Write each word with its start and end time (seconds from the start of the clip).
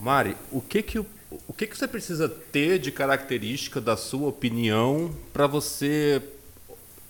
Mari, 0.00 0.36
o 0.50 0.60
que 0.60 0.82
que, 0.82 0.98
o, 0.98 1.06
o 1.46 1.52
que 1.52 1.66
que 1.66 1.76
você 1.76 1.86
precisa 1.86 2.28
ter 2.28 2.78
de 2.78 2.90
característica 2.90 3.80
da 3.80 3.96
sua 3.96 4.28
opinião 4.28 5.14
para 5.32 5.46
você 5.46 6.22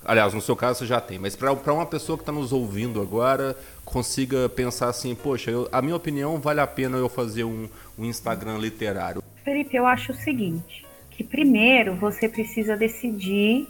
Aliás, 0.04 0.32
no 0.32 0.40
seu 0.40 0.56
caso 0.56 0.78
você 0.78 0.86
já 0.86 1.00
tem, 1.00 1.18
mas 1.18 1.36
para 1.36 1.52
uma 1.52 1.84
pessoa 1.84 2.16
que 2.16 2.22
está 2.22 2.32
nos 2.32 2.52
ouvindo 2.52 3.02
agora, 3.02 3.54
consiga 3.84 4.48
pensar 4.48 4.88
assim: 4.88 5.14
poxa, 5.14 5.50
eu, 5.50 5.68
a 5.70 5.82
minha 5.82 5.94
opinião 5.94 6.40
vale 6.40 6.60
a 6.60 6.66
pena 6.66 6.96
eu 6.96 7.08
fazer 7.08 7.44
um, 7.44 7.68
um 7.98 8.06
Instagram 8.06 8.56
literário? 8.56 9.22
Felipe, 9.44 9.76
eu 9.76 9.84
acho 9.84 10.12
o 10.12 10.14
seguinte: 10.14 10.86
que 11.10 11.22
primeiro 11.22 11.96
você 11.96 12.30
precisa 12.30 12.78
decidir, 12.78 13.68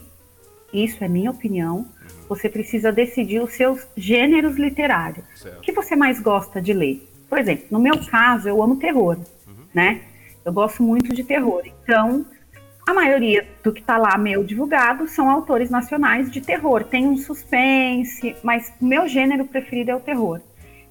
isso 0.73 1.03
é 1.03 1.09
minha 1.09 1.33
opinião, 1.33 1.85
você 2.29 2.49
precisa 2.49 2.93
decidir 2.93 3.43
os 3.43 3.53
seus 3.55 3.85
gêneros 3.97 4.57
literários. 4.57 5.25
Certo. 5.35 5.59
O 5.59 5.61
que 5.63 5.73
você 5.73 5.97
mais 5.97 6.21
gosta 6.21 6.63
de 6.63 6.73
ler? 6.73 7.10
Por 7.31 7.39
exemplo, 7.39 7.67
no 7.71 7.79
meu 7.79 8.05
caso, 8.05 8.49
eu 8.49 8.61
amo 8.61 8.75
terror, 8.75 9.17
uhum. 9.47 9.55
né? 9.73 10.01
Eu 10.45 10.53
gosto 10.53 10.83
muito 10.83 11.15
de 11.15 11.23
terror. 11.23 11.63
Então, 11.65 12.27
a 12.85 12.93
maioria 12.93 13.47
do 13.63 13.73
que 13.73 13.81
está 13.81 13.97
lá 13.97 14.19
meu 14.19 14.43
divulgado 14.43 15.07
são 15.07 15.31
autores 15.31 15.71
nacionais 15.71 16.29
de 16.29 16.41
terror. 16.41 16.83
Tem 16.83 17.07
um 17.07 17.17
suspense, 17.17 18.35
mas 18.43 18.73
o 18.81 18.85
meu 18.85 19.07
gênero 19.07 19.45
preferido 19.45 19.93
é 19.93 19.95
o 19.95 20.01
terror. 20.01 20.41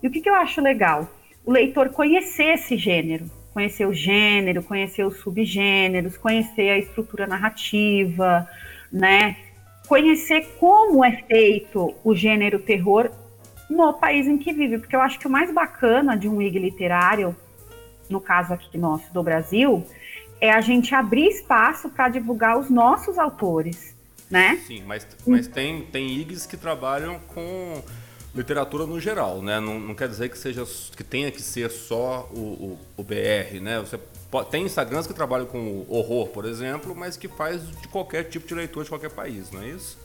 E 0.02 0.08
o 0.08 0.12
que, 0.12 0.22
que 0.22 0.30
eu 0.30 0.36
acho 0.36 0.62
legal? 0.62 1.10
O 1.46 1.52
leitor 1.52 1.90
conhecer 1.90 2.54
esse 2.54 2.78
gênero, 2.78 3.30
conhecer 3.54 3.86
o 3.86 3.94
gênero, 3.94 4.64
conhecer 4.64 5.06
os 5.06 5.18
subgêneros, 5.18 6.16
conhecer 6.16 6.70
a 6.70 6.78
estrutura 6.78 7.28
narrativa, 7.28 8.48
né? 8.90 9.36
Conhecer 9.90 10.48
como 10.58 11.04
é 11.04 11.12
feito 11.24 11.94
o 12.02 12.16
gênero 12.16 12.60
terror 12.60 13.12
no 13.70 13.94
país 13.94 14.28
em 14.28 14.38
que 14.38 14.52
vive, 14.52 14.80
porque 14.80 14.96
eu 14.96 15.02
acho 15.02 15.20
que 15.20 15.28
o 15.28 15.30
mais 15.30 15.54
bacana 15.54 16.18
de 16.18 16.28
um 16.28 16.42
IG 16.42 16.58
literário, 16.58 17.36
no 18.10 18.20
caso 18.20 18.54
aqui 18.54 18.78
nosso 18.78 19.14
do 19.14 19.22
Brasil, 19.22 19.86
é 20.42 20.52
a 20.52 20.62
gente 20.62 20.96
abrir 20.96 21.28
espaço 21.28 21.90
para 21.90 22.10
divulgar 22.10 22.58
os 22.58 22.70
nossos 22.70 23.18
autores, 23.20 23.96
né? 24.30 24.60
Sim, 24.66 24.84
mas, 24.86 25.06
mas 25.28 25.48
tem, 25.48 25.84
tem 25.84 26.18
IGs 26.18 26.46
que 26.46 26.58
trabalham 26.58 27.20
com 27.28 27.82
literatura 28.34 28.86
no 28.86 29.00
geral, 29.00 29.42
né? 29.42 29.60
Não, 29.60 29.80
não, 29.80 29.96
quer 29.96 30.08
dizer 30.08 30.30
que 30.30 30.38
seja 30.38 30.64
que 30.96 31.04
tenha 31.04 31.32
que 31.32 31.42
ser 31.42 31.70
só 31.70 32.30
o, 32.34 32.40
o, 32.40 32.80
o 32.98 33.04
BR, 33.04 33.60
né? 33.62 33.80
Você 33.80 34.00
pode, 34.32 34.50
tem 34.50 34.64
Instagrams 34.64 35.08
que 35.08 35.14
trabalham 35.14 35.46
com 35.46 35.86
horror, 35.90 36.28
por 36.30 36.46
exemplo, 36.46 36.96
mas 36.96 37.18
que 37.18 37.28
faz 37.28 37.68
de 37.82 37.88
qualquer 37.88 38.24
tipo 38.24 38.48
de 38.48 38.56
leitor 38.56 38.84
de 38.84 38.90
qualquer 38.90 39.10
país, 39.10 39.52
não 39.52 39.62
é 39.62 39.70
isso? 39.70 39.98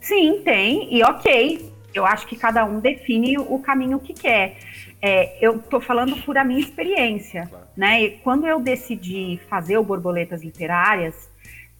Sim, 0.00 0.42
tem, 0.44 0.94
e 0.94 1.02
ok. 1.02 1.77
Eu 1.94 2.04
acho 2.04 2.26
que 2.26 2.36
cada 2.36 2.64
um 2.64 2.80
define 2.80 3.38
o 3.38 3.58
caminho 3.58 3.98
que 3.98 4.12
quer. 4.12 4.58
É, 5.00 5.38
eu 5.40 5.56
estou 5.56 5.80
falando 5.80 6.16
por 6.22 6.36
a 6.36 6.44
minha 6.44 6.60
experiência, 6.60 7.46
claro. 7.46 7.66
né? 7.76 8.02
E 8.02 8.10
quando 8.18 8.46
eu 8.46 8.60
decidi 8.60 9.40
fazer 9.48 9.78
o 9.78 9.82
Borboletas 9.82 10.42
Literárias, 10.42 11.28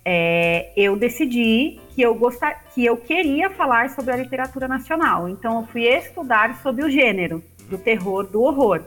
é, 0.05 0.73
eu 0.77 0.97
decidi 0.97 1.81
que 1.95 2.01
eu 2.01 2.15
gostar, 2.15 2.65
que 2.75 2.85
eu 2.85 2.97
queria 2.97 3.51
falar 3.51 3.91
sobre 3.91 4.13
a 4.13 4.17
literatura 4.17 4.67
nacional. 4.67 5.29
Então 5.29 5.61
eu 5.61 5.67
fui 5.67 5.83
estudar 5.87 6.63
sobre 6.63 6.85
o 6.85 6.91
gênero 6.91 7.43
do 7.69 7.77
terror, 7.77 8.25
do 8.25 8.43
horror. 8.43 8.83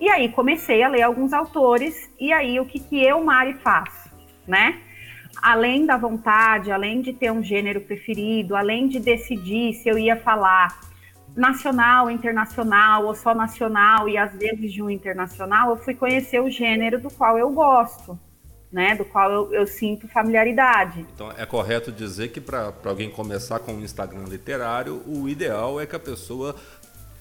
E 0.00 0.08
aí 0.08 0.28
comecei 0.28 0.82
a 0.82 0.88
ler 0.88 1.02
alguns 1.02 1.32
autores 1.32 2.10
e 2.18 2.32
aí 2.32 2.58
o 2.58 2.66
que 2.66 2.80
que 2.80 3.02
eu, 3.02 3.22
Mari, 3.22 3.54
faço, 3.54 4.10
né? 4.46 4.80
Além 5.42 5.86
da 5.86 5.96
vontade, 5.96 6.72
além 6.72 7.00
de 7.00 7.12
ter 7.12 7.30
um 7.30 7.42
gênero 7.42 7.80
preferido, 7.80 8.56
além 8.56 8.88
de 8.88 8.98
decidir 8.98 9.74
se 9.74 9.88
eu 9.88 9.98
ia 9.98 10.16
falar 10.16 10.80
nacional, 11.36 12.10
internacional 12.10 13.04
ou 13.04 13.14
só 13.14 13.34
nacional 13.34 14.08
e 14.08 14.16
às 14.16 14.32
vezes 14.34 14.72
de 14.72 14.82
um 14.82 14.88
internacional, 14.88 15.70
eu 15.70 15.76
fui 15.76 15.94
conhecer 15.94 16.40
o 16.40 16.50
gênero 16.50 17.00
do 17.00 17.10
qual 17.10 17.38
eu 17.38 17.50
gosto 17.50 18.18
né, 18.76 18.94
do 18.94 19.04
qual 19.04 19.30
eu, 19.30 19.54
eu 19.54 19.66
sinto 19.66 20.08
familiaridade. 20.08 21.06
Então 21.14 21.32
é 21.32 21.46
correto 21.46 21.92
dizer 21.92 22.28
que 22.28 22.40
para 22.40 22.74
alguém 22.84 23.10
começar 23.10 23.58
com 23.60 23.72
um 23.72 23.80
Instagram 23.80 24.24
literário, 24.24 25.02
o 25.06 25.28
ideal 25.28 25.80
é 25.80 25.86
que 25.86 25.96
a 25.96 25.98
pessoa 26.00 26.54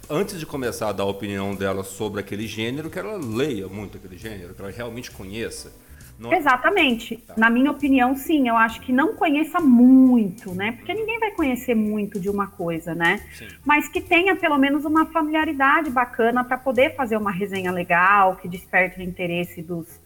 antes 0.10 0.40
de 0.40 0.46
começar 0.46 0.90
a 0.90 0.92
dar 0.92 1.04
a 1.04 1.08
opinião 1.08 1.56
dela 1.56 1.84
sobre 1.84 2.20
aquele 2.20 2.48
gênero, 2.48 2.90
que 2.90 3.00
ela 3.00 3.18
leia 3.18 3.68
muito 3.68 3.98
aquele 3.98 4.18
gênero, 4.18 4.54
que 4.54 4.62
ela 4.62 4.72
realmente 4.72 5.12
conheça. 5.12 5.72
Não... 6.18 6.32
É? 6.32 6.38
Exatamente. 6.38 7.18
Tá. 7.18 7.34
Na 7.38 7.50
minha 7.50 7.72
opinião, 7.72 8.16
sim. 8.16 8.48
Eu 8.48 8.56
acho 8.56 8.82
que 8.82 8.92
não 8.92 9.16
conheça 9.16 9.60
muito, 9.60 10.54
né? 10.54 10.72
Porque 10.74 10.94
ninguém 10.94 11.20
vai 11.20 11.32
conhecer 11.32 11.76
muito 11.76 12.20
de 12.20 12.30
uma 12.30 12.48
coisa, 12.48 12.96
né? 12.96 13.22
Sim. 13.34 13.48
Mas 13.66 13.88
que 13.88 14.02
tenha 14.02 14.36
pelo 14.36 14.58
menos 14.58 14.86
uma 14.86 15.06
familiaridade 15.06 15.90
bacana 15.90 16.44
para 16.44 16.58
poder 16.58 16.96
fazer 16.96 17.18
uma 17.18 17.32
resenha 17.32 17.72
legal, 17.72 18.38
que 18.38 18.48
desperte 18.48 19.00
o 19.00 19.04
interesse 19.04 19.62
dos, 19.62 20.02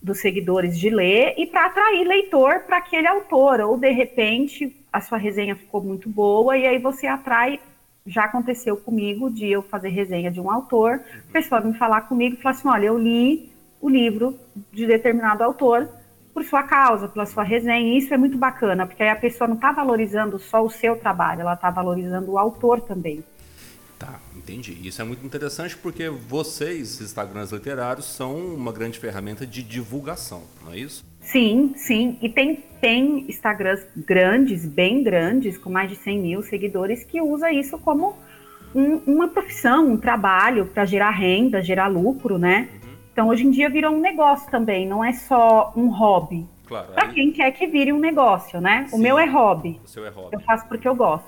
dos 0.00 0.20
seguidores 0.20 0.78
de 0.78 0.90
ler 0.90 1.34
e 1.36 1.46
para 1.46 1.66
atrair 1.66 2.06
leitor 2.06 2.60
para 2.60 2.78
aquele 2.78 3.08
autor. 3.08 3.60
Ou 3.60 3.76
de 3.76 3.90
repente 3.90 4.74
a 4.92 5.00
sua 5.00 5.18
resenha 5.18 5.56
ficou 5.56 5.82
muito 5.82 6.08
boa 6.08 6.56
e 6.56 6.66
aí 6.66 6.78
você 6.78 7.06
atrai. 7.06 7.60
Já 8.06 8.24
aconteceu 8.24 8.74
comigo 8.74 9.28
de 9.30 9.50
eu 9.50 9.60
fazer 9.60 9.90
resenha 9.90 10.30
de 10.30 10.40
um 10.40 10.50
autor, 10.50 11.02
a 11.28 11.32
pessoa 11.32 11.60
me 11.60 11.74
falar 11.74 12.02
comigo 12.02 12.36
e 12.36 12.40
falar 12.40 12.54
assim: 12.54 12.68
olha, 12.68 12.86
eu 12.86 12.98
li 12.98 13.47
o 13.80 13.88
livro 13.88 14.38
de 14.72 14.86
determinado 14.86 15.42
autor 15.42 15.88
por 16.32 16.44
sua 16.44 16.62
causa, 16.62 17.08
pela 17.08 17.26
sua 17.26 17.42
resenha. 17.42 17.94
E 17.94 17.98
isso 17.98 18.12
é 18.14 18.16
muito 18.16 18.38
bacana, 18.38 18.86
porque 18.86 19.02
aí 19.02 19.08
a 19.08 19.16
pessoa 19.16 19.48
não 19.48 19.56
está 19.56 19.72
valorizando 19.72 20.38
só 20.38 20.64
o 20.64 20.70
seu 20.70 20.96
trabalho, 20.96 21.40
ela 21.40 21.54
está 21.54 21.70
valorizando 21.70 22.32
o 22.32 22.38
autor 22.38 22.80
também. 22.80 23.24
Tá, 23.98 24.20
entendi. 24.36 24.78
Isso 24.86 25.02
é 25.02 25.04
muito 25.04 25.26
interessante 25.26 25.76
porque 25.76 26.08
vocês, 26.08 27.00
Instagrams 27.00 27.50
literários, 27.50 28.06
são 28.06 28.36
uma 28.54 28.70
grande 28.70 28.98
ferramenta 28.98 29.44
de 29.44 29.60
divulgação, 29.60 30.42
não 30.64 30.72
é 30.72 30.78
isso? 30.78 31.04
Sim, 31.20 31.72
sim. 31.74 32.16
E 32.22 32.28
tem, 32.28 32.64
tem 32.80 33.26
Instagrams 33.28 33.84
grandes, 33.96 34.64
bem 34.64 35.02
grandes, 35.02 35.58
com 35.58 35.68
mais 35.68 35.90
de 35.90 35.96
100 35.96 36.20
mil 36.20 36.42
seguidores, 36.42 37.02
que 37.02 37.20
usa 37.20 37.50
isso 37.50 37.76
como 37.78 38.16
um, 38.72 38.98
uma 39.04 39.26
profissão, 39.26 39.90
um 39.90 39.96
trabalho 39.96 40.66
para 40.66 40.84
gerar 40.84 41.10
renda, 41.10 41.60
gerar 41.60 41.88
lucro, 41.88 42.38
né? 42.38 42.68
Uhum. 43.18 43.24
Então, 43.24 43.28
hoje 43.28 43.44
em 43.44 43.50
dia 43.50 43.68
virou 43.68 43.92
um 43.92 44.00
negócio 44.00 44.48
também, 44.48 44.86
não 44.86 45.04
é 45.04 45.12
só 45.12 45.72
um 45.74 45.88
hobby. 45.88 46.46
Claro. 46.66 46.92
Para 46.92 47.08
aí... 47.08 47.14
quem 47.14 47.32
quer 47.32 47.50
que 47.50 47.66
vire 47.66 47.92
um 47.92 47.98
negócio, 47.98 48.60
né? 48.60 48.86
Sim, 48.88 48.96
o 48.96 48.98
meu 48.98 49.18
é 49.18 49.26
hobby. 49.26 49.80
O 49.84 49.88
seu 49.88 50.06
é 50.06 50.10
hobby. 50.10 50.36
Eu 50.36 50.40
faço 50.40 50.68
porque 50.68 50.86
eu 50.86 50.94
gosto. 50.94 51.26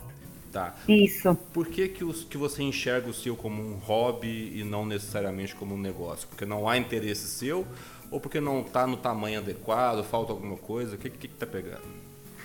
Tá. 0.53 0.75
Isso. 0.89 1.37
Por 1.53 1.67
que, 1.67 1.89
que, 1.89 2.05
os, 2.05 2.25
que 2.25 2.37
você 2.37 2.63
enxerga 2.63 3.09
o 3.09 3.15
seu 3.15 3.37
como 3.37 3.63
um 3.63 3.75
hobby 3.75 4.53
e 4.55 4.65
não 4.65 4.85
necessariamente 4.85 5.55
como 5.55 5.75
um 5.75 5.79
negócio? 5.79 6.29
Porque 6.29 6.45
não 6.45 6.69
há 6.69 6.77
interesse 6.77 7.27
seu 7.27 7.67
ou 8.11 8.21
porque 8.21 8.41
não 8.41 8.61
está 8.61 8.87
no 8.87 8.97
tamanho 8.97 9.39
adequado, 9.39 10.05
falta 10.05 10.33
alguma 10.33 10.57
coisa? 10.57 10.97
O 10.97 10.99
que, 10.99 11.11
que, 11.11 11.29
que 11.29 11.35
tá 11.35 11.47
pegando? 11.47 11.83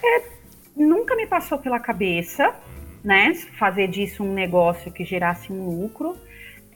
É, 0.03 0.23
nunca 0.75 1.16
me 1.16 1.25
passou 1.25 1.57
pela 1.57 1.79
cabeça, 1.79 2.55
né? 3.03 3.34
Fazer 3.57 3.88
disso 3.88 4.23
um 4.23 4.34
negócio 4.34 4.91
que 4.91 5.03
gerasse 5.03 5.51
um 5.51 5.67
lucro. 5.67 6.16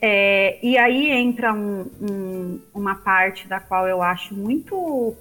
É, 0.01 0.57
e 0.63 0.77
aí 0.77 1.09
entra 1.11 1.53
um, 1.53 1.89
um, 2.01 2.59
uma 2.73 2.95
parte 2.95 3.47
da 3.47 3.59
qual 3.59 3.87
eu 3.87 4.01
acho 4.01 4.33
muito 4.33 5.15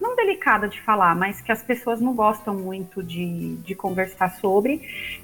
não 0.00 0.16
delicada 0.16 0.68
de 0.68 0.80
falar, 0.82 1.14
mas 1.14 1.40
que 1.40 1.52
as 1.52 1.62
pessoas 1.62 2.00
não 2.00 2.12
gostam 2.14 2.54
muito 2.54 3.02
de, 3.02 3.56
de 3.56 3.74
conversar 3.74 4.30
sobre, 4.40 4.78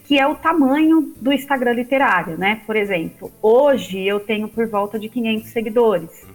que 0.04 0.19
é 0.19 0.26
o 0.26 0.36
tamanho 0.36 1.12
do 1.20 1.32
Instagram 1.32 1.72
literário, 1.72 2.38
né? 2.38 2.62
Por 2.64 2.76
exemplo, 2.76 3.32
hoje 3.42 4.00
eu 4.00 4.20
tenho 4.20 4.48
por 4.48 4.69
volta 4.69 4.98
de 4.98 5.08
500 5.08 5.48
seguidores. 5.48 6.26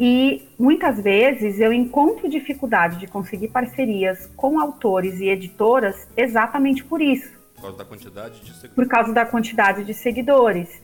E 0.00 0.48
muitas 0.58 1.02
vezes 1.02 1.60
eu 1.60 1.72
encontro 1.72 2.30
dificuldade 2.30 2.98
de 2.98 3.06
conseguir 3.06 3.48
parcerias 3.48 4.30
com 4.36 4.58
autores 4.58 5.20
e 5.20 5.28
editoras 5.28 6.08
exatamente 6.16 6.84
por 6.84 7.02
isso. 7.02 7.36
Por 7.54 7.62
causa 7.62 7.78
da 7.78 7.84
quantidade 7.84 8.40
de 8.40 8.52
seguidores. 8.52 8.74
Por 8.74 8.86
causa 8.86 9.12
da 9.12 9.26
quantidade 9.26 9.84
de 9.84 9.92
seguidores. 9.92 10.80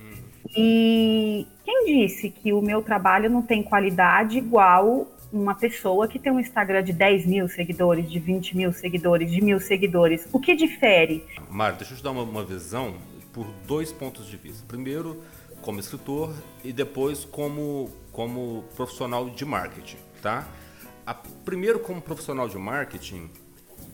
E 0.56 1.46
quem 1.64 1.86
disse 1.86 2.30
que 2.30 2.52
o 2.52 2.60
meu 2.60 2.82
trabalho 2.82 3.30
não 3.30 3.42
tem 3.42 3.62
qualidade 3.62 4.38
igual 4.38 5.08
uma 5.32 5.54
pessoa 5.54 6.06
que 6.06 6.18
tem 6.18 6.32
um 6.32 6.38
Instagram 6.38 6.82
de 6.82 6.92
10 6.92 7.26
mil 7.26 7.48
seguidores, 7.48 8.08
de 8.08 8.20
20 8.20 8.56
mil 8.56 8.72
seguidores, 8.72 9.30
de 9.30 9.42
mil 9.42 9.58
seguidores. 9.58 10.28
O 10.32 10.38
que 10.38 10.54
difere? 10.54 11.24
Mário, 11.50 11.76
deixa 11.76 11.92
eu 11.92 11.96
te 11.96 12.04
dar 12.04 12.12
uma, 12.12 12.22
uma 12.22 12.44
visão 12.44 12.94
por 13.32 13.46
dois 13.66 13.90
pontos 13.90 14.28
de 14.28 14.36
vista. 14.36 14.64
Primeiro, 14.68 15.20
como 15.60 15.80
escritor 15.80 16.32
e 16.62 16.72
depois 16.72 17.24
como, 17.24 17.90
como 18.12 18.64
profissional 18.76 19.28
de 19.28 19.44
marketing, 19.44 19.96
tá? 20.22 20.46
A, 21.04 21.14
primeiro, 21.14 21.80
como 21.80 22.00
profissional 22.00 22.48
de 22.48 22.56
marketing, 22.56 23.28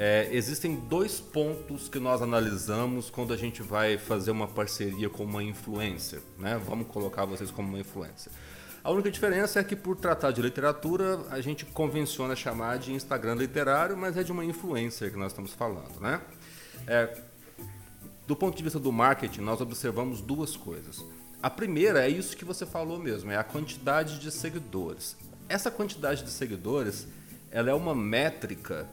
é, 0.02 0.30
existem 0.32 0.76
dois 0.76 1.20
pontos 1.20 1.86
que 1.90 1.98
nós 1.98 2.22
analisamos 2.22 3.10
quando 3.10 3.34
a 3.34 3.36
gente 3.36 3.60
vai 3.60 3.98
fazer 3.98 4.30
uma 4.30 4.48
parceria 4.48 5.10
com 5.10 5.24
uma 5.24 5.42
influencer, 5.42 6.22
né? 6.38 6.58
Vamos 6.66 6.86
colocar 6.86 7.26
vocês 7.26 7.50
como 7.50 7.68
uma 7.68 7.78
influencer. 7.78 8.32
A 8.82 8.90
única 8.90 9.10
diferença 9.10 9.60
é 9.60 9.62
que, 9.62 9.76
por 9.76 9.94
tratar 9.94 10.30
de 10.30 10.40
literatura, 10.40 11.20
a 11.28 11.42
gente 11.42 11.66
convenciona 11.66 12.34
chamar 12.34 12.78
de 12.78 12.94
Instagram 12.94 13.34
literário, 13.34 13.94
mas 13.94 14.16
é 14.16 14.22
de 14.22 14.32
uma 14.32 14.42
influencer 14.42 15.12
que 15.12 15.18
nós 15.18 15.32
estamos 15.32 15.52
falando, 15.52 16.00
né? 16.00 16.22
É, 16.86 17.14
do 18.26 18.34
ponto 18.34 18.56
de 18.56 18.62
vista 18.62 18.78
do 18.78 18.90
marketing, 18.90 19.42
nós 19.42 19.60
observamos 19.60 20.22
duas 20.22 20.56
coisas. 20.56 21.04
A 21.42 21.50
primeira 21.50 22.02
é 22.02 22.08
isso 22.08 22.34
que 22.38 22.44
você 22.46 22.64
falou 22.64 22.98
mesmo, 22.98 23.30
é 23.30 23.36
a 23.36 23.44
quantidade 23.44 24.18
de 24.18 24.30
seguidores. 24.30 25.14
Essa 25.46 25.70
quantidade 25.70 26.24
de 26.24 26.30
seguidores, 26.30 27.06
ela 27.50 27.68
é 27.68 27.74
uma 27.74 27.94
métrica 27.94 28.88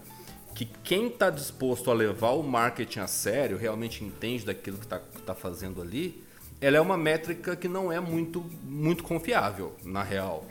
que 0.55 0.65
quem 0.83 1.07
está 1.07 1.29
disposto 1.29 1.91
a 1.91 1.93
levar 1.93 2.31
o 2.31 2.43
marketing 2.43 2.99
a 2.99 3.07
sério, 3.07 3.57
realmente 3.57 4.03
entende 4.03 4.45
daquilo 4.45 4.77
que 4.77 4.85
está 4.85 4.99
tá 5.25 5.35
fazendo 5.35 5.81
ali, 5.81 6.23
ela 6.59 6.77
é 6.77 6.81
uma 6.81 6.97
métrica 6.97 7.55
que 7.55 7.67
não 7.67 7.91
é 7.91 7.99
muito, 7.99 8.43
muito 8.63 9.03
confiável, 9.03 9.75
na 9.83 10.01
real. 10.01 10.45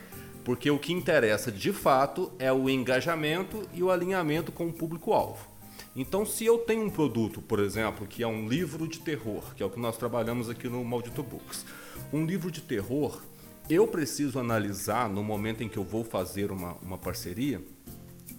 Porque 0.45 0.71
o 0.71 0.79
que 0.79 0.93
interessa 0.93 1.51
de 1.51 1.73
fato 1.73 2.33
é 2.39 2.53
o 2.53 2.71
engajamento 2.71 3.69
e 3.75 3.83
o 3.83 3.91
alinhamento 3.91 4.53
com 4.53 4.67
o 4.67 4.73
público-alvo. 4.73 5.45
Então, 5.97 6.25
se 6.25 6.45
eu 6.45 6.59
tenho 6.59 6.85
um 6.85 6.91
produto, 6.91 7.43
por 7.43 7.59
exemplo, 7.59 8.07
que 8.07 8.23
é 8.23 8.27
um 8.27 8.47
livro 8.47 8.87
de 8.87 9.01
terror, 9.01 9.55
que 9.55 9.63
é 9.63 9.67
o 9.67 9.71
que 9.71 9.81
nós 9.81 9.97
trabalhamos 9.97 10.49
aqui 10.49 10.69
no 10.69 10.85
Maldito 10.85 11.23
Books, 11.23 11.65
um 12.13 12.25
livro 12.25 12.51
de 12.51 12.61
terror, 12.61 13.23
eu 13.69 13.89
preciso 13.89 14.39
analisar 14.39 15.09
no 15.09 15.25
momento 15.25 15.65
em 15.65 15.69
que 15.69 15.79
eu 15.79 15.83
vou 15.83 16.05
fazer 16.05 16.53
uma, 16.53 16.75
uma 16.83 16.99
parceria, 16.99 17.61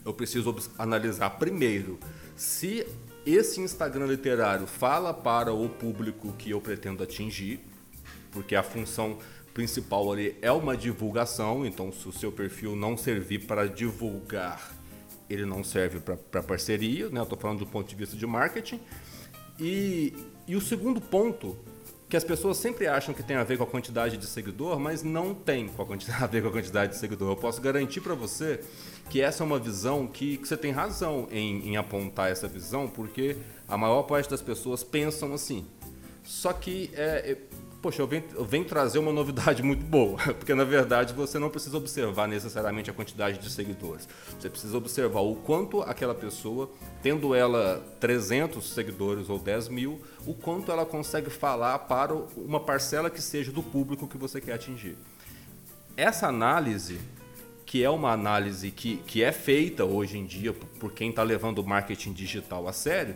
eu 0.05 0.13
preciso 0.13 0.55
analisar 0.77 1.31
primeiro 1.31 1.99
se 2.35 2.85
esse 3.25 3.59
Instagram 3.59 4.05
literário 4.05 4.65
fala 4.65 5.13
para 5.13 5.53
o 5.53 5.67
público 5.67 6.33
que 6.37 6.51
eu 6.51 6.61
pretendo 6.61 7.03
atingir, 7.03 7.59
porque 8.31 8.55
a 8.55 8.63
função 8.63 9.17
principal 9.53 10.11
ali 10.11 10.37
é 10.41 10.51
uma 10.51 10.77
divulgação, 10.77 11.65
então 11.65 11.91
se 11.91 12.07
o 12.07 12.11
seu 12.11 12.31
perfil 12.31 12.75
não 12.75 12.95
servir 12.95 13.45
para 13.45 13.67
divulgar, 13.67 14.71
ele 15.29 15.45
não 15.45 15.63
serve 15.63 15.99
para 15.99 16.43
parceria, 16.43 17.09
né? 17.09 17.19
Eu 17.19 17.23
estou 17.23 17.37
falando 17.37 17.59
do 17.59 17.65
ponto 17.65 17.89
de 17.89 17.95
vista 17.95 18.15
de 18.15 18.25
marketing. 18.25 18.79
E, 19.59 20.13
e 20.47 20.55
o 20.55 20.61
segundo 20.61 21.01
ponto 21.01 21.57
que 22.07 22.15
as 22.15 22.23
pessoas 22.23 22.57
sempre 22.57 22.87
acham 22.87 23.13
que 23.13 23.21
tem 23.21 23.35
a 23.35 23.43
ver 23.43 23.57
com 23.57 23.63
a 23.63 23.67
quantidade 23.67 24.15
de 24.15 24.25
seguidor, 24.25 24.79
mas 24.79 25.03
não 25.03 25.33
tem 25.33 25.69
a 26.21 26.27
ver 26.27 26.41
com 26.41 26.47
a 26.47 26.51
quantidade 26.51 26.93
de 26.93 26.97
seguidor. 26.97 27.31
Eu 27.31 27.35
posso 27.35 27.61
garantir 27.61 27.99
para 28.01 28.15
você 28.15 28.61
que 29.09 29.21
essa 29.21 29.43
é 29.43 29.45
uma 29.45 29.59
visão 29.59 30.07
que, 30.07 30.37
que 30.37 30.47
você 30.47 30.57
tem 30.57 30.71
razão 30.71 31.27
em, 31.31 31.69
em, 31.69 31.77
apontar 31.77 32.31
essa 32.31 32.47
visão, 32.47 32.87
porque 32.87 33.37
a 33.67 33.77
maior 33.77 34.03
parte 34.03 34.29
das 34.29 34.41
pessoas 34.41 34.83
pensam 34.83 35.33
assim. 35.33 35.65
Só 36.23 36.51
que 36.51 36.91
é, 36.93 37.31
é 37.31 37.37
poxa, 37.81 38.01
eu 38.01 38.07
venho, 38.07 38.23
eu 38.33 38.43
venho, 38.43 38.65
trazer 38.65 38.99
uma 38.99 39.13
novidade 39.13 39.61
muito 39.63 39.85
boa, 39.85 40.17
porque 40.17 40.53
na 40.53 40.63
verdade 40.63 41.13
você 41.13 41.39
não 41.39 41.49
precisa 41.49 41.77
observar 41.77 42.27
necessariamente 42.27 42.89
a 42.89 42.93
quantidade 42.93 43.37
de 43.37 43.49
seguidores. 43.49 44.07
Você 44.37 44.49
precisa 44.49 44.77
observar 44.77 45.21
o 45.21 45.35
quanto 45.35 45.81
aquela 45.81 46.13
pessoa, 46.13 46.69
tendo 47.01 47.33
ela 47.33 47.81
300 47.99 48.73
seguidores 48.73 49.29
ou 49.29 49.39
10 49.39 49.69
mil, 49.69 50.01
o 50.25 50.33
quanto 50.33 50.71
ela 50.71 50.85
consegue 50.85 51.29
falar 51.29 51.79
para 51.79 52.13
uma 52.35 52.59
parcela 52.59 53.09
que 53.09 53.21
seja 53.21 53.51
do 53.51 53.63
público 53.63 54.07
que 54.07 54.17
você 54.17 54.41
quer 54.41 54.53
atingir. 54.53 54.97
Essa 55.95 56.27
análise, 56.27 56.99
que 57.67 57.83
é 57.83 57.89
uma 57.89 58.13
análise 58.13 58.71
que, 58.71 58.95
que 59.05 59.21
é 59.21 59.31
feita 59.33 59.83
hoje 59.83 60.17
em 60.17 60.25
dia 60.25 60.53
por 60.53 60.93
quem 60.93 61.09
está 61.09 61.21
levando 61.21 61.59
o 61.59 61.67
marketing 61.67 62.13
digital 62.13 62.65
a 62.65 62.71
sério, 62.71 63.13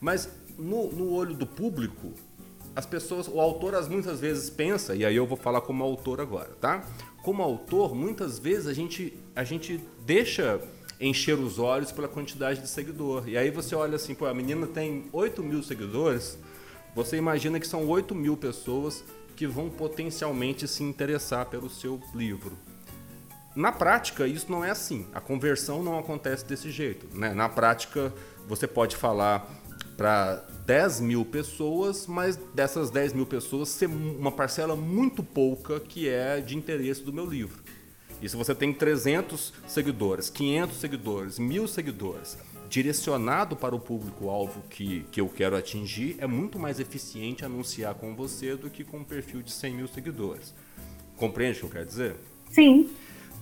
mas 0.00 0.28
no, 0.58 0.90
no 0.90 1.12
olho 1.12 1.34
do 1.34 1.46
público, 1.46 2.12
as 2.74 2.84
pessoas, 2.84 3.28
o 3.28 3.40
autor 3.40 3.76
as 3.76 3.86
muitas 3.86 4.18
vezes 4.18 4.50
pensa, 4.50 4.96
e 4.96 5.04
aí 5.04 5.14
eu 5.14 5.24
vou 5.24 5.36
falar 5.36 5.60
como 5.60 5.84
autor 5.84 6.20
agora, 6.20 6.50
tá? 6.60 6.84
Como 7.22 7.44
autor, 7.44 7.94
muitas 7.94 8.40
vezes 8.40 8.66
a 8.66 8.72
gente, 8.72 9.16
a 9.36 9.44
gente 9.44 9.80
deixa 10.04 10.60
encher 11.00 11.38
os 11.38 11.60
olhos 11.60 11.92
pela 11.92 12.08
quantidade 12.08 12.60
de 12.60 12.68
seguidor. 12.68 13.28
E 13.28 13.38
aí 13.38 13.50
você 13.52 13.76
olha 13.76 13.94
assim, 13.94 14.16
pô, 14.16 14.26
a 14.26 14.34
menina 14.34 14.66
tem 14.66 15.04
8 15.12 15.44
mil 15.44 15.62
seguidores, 15.62 16.36
você 16.92 17.16
imagina 17.16 17.60
que 17.60 17.68
são 17.68 17.86
8 17.86 18.16
mil 18.16 18.36
pessoas 18.36 19.04
que 19.36 19.46
vão 19.46 19.70
potencialmente 19.70 20.66
se 20.66 20.82
interessar 20.82 21.46
pelo 21.46 21.70
seu 21.70 22.00
livro. 22.12 22.71
Na 23.54 23.70
prática, 23.70 24.26
isso 24.26 24.50
não 24.50 24.64
é 24.64 24.70
assim. 24.70 25.06
A 25.12 25.20
conversão 25.20 25.82
não 25.82 25.98
acontece 25.98 26.44
desse 26.44 26.70
jeito. 26.70 27.06
Né? 27.16 27.34
Na 27.34 27.48
prática, 27.48 28.12
você 28.48 28.66
pode 28.66 28.96
falar 28.96 29.46
para 29.96 30.44
10 30.66 31.00
mil 31.00 31.24
pessoas, 31.24 32.06
mas 32.06 32.36
dessas 32.54 32.90
10 32.90 33.12
mil 33.12 33.26
pessoas 33.26 33.68
ser 33.68 33.86
uma 33.86 34.32
parcela 34.32 34.74
muito 34.74 35.22
pouca 35.22 35.78
que 35.78 36.08
é 36.08 36.40
de 36.40 36.56
interesse 36.56 37.02
do 37.02 37.12
meu 37.12 37.26
livro. 37.26 37.62
E 38.20 38.28
se 38.28 38.36
você 38.36 38.54
tem 38.54 38.72
300 38.72 39.52
seguidores, 39.66 40.30
500 40.30 40.76
seguidores, 40.76 41.38
mil 41.38 41.66
seguidores, 41.66 42.38
direcionado 42.68 43.56
para 43.56 43.74
o 43.74 43.80
público-alvo 43.80 44.62
que, 44.70 45.04
que 45.10 45.20
eu 45.20 45.28
quero 45.28 45.56
atingir, 45.56 46.16
é 46.18 46.26
muito 46.26 46.58
mais 46.58 46.78
eficiente 46.78 47.44
anunciar 47.44 47.94
com 47.94 48.14
você 48.14 48.56
do 48.56 48.70
que 48.70 48.84
com 48.84 48.98
um 48.98 49.04
perfil 49.04 49.42
de 49.42 49.50
100 49.50 49.74
mil 49.74 49.88
seguidores. 49.88 50.54
Compreende 51.16 51.58
o 51.58 51.60
que 51.60 51.66
eu 51.66 51.70
quero 51.70 51.86
dizer? 51.86 52.16
Sim. 52.50 52.88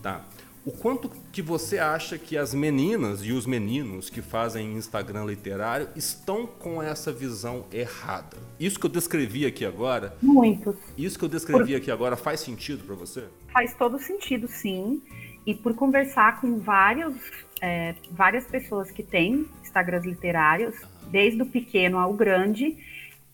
Tá 0.03 0.25
o 0.65 0.71
quanto 0.71 1.11
que 1.33 1.41
você 1.41 1.79
acha 1.79 2.19
que 2.19 2.37
as 2.37 2.53
meninas 2.53 3.25
e 3.25 3.33
os 3.33 3.47
meninos 3.47 4.11
que 4.11 4.21
fazem 4.21 4.75
Instagram 4.75 5.25
literário 5.25 5.89
estão 5.97 6.47
com 6.47 6.83
essa 6.83 7.11
visão 7.11 7.65
errada? 7.73 8.37
Isso 8.59 8.79
que 8.79 8.85
eu 8.85 8.91
descrevi 8.91 9.47
aqui 9.47 9.65
agora? 9.65 10.15
Muito. 10.21 10.77
Isso 10.99 11.19
que 11.19 11.25
eu 11.25 11.29
descrevi 11.29 11.73
por... 11.73 11.77
aqui 11.77 11.91
agora 11.91 12.17
faz 12.17 12.41
sentido 12.41 12.85
para 12.85 12.95
você? 12.95 13.25
Faz 13.53 13.75
todo 13.75 13.99
sentido, 13.99 14.47
sim. 14.49 15.03
E 15.47 15.55
por 15.55 15.75
conversar 15.75 16.41
com 16.43 16.59
vários, 16.59 17.15
é, 17.63 17.95
várias 18.11 18.45
pessoas 18.45 18.91
que 18.91 19.03
têm 19.03 19.47
Instagrams 19.63 20.07
literários, 20.07 20.75
desde 21.11 21.41
o 21.41 21.47
pequeno 21.47 21.99
ao 21.99 22.13
grande, 22.13 22.77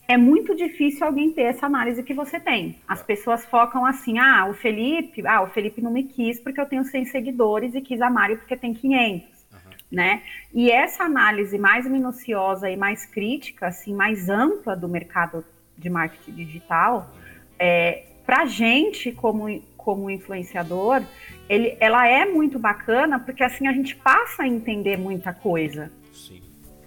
é 0.08 0.16
muito 0.16 0.54
difícil 0.54 1.06
alguém 1.06 1.32
ter 1.32 1.42
essa 1.42 1.66
análise 1.66 2.02
que 2.02 2.14
você 2.14 2.38
tem. 2.38 2.78
As 2.86 3.02
pessoas 3.02 3.44
focam 3.46 3.84
assim: 3.84 4.18
ah, 4.18 4.46
o 4.48 4.54
Felipe, 4.54 5.26
ah, 5.26 5.42
o 5.42 5.48
Felipe 5.48 5.80
não 5.80 5.90
me 5.90 6.04
quis 6.04 6.38
porque 6.38 6.60
eu 6.60 6.66
tenho 6.66 6.84
100 6.84 7.06
seguidores 7.06 7.74
e 7.74 7.80
quis 7.80 8.00
a 8.00 8.08
Mário 8.08 8.38
porque 8.38 8.56
tem 8.56 8.72
500, 8.72 9.22
uhum. 9.52 9.58
né? 9.90 10.22
E 10.52 10.70
essa 10.70 11.04
análise 11.04 11.58
mais 11.58 11.88
minuciosa 11.88 12.70
e 12.70 12.76
mais 12.76 13.04
crítica, 13.04 13.66
assim, 13.66 13.94
mais 13.94 14.28
ampla 14.28 14.76
do 14.76 14.88
mercado 14.88 15.44
de 15.76 15.90
marketing 15.90 16.32
digital, 16.32 17.10
é, 17.58 18.04
para 18.24 18.46
gente 18.46 19.12
como 19.12 19.62
como 19.76 20.10
influenciador, 20.10 21.00
ele, 21.48 21.76
ela 21.78 22.08
é 22.08 22.24
muito 22.24 22.58
bacana 22.58 23.20
porque 23.20 23.44
assim 23.44 23.68
a 23.68 23.72
gente 23.72 23.94
passa 23.94 24.42
a 24.42 24.48
entender 24.48 24.96
muita 24.96 25.32
coisa. 25.32 25.92
Sim, 26.12 26.42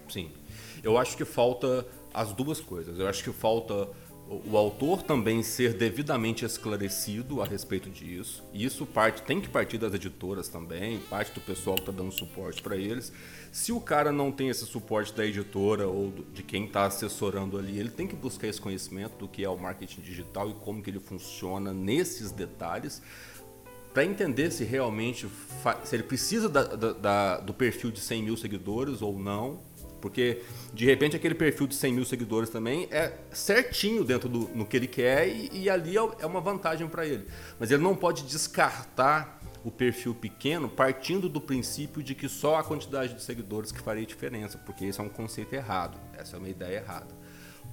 sim. 0.06 0.30
Eu 0.82 0.98
acho 0.98 1.16
que 1.16 1.24
falta 1.24 1.86
as 2.12 2.32
duas 2.32 2.60
coisas. 2.60 2.98
Eu 2.98 3.08
acho 3.08 3.22
que 3.22 3.32
falta 3.32 3.88
o 4.46 4.56
autor 4.56 5.02
também 5.02 5.42
ser 5.42 5.74
devidamente 5.74 6.44
esclarecido 6.44 7.42
a 7.42 7.44
respeito 7.44 7.90
disso. 7.90 8.44
E 8.52 8.64
isso 8.64 8.86
parte 8.86 9.22
tem 9.22 9.40
que 9.40 9.48
partir 9.48 9.76
das 9.76 9.92
editoras 9.92 10.46
também, 10.48 11.00
parte 11.10 11.32
do 11.32 11.40
pessoal 11.40 11.74
que 11.74 11.82
está 11.82 11.90
dando 11.90 12.12
suporte 12.12 12.62
para 12.62 12.76
eles. 12.76 13.12
Se 13.50 13.72
o 13.72 13.80
cara 13.80 14.12
não 14.12 14.30
tem 14.30 14.48
esse 14.48 14.64
suporte 14.64 15.12
da 15.12 15.26
editora 15.26 15.88
ou 15.88 16.12
de 16.32 16.44
quem 16.44 16.66
está 16.66 16.84
assessorando 16.84 17.58
ali, 17.58 17.76
ele 17.76 17.90
tem 17.90 18.06
que 18.06 18.14
buscar 18.14 18.46
esse 18.46 18.60
conhecimento 18.60 19.16
do 19.18 19.26
que 19.26 19.44
é 19.44 19.48
o 19.48 19.58
marketing 19.58 20.00
digital 20.00 20.48
e 20.48 20.54
como 20.54 20.80
que 20.80 20.90
ele 20.90 21.00
funciona 21.00 21.72
nesses 21.72 22.30
detalhes 22.30 23.02
para 23.92 24.04
entender 24.04 24.52
se 24.52 24.62
realmente 24.62 25.26
se 25.82 25.96
ele 25.96 26.04
precisa 26.04 26.48
da, 26.48 26.62
da, 26.62 26.92
da, 26.92 27.40
do 27.40 27.52
perfil 27.52 27.90
de 27.90 27.98
100 27.98 28.22
mil 28.22 28.36
seguidores 28.36 29.02
ou 29.02 29.18
não 29.18 29.58
porque, 30.00 30.42
de 30.72 30.84
repente, 30.84 31.16
aquele 31.16 31.34
perfil 31.34 31.66
de 31.66 31.74
100 31.74 31.92
mil 31.92 32.04
seguidores 32.04 32.50
também 32.50 32.88
é 32.90 33.12
certinho 33.30 34.04
dentro 34.04 34.28
do 34.28 34.50
no 34.54 34.66
que 34.66 34.76
ele 34.76 34.86
quer 34.86 35.28
e, 35.28 35.50
e 35.52 35.70
ali 35.70 35.96
é, 35.96 36.00
é 36.20 36.26
uma 36.26 36.40
vantagem 36.40 36.88
para 36.88 37.06
ele. 37.06 37.26
Mas 37.58 37.70
ele 37.70 37.82
não 37.82 37.94
pode 37.94 38.22
descartar 38.24 39.40
o 39.64 39.70
perfil 39.70 40.14
pequeno 40.14 40.68
partindo 40.68 41.28
do 41.28 41.40
princípio 41.40 42.02
de 42.02 42.14
que 42.14 42.28
só 42.28 42.56
a 42.56 42.64
quantidade 42.64 43.14
de 43.14 43.22
seguidores 43.22 43.70
que 43.70 43.80
faria 43.80 44.06
diferença, 44.06 44.58
porque 44.58 44.86
esse 44.86 45.00
é 45.00 45.02
um 45.02 45.08
conceito 45.08 45.54
errado, 45.54 45.98
essa 46.16 46.36
é 46.36 46.38
uma 46.38 46.48
ideia 46.48 46.78
errada. 46.78 47.20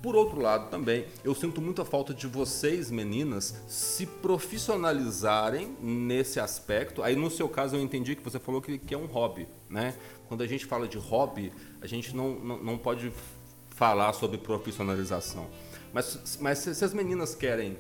Por 0.02 0.16
outro 0.16 0.40
lado, 0.40 0.70
também, 0.70 1.06
eu 1.24 1.34
sinto 1.34 1.60
muita 1.60 1.84
falta 1.84 2.14
de 2.14 2.28
vocês, 2.28 2.92
meninas, 2.92 3.64
se 3.68 4.06
profissionalizarem 4.06 5.76
nesse 5.82 6.40
aspecto. 6.40 7.02
Aí, 7.02 7.16
no 7.16 7.32
seu 7.32 7.50
caso, 7.50 7.76
eu 7.76 7.82
entendi 7.82 8.16
que 8.16 8.22
você 8.22 8.38
falou 8.38 8.62
que, 8.62 8.78
que 8.78 8.94
é 8.94 8.98
um 8.98 9.08
hobby, 9.08 9.48
né? 9.68 9.96
Quando 10.28 10.44
a 10.44 10.48
gente 10.48 10.68
fala 10.68 10.88
de 10.88 11.00
hobby, 11.00 11.52
a 11.82 11.88
gente 11.88 12.16
não, 12.16 12.40
não, 12.40 12.64
não 12.64 12.78
pode 12.78 13.12
falar 13.70 14.14
sobre 14.14 14.38
profissionalização. 14.38 15.48
Mas, 15.94 16.38
mas 16.42 16.60
se, 16.60 16.76
se 16.76 16.84
as 16.84 16.94
meninas 16.94 17.36
querem 17.36 17.78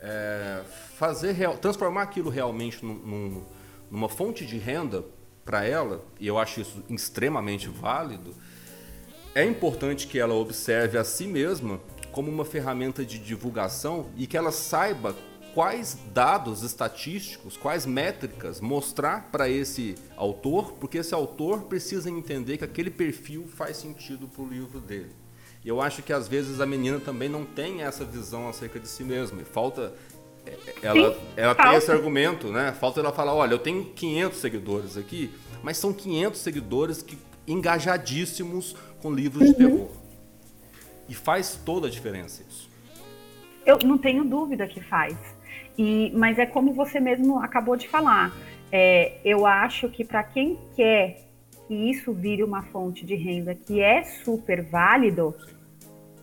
é, 0.00 0.62
fazer 0.96 1.32
real, 1.32 1.56
transformar 1.58 2.02
aquilo 2.02 2.30
realmente 2.30 2.84
num, 2.84 2.94
num, 2.94 3.42
numa 3.90 4.08
fonte 4.08 4.44
de 4.46 4.58
renda 4.58 5.04
para 5.44 5.64
ela, 5.64 6.04
e 6.18 6.26
eu 6.26 6.38
acho 6.38 6.60
isso 6.60 6.84
extremamente 6.88 7.68
válido, 7.68 8.34
é 9.34 9.44
importante 9.44 10.06
que 10.06 10.18
ela 10.18 10.34
observe 10.34 10.98
a 10.98 11.04
si 11.04 11.26
mesma 11.26 11.80
como 12.12 12.30
uma 12.30 12.44
ferramenta 12.44 13.04
de 13.04 13.18
divulgação 13.18 14.10
e 14.16 14.26
que 14.26 14.36
ela 14.36 14.50
saiba 14.50 15.14
quais 15.54 15.98
dados 16.12 16.62
estatísticos, 16.62 17.56
quais 17.56 17.86
métricas 17.86 18.60
mostrar 18.60 19.28
para 19.30 19.48
esse 19.48 19.94
autor, 20.16 20.72
porque 20.74 20.98
esse 20.98 21.14
autor 21.14 21.62
precisa 21.62 22.10
entender 22.10 22.58
que 22.58 22.64
aquele 22.64 22.90
perfil 22.90 23.46
faz 23.46 23.76
sentido 23.76 24.28
para 24.28 24.42
o 24.42 24.48
livro 24.48 24.80
dele. 24.80 25.10
eu 25.64 25.80
acho 25.80 26.02
que 26.02 26.12
às 26.12 26.26
vezes 26.26 26.60
a 26.60 26.66
menina 26.66 26.98
também 26.98 27.28
não 27.28 27.44
tem 27.44 27.82
essa 27.82 28.04
visão 28.04 28.48
acerca 28.48 28.80
de 28.80 28.88
si 28.88 29.04
mesma. 29.04 29.42
E 29.42 29.44
falta 29.44 29.92
é, 30.46 30.56
ela, 30.82 31.14
Sim, 31.14 31.20
ela 31.36 31.54
tem 31.54 31.74
esse 31.74 31.90
argumento, 31.90 32.48
né? 32.48 32.72
Falta 32.72 33.00
ela 33.00 33.12
falar, 33.12 33.34
olha, 33.34 33.52
eu 33.52 33.58
tenho 33.58 33.84
500 33.84 34.38
seguidores 34.38 34.96
aqui, 34.96 35.30
mas 35.62 35.76
são 35.76 35.92
500 35.92 36.40
seguidores 36.40 37.02
que 37.02 37.18
engajadíssimos 37.46 38.74
com 39.02 39.12
livros 39.12 39.48
uhum. 39.48 39.52
de 39.52 39.58
terror. 39.58 39.90
E 41.08 41.14
faz 41.14 41.60
toda 41.64 41.88
a 41.88 41.90
diferença 41.90 42.42
isso. 42.48 42.70
Eu 43.66 43.78
não 43.84 43.98
tenho 43.98 44.24
dúvida 44.24 44.66
que 44.66 44.80
faz. 44.80 45.16
E, 45.80 46.12
mas 46.14 46.38
é 46.38 46.44
como 46.44 46.74
você 46.74 47.00
mesmo 47.00 47.38
acabou 47.38 47.74
de 47.74 47.88
falar. 47.88 48.36
É, 48.70 49.14
eu 49.24 49.46
acho 49.46 49.88
que 49.88 50.04
para 50.04 50.22
quem 50.22 50.58
quer 50.76 51.22
que 51.66 51.74
isso 51.74 52.12
vire 52.12 52.42
uma 52.42 52.64
fonte 52.64 53.06
de 53.06 53.14
renda 53.14 53.54
que 53.54 53.80
é 53.80 54.02
super 54.02 54.62
válido, 54.62 55.34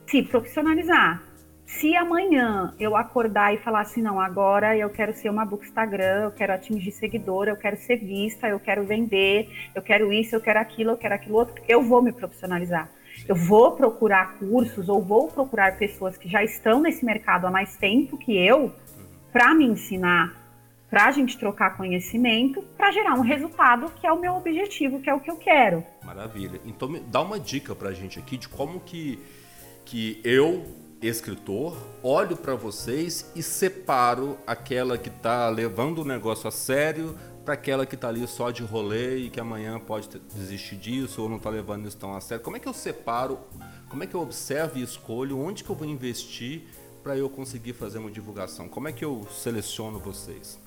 se 0.06 0.22
profissionalizar. 0.22 1.24
Se 1.66 1.96
amanhã 1.96 2.76
eu 2.80 2.96
acordar 2.96 3.52
e 3.52 3.58
falar 3.58 3.82
assim, 3.82 4.00
não, 4.00 4.22
agora 4.22 4.78
eu 4.78 4.92
quero 4.92 5.12
ser 5.16 5.32
uma 5.32 5.44
bookstagram, 5.44 6.26
eu 6.26 6.32
quero 6.32 6.54
atingir 6.54 6.92
seguidor, 6.92 7.48
eu 7.48 7.58
quero 7.58 7.78
ser 7.78 7.98
vista, 7.98 8.48
eu 8.48 8.60
quero 8.60 8.84
vender, 8.86 9.50
eu 9.74 9.82
quero 9.82 10.14
isso, 10.14 10.36
eu 10.36 10.40
quero 10.40 10.60
aquilo, 10.60 10.92
eu 10.92 10.98
quero 10.98 11.16
aquilo 11.16 11.36
outro, 11.36 11.56
eu 11.68 11.82
vou 11.82 12.00
me 12.00 12.12
profissionalizar. 12.12 12.92
Eu 13.28 13.36
vou 13.36 13.72
procurar 13.72 14.38
cursos 14.38 14.88
ou 14.88 15.02
vou 15.02 15.30
procurar 15.30 15.80
pessoas 15.80 16.16
que 16.16 16.30
já 16.30 16.44
estão 16.44 16.80
nesse 16.80 17.04
mercado 17.04 17.48
há 17.48 17.52
mais 17.52 17.76
tempo 17.76 18.20
que 18.20 18.38
eu 18.38 18.72
para 19.38 19.53
me 19.53 19.65
ensinar, 19.65 20.34
para 20.89 21.06
a 21.06 21.12
gente 21.12 21.38
trocar 21.38 21.77
conhecimento, 21.77 22.63
para 22.75 22.91
gerar 22.91 23.13
um 23.13 23.22
resultado 23.22 23.91
que 24.01 24.08
é 24.08 24.12
o 24.12 24.20
meu 24.20 24.34
objetivo, 24.34 25.00
que 25.00 25.08
é 25.08 25.13
o 25.13 25.20
que 25.20 25.29
eu 25.29 25.36
quero. 25.36 25.86
Maravilha. 26.03 26.60
Então 26.65 26.91
dá 27.06 27.22
uma 27.22 27.39
dica 27.39 27.75
para 27.75 27.89
a 27.89 27.94
gente 27.94 28.17
aqui 28.17 28.36
de 28.36 28.50
como 28.50 28.79
que, 28.79 29.20
que 29.86 30.20
eu, 30.24 30.65
escritor, 31.03 31.77
olho 32.01 32.36
para 32.36 32.56
vocês 32.56 33.32
e 33.36 33.44
separo 33.44 34.39
aquela 34.48 34.98
que 34.98 35.10
está 35.10 35.48
levando 35.50 36.00
o 36.00 36.03
negócio 36.03 36.48
a 36.48 36.51
sério 36.51 37.15
para 37.46 37.53
aquela 37.53 37.86
que 37.86 37.94
está 37.94 38.08
ali 38.08 38.27
só 38.27 38.50
de 38.50 38.63
rolê 38.63 39.17
e 39.17 39.29
que 39.29 39.39
amanhã 39.39 39.79
pode 39.79 40.10
desistir 40.34 40.77
disso 40.77 41.22
ou 41.22 41.29
não 41.29 41.38
está 41.38 41.51
levando 41.51 41.88
isso 41.88 41.96
tão 41.96 42.15
a 42.15 42.20
sério. 42.20 42.44
Como 42.44 42.58
é 42.58 42.60
que 42.60 42.67
eu 42.67 42.74
separo? 42.74 43.38
Como 43.88 44.03
é 44.03 44.08
que 44.08 44.15
eu 44.15 44.20
observo 44.20 44.79
e 44.79 44.82
escolho 44.82 45.38
onde 45.39 45.63
que 45.63 45.70
eu 45.70 45.75
vou 45.75 45.88
investir 45.88 46.63
para 47.08 47.16
eu 47.16 47.30
conseguir 47.30 47.72
fazer 47.72 48.00
uma 48.00 48.12
divulgação? 48.12 48.68
Como 48.68 48.90
é 48.90 48.92
que 48.92 49.06
eu 49.06 49.26
seleciono 49.32 49.98
vocês? 49.98 50.62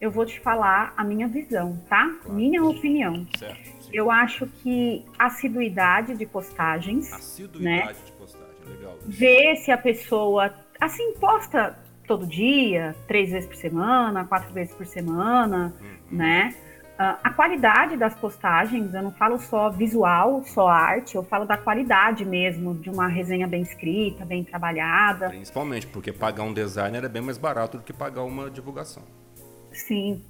Eu 0.00 0.08
vou 0.08 0.24
te 0.24 0.38
falar 0.38 0.94
a 0.96 1.02
minha 1.02 1.26
visão, 1.26 1.76
tá? 1.88 2.08
Claro. 2.22 2.32
Minha 2.32 2.62
opinião. 2.62 3.26
Certo, 3.36 3.88
eu 3.92 4.08
acho 4.08 4.46
que 4.46 5.04
assiduidade 5.18 6.14
de 6.14 6.26
postagens. 6.26 7.12
Assiduidade 7.12 7.98
né? 7.98 8.04
de 8.06 8.12
postagem, 8.12 8.54
legal. 8.68 8.96
Ver 9.04 9.56
se 9.56 9.72
a 9.72 9.78
pessoa, 9.78 10.54
assim, 10.80 11.12
posta 11.14 11.76
todo 12.06 12.24
dia, 12.24 12.94
três 13.08 13.32
vezes 13.32 13.48
por 13.48 13.56
semana, 13.56 14.24
quatro 14.24 14.52
vezes 14.54 14.72
por 14.72 14.86
semana, 14.86 15.74
uhum. 15.80 16.18
né? 16.18 16.54
Uh, 16.92 17.16
a 17.24 17.30
qualidade 17.30 17.96
das 17.96 18.14
postagens, 18.14 18.92
eu 18.92 19.02
não 19.02 19.12
falo 19.12 19.38
só 19.38 19.70
visual, 19.70 20.44
só 20.44 20.68
arte, 20.68 21.16
eu 21.16 21.24
falo 21.24 21.46
da 21.46 21.56
qualidade 21.56 22.24
mesmo, 22.24 22.74
de 22.74 22.90
uma 22.90 23.08
resenha 23.08 23.48
bem 23.48 23.62
escrita, 23.62 24.24
bem 24.24 24.44
trabalhada. 24.44 25.30
Principalmente, 25.30 25.86
porque 25.86 26.12
pagar 26.12 26.42
um 26.44 26.52
designer 26.52 27.02
é 27.02 27.08
bem 27.08 27.22
mais 27.22 27.38
barato 27.38 27.78
do 27.78 27.82
que 27.82 27.92
pagar 27.92 28.22
uma 28.24 28.50
divulgação. 28.50 29.02
Sim. 29.72 30.22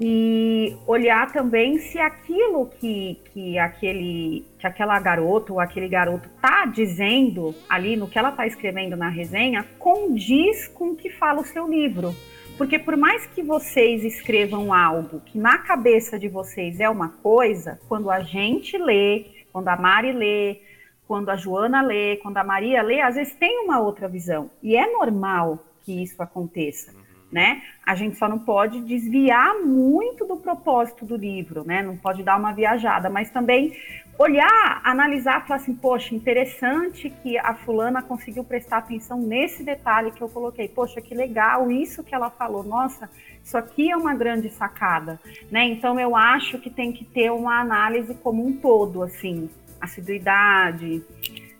E 0.00 0.76
olhar 0.86 1.30
também 1.32 1.78
se 1.78 1.98
aquilo 1.98 2.66
que, 2.66 3.20
que, 3.32 3.58
aquele, 3.58 4.46
que 4.58 4.66
aquela 4.66 4.98
garota 5.00 5.52
ou 5.52 5.60
aquele 5.60 5.88
garoto 5.88 6.28
tá 6.40 6.64
dizendo 6.66 7.54
ali 7.68 7.96
no 7.96 8.06
que 8.06 8.16
ela 8.18 8.30
tá 8.30 8.46
escrevendo 8.46 8.96
na 8.96 9.08
resenha 9.08 9.64
condiz 9.78 10.68
com 10.68 10.90
o 10.90 10.96
que 10.96 11.10
fala 11.10 11.40
o 11.40 11.44
seu 11.44 11.68
livro. 11.68 12.14
Porque 12.58 12.76
por 12.76 12.96
mais 12.96 13.24
que 13.24 13.40
vocês 13.40 14.04
escrevam 14.04 14.74
algo 14.74 15.20
que 15.20 15.38
na 15.38 15.58
cabeça 15.58 16.18
de 16.18 16.28
vocês 16.28 16.80
é 16.80 16.90
uma 16.90 17.08
coisa, 17.08 17.80
quando 17.88 18.10
a 18.10 18.20
gente 18.20 18.76
lê, 18.76 19.26
quando 19.52 19.68
a 19.68 19.76
Mari 19.76 20.12
lê, 20.12 20.60
quando 21.06 21.30
a 21.30 21.36
Joana 21.36 21.80
lê, 21.80 22.16
quando 22.16 22.36
a 22.36 22.44
Maria 22.44 22.82
lê, 22.82 23.00
às 23.00 23.14
vezes 23.14 23.32
tem 23.34 23.64
uma 23.64 23.80
outra 23.80 24.08
visão. 24.08 24.50
E 24.60 24.76
é 24.76 24.90
normal 24.92 25.64
que 25.84 26.02
isso 26.02 26.20
aconteça 26.20 26.92
né? 27.30 27.62
A 27.84 27.94
gente 27.94 28.16
só 28.16 28.28
não 28.28 28.38
pode 28.38 28.80
desviar 28.80 29.58
muito 29.58 30.24
do 30.26 30.36
propósito 30.36 31.04
do 31.04 31.16
livro, 31.16 31.64
né? 31.64 31.82
Não 31.82 31.96
pode 31.96 32.22
dar 32.22 32.38
uma 32.38 32.52
viajada, 32.52 33.10
mas 33.10 33.30
também 33.30 33.76
olhar, 34.18 34.80
analisar, 34.82 35.46
falar 35.46 35.60
assim, 35.60 35.74
poxa, 35.74 36.14
interessante 36.14 37.08
que 37.22 37.38
a 37.38 37.54
fulana 37.54 38.02
conseguiu 38.02 38.42
prestar 38.42 38.78
atenção 38.78 39.20
nesse 39.20 39.62
detalhe 39.62 40.10
que 40.10 40.20
eu 40.20 40.28
coloquei. 40.28 40.68
Poxa, 40.68 41.00
que 41.00 41.14
legal 41.14 41.70
isso 41.70 42.02
que 42.02 42.14
ela 42.14 42.28
falou. 42.28 42.64
Nossa, 42.64 43.08
isso 43.44 43.56
aqui 43.56 43.90
é 43.90 43.96
uma 43.96 44.14
grande 44.14 44.50
sacada, 44.50 45.20
né? 45.50 45.64
Então 45.68 46.00
eu 46.00 46.16
acho 46.16 46.58
que 46.58 46.68
tem 46.68 46.92
que 46.92 47.04
ter 47.04 47.30
uma 47.30 47.60
análise 47.60 48.12
como 48.14 48.44
um 48.44 48.56
todo, 48.56 49.02
assim, 49.02 49.48
assiduidade, 49.80 51.02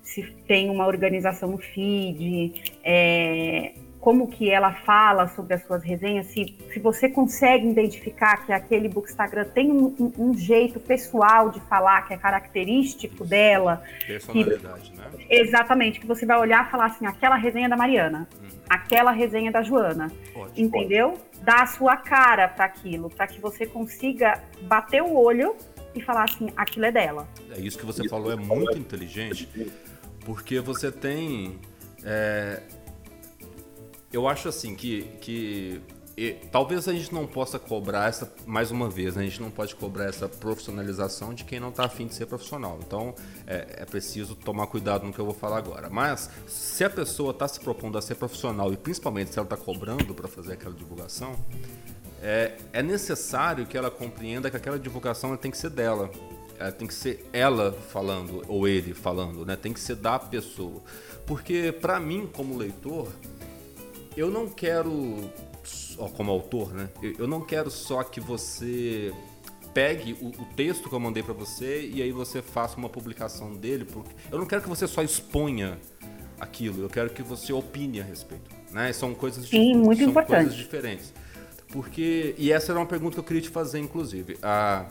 se 0.02 0.22
tem 0.46 0.68
uma 0.68 0.86
organização 0.86 1.50
no 1.50 1.58
feed, 1.58 2.60
é, 2.82 3.74
como 4.00 4.28
que 4.28 4.50
ela 4.50 4.72
fala 4.72 5.28
sobre 5.28 5.54
as 5.54 5.62
suas 5.64 5.82
resenhas, 5.82 6.26
se, 6.26 6.56
se 6.72 6.78
você 6.78 7.08
consegue 7.08 7.68
identificar 7.68 8.46
que 8.46 8.52
aquele 8.52 8.88
Bookstagram 8.88 9.44
tem 9.46 9.72
um, 9.72 9.94
um, 9.98 10.12
um, 10.18 10.34
jeito 10.34 10.78
pessoal 10.78 11.50
de 11.50 11.60
falar 11.62 12.02
que 12.02 12.14
é 12.14 12.16
característico 12.16 13.24
dela. 13.24 13.82
Personalidade, 14.06 14.90
que, 14.90 14.96
né? 14.96 15.10
Exatamente, 15.28 16.00
que 16.00 16.06
você 16.06 16.24
vai 16.24 16.38
olhar 16.38 16.66
e 16.66 16.70
falar 16.70 16.86
assim, 16.86 17.06
aquela 17.06 17.36
resenha 17.36 17.68
da 17.68 17.76
Mariana, 17.76 18.28
uhum. 18.40 18.48
aquela 18.68 19.10
resenha 19.10 19.50
da 19.50 19.62
Joana, 19.62 20.12
Ótimo. 20.34 20.66
entendeu? 20.66 21.18
Dá 21.42 21.62
a 21.62 21.66
sua 21.66 21.96
cara 21.96 22.48
para 22.48 22.66
aquilo, 22.66 23.10
para 23.10 23.26
que 23.26 23.40
você 23.40 23.66
consiga 23.66 24.40
bater 24.62 25.02
o 25.02 25.16
olho 25.16 25.56
e 25.94 26.00
falar 26.00 26.24
assim, 26.24 26.50
aquilo 26.56 26.86
é 26.86 26.92
dela. 26.92 27.28
É 27.50 27.60
isso 27.60 27.76
que 27.76 27.86
você 27.86 28.08
falou, 28.08 28.30
é 28.30 28.36
muito 28.36 28.78
inteligente, 28.78 29.48
porque 30.24 30.60
você 30.60 30.92
tem... 30.92 31.58
É, 32.04 32.62
eu 34.12 34.28
acho 34.28 34.48
assim 34.48 34.74
que, 34.74 35.02
que 35.20 35.80
e, 36.18 36.32
talvez 36.50 36.88
a 36.88 36.92
gente 36.92 37.14
não 37.14 37.28
possa 37.28 37.60
cobrar 37.60 38.08
essa, 38.08 38.28
mais 38.44 38.72
uma 38.72 38.90
vez, 38.90 39.14
né? 39.14 39.22
a 39.22 39.24
gente 39.24 39.40
não 39.40 39.52
pode 39.52 39.76
cobrar 39.76 40.06
essa 40.06 40.28
profissionalização 40.28 41.32
de 41.32 41.44
quem 41.44 41.60
não 41.60 41.68
está 41.68 41.84
afim 41.84 42.08
de 42.08 42.14
ser 42.14 42.26
profissional. 42.26 42.80
Então 42.84 43.14
é, 43.46 43.82
é, 43.82 43.84
preciso 43.84 44.34
tomar 44.34 44.66
cuidado 44.66 45.06
no 45.06 45.12
que 45.12 45.18
eu 45.20 45.24
vou 45.24 45.34
falar 45.34 45.58
agora. 45.58 45.88
Mas 45.88 46.28
se 46.48 46.82
a 46.82 46.90
pessoa 46.90 47.30
está 47.30 47.46
se 47.46 47.60
propondo 47.60 47.96
a 47.96 48.02
ser 48.02 48.16
profissional 48.16 48.72
e 48.72 48.76
principalmente 48.76 49.32
se 49.32 49.38
ela 49.38 49.46
está 49.46 49.56
cobrando 49.56 50.12
para 50.12 50.26
fazer 50.26 50.54
aquela 50.54 50.74
divulgação, 50.74 51.36
é, 52.20 52.56
é 52.72 52.82
necessário 52.82 53.64
que 53.64 53.78
ela 53.78 53.90
compreenda 53.90 54.50
que 54.50 54.56
aquela 54.56 54.76
divulgação 54.76 55.36
tem 55.36 55.52
que 55.52 55.58
ser 55.58 55.70
dela. 55.70 56.10
Ela 56.58 56.72
tem 56.72 56.88
que 56.88 56.94
ser 56.94 57.24
ela 57.32 57.70
falando 57.92 58.42
ou 58.48 58.66
ele 58.66 58.92
falando, 58.92 59.46
né? 59.46 59.54
Tem 59.54 59.72
que 59.72 59.78
ser 59.78 59.94
da 59.94 60.18
pessoa. 60.18 60.82
Porque 61.24 61.70
para 61.70 62.00
mim, 62.00 62.28
como 62.32 62.56
leitor, 62.56 63.06
eu 64.18 64.30
não 64.30 64.48
quero, 64.48 65.30
ó, 65.96 66.08
como 66.08 66.30
autor, 66.32 66.72
né? 66.74 66.88
Eu 67.18 67.28
não 67.28 67.40
quero 67.40 67.70
só 67.70 68.02
que 68.02 68.20
você 68.20 69.12
pegue 69.72 70.14
o, 70.20 70.28
o 70.28 70.44
texto 70.56 70.88
que 70.88 70.94
eu 70.94 70.98
mandei 71.00 71.22
para 71.22 71.34
você 71.34 71.88
e 71.88 72.02
aí 72.02 72.10
você 72.10 72.42
faça 72.42 72.76
uma 72.76 72.88
publicação 72.88 73.54
dele, 73.54 73.84
porque 73.84 74.10
eu 74.30 74.38
não 74.38 74.46
quero 74.46 74.62
que 74.62 74.68
você 74.68 74.88
só 74.88 75.02
exponha 75.02 75.78
aquilo, 76.40 76.82
eu 76.82 76.88
quero 76.88 77.10
que 77.10 77.22
você 77.22 77.52
opine 77.52 78.00
a 78.00 78.04
respeito, 78.04 78.50
né? 78.72 78.92
São 78.92 79.14
coisas 79.14 79.48
Sim, 79.48 79.76
muito 79.76 80.00
são 80.00 80.10
importante. 80.10 80.36
coisas 80.40 80.56
diferentes. 80.56 81.12
Porque 81.68 82.34
e 82.38 82.50
essa 82.50 82.72
era 82.72 82.80
uma 82.80 82.86
pergunta 82.86 83.14
que 83.14 83.20
eu 83.20 83.24
queria 83.24 83.42
te 83.42 83.50
fazer 83.50 83.78
inclusive. 83.78 84.38
A 84.42 84.86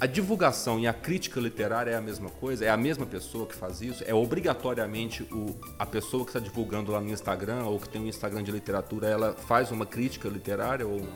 a 0.00 0.06
divulgação 0.06 0.80
e 0.80 0.86
a 0.86 0.94
crítica 0.94 1.38
literária 1.38 1.90
é 1.90 1.94
a 1.94 2.00
mesma 2.00 2.30
coisa? 2.30 2.64
É 2.64 2.70
a 2.70 2.76
mesma 2.76 3.04
pessoa 3.04 3.46
que 3.46 3.54
faz 3.54 3.82
isso? 3.82 4.02
É 4.06 4.14
obrigatoriamente 4.14 5.22
o, 5.24 5.54
a 5.78 5.84
pessoa 5.84 6.24
que 6.24 6.30
está 6.30 6.40
divulgando 6.40 6.90
lá 6.90 7.00
no 7.00 7.10
Instagram 7.10 7.64
ou 7.64 7.78
que 7.78 7.88
tem 7.88 8.00
um 8.00 8.06
Instagram 8.06 8.42
de 8.42 8.50
literatura, 8.50 9.06
ela 9.06 9.34
faz 9.34 9.70
uma 9.70 9.84
crítica 9.84 10.26
literária 10.26 10.86
ou 10.86 11.00
não? 11.00 11.12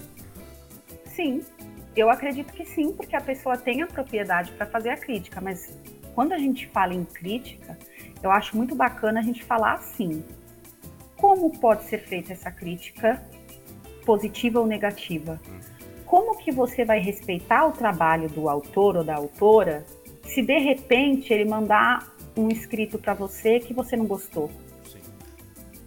Sim, 1.06 1.42
eu 1.96 2.10
acredito 2.10 2.52
que 2.52 2.66
sim, 2.66 2.92
porque 2.92 3.16
a 3.16 3.22
pessoa 3.22 3.56
tem 3.56 3.80
a 3.80 3.86
propriedade 3.86 4.52
para 4.52 4.66
fazer 4.66 4.90
a 4.90 4.96
crítica, 4.98 5.40
mas 5.40 5.78
quando 6.14 6.32
a 6.32 6.38
gente 6.38 6.68
fala 6.68 6.92
em 6.92 7.04
crítica, 7.04 7.78
eu 8.22 8.30
acho 8.30 8.54
muito 8.54 8.74
bacana 8.74 9.20
a 9.20 9.22
gente 9.22 9.42
falar 9.42 9.74
assim: 9.74 10.22
como 11.16 11.58
pode 11.58 11.84
ser 11.84 11.98
feita 11.98 12.34
essa 12.34 12.50
crítica, 12.50 13.22
positiva 14.04 14.60
ou 14.60 14.66
negativa? 14.66 15.40
Hum 15.48 15.73
como 16.14 16.38
que 16.38 16.52
você 16.52 16.84
vai 16.84 17.00
respeitar 17.00 17.66
o 17.66 17.72
trabalho 17.72 18.28
do 18.28 18.48
autor 18.48 18.98
ou 18.98 19.02
da 19.02 19.16
autora 19.16 19.84
se 20.22 20.42
de 20.42 20.56
repente 20.60 21.32
ele 21.32 21.44
mandar 21.44 22.14
um 22.36 22.46
escrito 22.50 23.00
para 23.00 23.14
você 23.14 23.58
que 23.58 23.74
você 23.74 23.96
não 23.96 24.06
gostou? 24.06 24.48
Sim. 24.84 25.00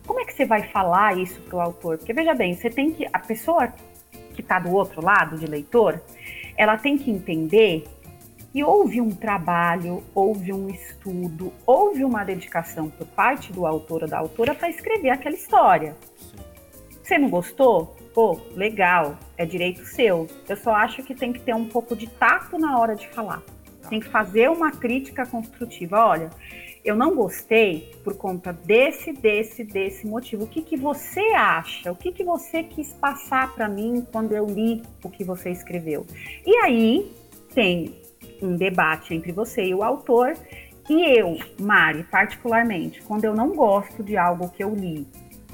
Como 0.05 0.19
é 0.19 0.25
que 0.25 0.33
você 0.33 0.43
vai 0.43 0.63
falar 0.67 1.17
isso 1.17 1.39
para 1.43 1.55
o 1.55 1.61
autor? 1.61 1.97
Porque 1.97 2.11
veja 2.11 2.33
bem, 2.33 2.53
você 2.53 2.69
tem 2.69 2.91
que 2.91 3.07
a 3.13 3.19
pessoa 3.19 3.73
que 4.35 4.41
está 4.41 4.59
do 4.59 4.69
outro 4.73 5.01
lado 5.01 5.37
de 5.37 5.45
leitor, 5.45 6.01
ela 6.57 6.77
tem 6.77 6.97
que 6.97 7.09
entender 7.09 7.85
E 8.53 8.63
houve 8.63 8.99
um 8.99 9.11
trabalho, 9.11 10.03
houve 10.13 10.51
um 10.51 10.67
estudo, 10.67 11.53
houve 11.65 12.03
uma 12.03 12.25
dedicação 12.25 12.89
por 12.89 13.07
parte 13.07 13.53
do 13.53 13.65
autor 13.65 14.03
ou 14.03 14.09
da 14.09 14.17
autora 14.17 14.55
para 14.55 14.69
escrever 14.69 15.09
aquela 15.09 15.35
história. 15.35 15.95
Sim. 16.17 16.37
Você 17.01 17.17
não 17.17 17.29
gostou? 17.29 17.96
Pô, 18.17 18.39
legal, 18.55 19.15
é 19.37 19.45
direito 19.45 19.85
seu. 19.85 20.25
Eu 20.49 20.57
só 20.57 20.71
acho 20.71 21.03
que 21.03 21.13
tem 21.13 21.31
que 21.31 21.39
ter 21.39 21.53
um 21.53 21.65
pouco 21.67 21.95
de 21.95 22.07
tato 22.07 22.57
na 22.57 22.79
hora 22.79 22.95
de 22.95 23.07
falar. 23.09 23.43
Tem 23.91 23.99
que 23.99 24.09
fazer 24.09 24.49
uma 24.49 24.71
crítica 24.71 25.23
construtiva. 25.23 26.03
Olha, 26.03 26.31
eu 26.83 26.95
não 26.95 27.13
gostei 27.13 27.93
por 28.03 28.17
conta 28.17 28.51
desse, 28.51 29.13
desse, 29.13 29.63
desse 29.63 30.07
motivo. 30.07 30.45
O 30.45 30.47
que, 30.47 30.63
que 30.63 30.75
você 30.75 31.21
acha? 31.35 31.91
O 31.91 31.95
que, 31.95 32.11
que 32.11 32.23
você 32.23 32.63
quis 32.63 32.91
passar 32.93 33.53
para 33.53 33.69
mim 33.69 34.03
quando 34.11 34.31
eu 34.31 34.47
li 34.47 34.81
o 35.03 35.11
que 35.11 35.23
você 35.23 35.51
escreveu? 35.51 36.03
E 36.43 36.57
aí 36.65 37.11
tem 37.53 37.93
um 38.41 38.55
debate 38.55 39.13
entre 39.13 39.31
você 39.31 39.63
e 39.63 39.75
o 39.75 39.83
autor. 39.83 40.33
E 40.89 41.19
eu, 41.19 41.37
Mari, 41.59 42.03
particularmente, 42.05 42.99
quando 43.03 43.25
eu 43.25 43.35
não 43.35 43.53
gosto 43.53 44.01
de 44.01 44.17
algo 44.17 44.49
que 44.49 44.63
eu 44.63 44.73
li 44.73 45.05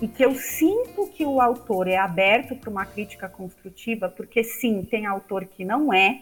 e 0.03 0.07
que 0.09 0.25
eu 0.25 0.35
sinto 0.35 1.07
que 1.07 1.25
o 1.25 1.39
autor 1.39 1.87
é 1.87 1.95
aberto 1.95 2.57
para 2.57 2.69
uma 2.69 2.85
crítica 2.85 3.29
construtiva, 3.29 4.09
porque 4.09 4.43
sim, 4.43 4.83
tem 4.83 5.05
autor 5.05 5.45
que 5.45 5.63
não 5.63 5.93
é, 5.93 6.19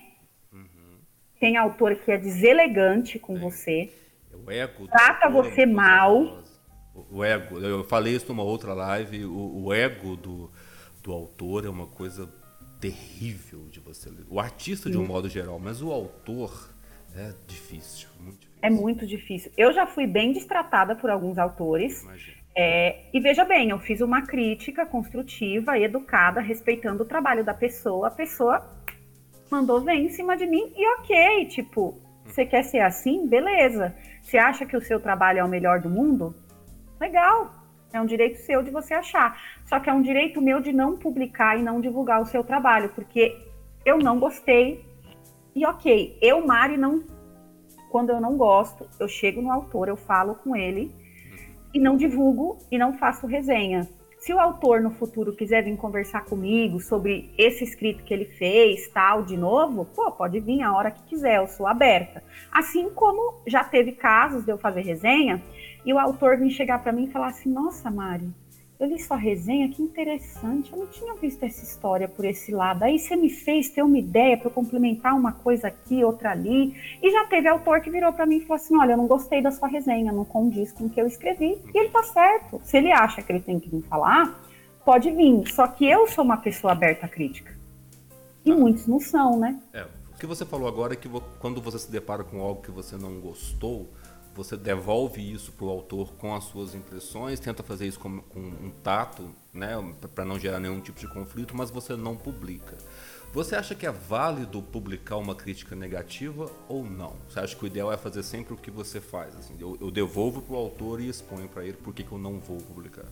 uhum. 0.54 1.00
tem 1.40 1.58
autor 1.58 1.96
que 1.96 2.12
é 2.12 2.18
deselegante 2.20 3.18
com 3.18 3.36
é. 3.36 3.40
você, 3.40 3.92
ego 4.50 4.88
trata 4.88 5.28
você 5.32 5.66
mal. 5.66 6.44
O 7.10 7.24
ego, 7.24 7.58
eu 7.58 7.84
falei 7.86 8.16
isso 8.16 8.28
numa 8.28 8.44
outra 8.44 8.76
live, 8.76 9.26
o, 9.26 9.64
o 9.66 9.74
ego 9.74 10.16
do, 10.16 10.52
do 11.02 11.12
autor 11.12 11.66
é 11.66 11.70
uma 11.70 11.88
coisa 11.88 12.32
terrível 12.80 13.68
de 13.72 13.80
você 13.80 14.12
ler. 14.12 14.28
O 14.30 14.40
artista 14.40 14.92
de 14.92 14.98
um 14.98 15.08
modo 15.08 15.28
geral, 15.28 15.58
mas 15.58 15.82
o 15.82 15.92
autor 15.92 16.70
é 17.16 17.34
difícil, 17.48 18.10
muito 18.20 18.42
difícil. 18.42 18.60
É 18.62 18.70
muito 18.70 19.08
difícil. 19.08 19.52
Eu 19.58 19.74
já 19.74 19.88
fui 19.88 20.06
bem 20.06 20.34
destratada 20.34 20.96
por 20.96 21.10
alguns 21.10 21.40
autores. 21.40 22.06
É, 22.55 23.03
e 23.13 23.20
veja 23.20 23.46
bem, 23.46 23.70
eu 23.70 23.79
fiz 23.79 24.01
uma 24.01 24.24
crítica 24.24 24.86
construtiva 24.86 25.79
educada, 25.79 26.41
respeitando 26.41 27.03
o 27.03 27.05
trabalho 27.05 27.43
da 27.43 27.53
pessoa. 27.53 28.08
A 28.08 28.12
pessoa 28.12 28.65
mandou 29.50 29.81
ver 29.81 29.96
em 29.96 30.10
cima 30.10 30.36
de 30.36 30.46
mim 30.46 30.72
e 30.75 30.88
ok, 31.00 31.46
tipo, 31.46 32.01
você 32.25 32.46
quer 32.46 32.63
ser 32.63 32.79
assim? 32.79 33.27
Beleza. 33.27 33.96
Você 34.22 34.38
acha 34.38 34.65
que 34.65 34.75
o 34.75 34.81
seu 34.81 35.00
trabalho 35.00 35.39
é 35.39 35.43
o 35.43 35.50
melhor 35.50 35.79
do 35.79 35.89
mundo? 35.89 36.36
Legal. 37.00 37.51
É 37.93 38.00
um 38.00 38.05
direito 38.05 38.38
seu 38.39 38.62
de 38.63 38.70
você 38.70 38.93
achar. 38.93 39.38
Só 39.65 39.79
que 39.79 39.89
é 39.89 39.93
um 39.93 40.01
direito 40.01 40.41
meu 40.41 40.62
de 40.62 40.72
não 40.72 40.98
publicar 40.98 41.58
e 41.58 41.63
não 41.63 41.81
divulgar 41.81 42.22
o 42.22 42.25
seu 42.25 42.43
trabalho, 42.43 42.89
porque 42.89 43.38
eu 43.86 43.98
não 43.98 44.20
gostei. 44.20 44.86
E 45.53 45.65
ok, 45.65 46.17
eu, 46.22 46.46
Mari, 46.46 46.77
não. 46.77 47.03
Quando 47.89 48.12
eu 48.12 48.22
não 48.22 48.38
gosto, 48.38 48.88
eu 48.98 49.08
chego 49.08 49.41
no 49.41 49.51
autor, 49.51 49.89
eu 49.89 49.98
falo 49.98 50.36
com 50.36 50.55
ele 50.55 51.00
e 51.74 51.80
não 51.80 51.98
divulgo 51.98 52.58
e 52.72 52.78
não 52.78 52.94
faço 52.94 53.28
resenha. 53.28 53.88
Se 54.22 54.32
o 54.32 54.40
autor 54.40 54.82
no 54.82 54.92
futuro 54.92 55.36
quiser 55.36 55.63
vir 55.63 55.75
conversar 55.75 56.25
comigo 56.25 56.80
sobre 56.80 57.34
esse 57.40 57.63
escrito 57.63 58.04
que 58.04 58.13
ele 58.13 58.25
fez, 58.25 58.88
tal, 58.90 59.24
de 59.24 59.36
novo, 59.36 59.86
pô, 59.86 60.12
pode 60.12 60.40
vir 60.40 60.62
a 60.62 60.72
hora 60.72 60.92
que 60.92 61.01
quiser, 61.06 61.38
eu 61.38 61.48
sou 61.48 61.66
aberta. 61.66 62.24
Assim 62.51 62.92
como 62.92 63.42
já 63.48 63.63
teve 63.63 63.94
casos 63.94 64.46
de 64.46 64.51
eu 64.51 64.60
fazer 64.60 64.82
resenha 64.82 65.42
e 65.84 65.92
o 65.92 65.98
autor 65.98 66.38
vir 66.38 66.51
chegar 66.51 66.84
para 66.84 66.92
mim 66.92 67.06
e 67.06 67.12
falar 67.12 67.30
assim: 67.30 67.51
Nossa, 67.51 67.90
Mari, 67.90 68.30
eu 68.82 68.88
li 68.88 69.00
sua 69.00 69.16
resenha, 69.16 69.70
que 69.70 69.80
interessante. 69.80 70.74
Eu 70.74 70.80
não 70.80 70.88
tinha 70.88 71.14
visto 71.14 71.44
essa 71.44 71.64
história 71.64 72.10
por 72.10 72.26
esse 72.26 72.52
lado. 72.52 72.82
Aí 72.82 72.98
você 72.98 73.16
me 73.16 73.30
fez 73.30 73.70
ter 73.70 73.84
uma 73.84 74.00
ideia 74.00 74.36
para 74.36 74.50
complementar 74.50 75.14
uma 75.14 75.32
coisa 75.32 75.68
aqui, 75.68 76.04
outra 76.04 76.32
ali. 76.32 76.76
E 77.00 77.12
já 77.12 77.28
teve 77.28 77.48
autor 77.48 77.82
que 77.82 77.92
virou 77.92 78.12
para 78.12 78.26
mim 78.26 78.38
e 78.38 78.42
falou 78.42 78.56
assim: 78.56 78.76
Olha, 78.76 78.94
eu 78.94 78.98
não 78.98 79.06
gostei 79.06 79.40
da 79.40 79.52
sua 79.52 79.68
resenha, 79.68 80.12
não 80.12 80.26
condiz 80.26 80.72
com 80.72 80.86
o 80.86 80.90
que 80.90 81.00
eu 81.00 81.06
escrevi. 81.06 81.62
E 81.72 81.78
ele 81.78 81.90
tá 81.90 82.02
certo. 82.02 82.60
Se 82.64 82.78
ele 82.78 82.92
acha 82.92 83.22
que 83.22 83.32
ele 83.32 83.42
tem 83.42 83.60
que 83.60 83.74
me 83.74 83.84
falar, 83.84 84.44
pode 84.84 85.12
vir. 85.12 85.48
Só 85.54 85.68
que 85.68 85.86
eu 85.88 86.08
sou 86.08 86.24
uma 86.24 86.38
pessoa 86.38 86.74
aberta 86.74 87.06
à 87.06 87.10
crítica. 87.10 87.56
E 88.44 88.52
muitos 88.52 88.88
não 88.88 89.00
são, 89.00 89.38
né? 89.38 89.62
É, 89.72 89.86
o 90.12 90.18
que 90.18 90.26
você 90.26 90.44
falou 90.44 90.68
agora 90.68 90.94
é 90.94 90.96
que 90.96 91.08
quando 91.38 91.62
você 91.62 91.78
se 91.78 91.92
depara 91.92 92.24
com 92.24 92.42
algo 92.42 92.64
que 92.64 92.72
você 92.72 92.98
não 92.98 93.20
gostou, 93.20 93.92
você 94.35 94.55
devolve 94.55 95.22
isso 95.22 95.51
para 95.51 95.65
o 95.65 95.70
autor 95.70 96.13
com 96.13 96.33
as 96.33 96.46
suas 96.46 96.74
impressões, 96.74 97.39
tenta 97.39 97.63
fazer 97.63 97.87
isso 97.87 98.00
com, 98.00 98.20
com 98.22 98.39
um 98.39 98.72
tato, 98.83 99.29
né, 99.53 99.72
para 100.15 100.24
não 100.24 100.39
gerar 100.39 100.59
nenhum 100.59 100.79
tipo 100.79 101.00
de 101.00 101.07
conflito, 101.07 101.55
mas 101.55 101.70
você 101.70 101.96
não 101.96 102.15
publica. 102.15 102.77
Você 103.33 103.55
acha 103.55 103.74
que 103.74 103.85
é 103.85 103.91
válido 103.91 104.61
publicar 104.61 105.15
uma 105.15 105.33
crítica 105.33 105.74
negativa 105.74 106.51
ou 106.67 106.83
não? 106.83 107.13
Você 107.29 107.39
acha 107.39 107.55
que 107.55 107.63
o 107.63 107.67
ideal 107.67 107.91
é 107.91 107.96
fazer 107.96 108.24
sempre 108.24 108.53
o 108.53 108.57
que 108.57 108.70
você 108.70 109.00
faz? 109.00 109.33
Assim, 109.37 109.55
eu, 109.57 109.77
eu 109.79 109.89
devolvo 109.89 110.41
para 110.41 110.53
o 110.53 110.57
autor 110.57 111.00
e 111.00 111.07
exponho 111.07 111.48
para 111.48 111.63
ele 111.63 111.77
por 111.77 111.94
que, 111.94 112.03
que 112.03 112.11
eu 112.11 112.17
não 112.17 112.39
vou 112.39 112.57
publicar. 112.57 113.05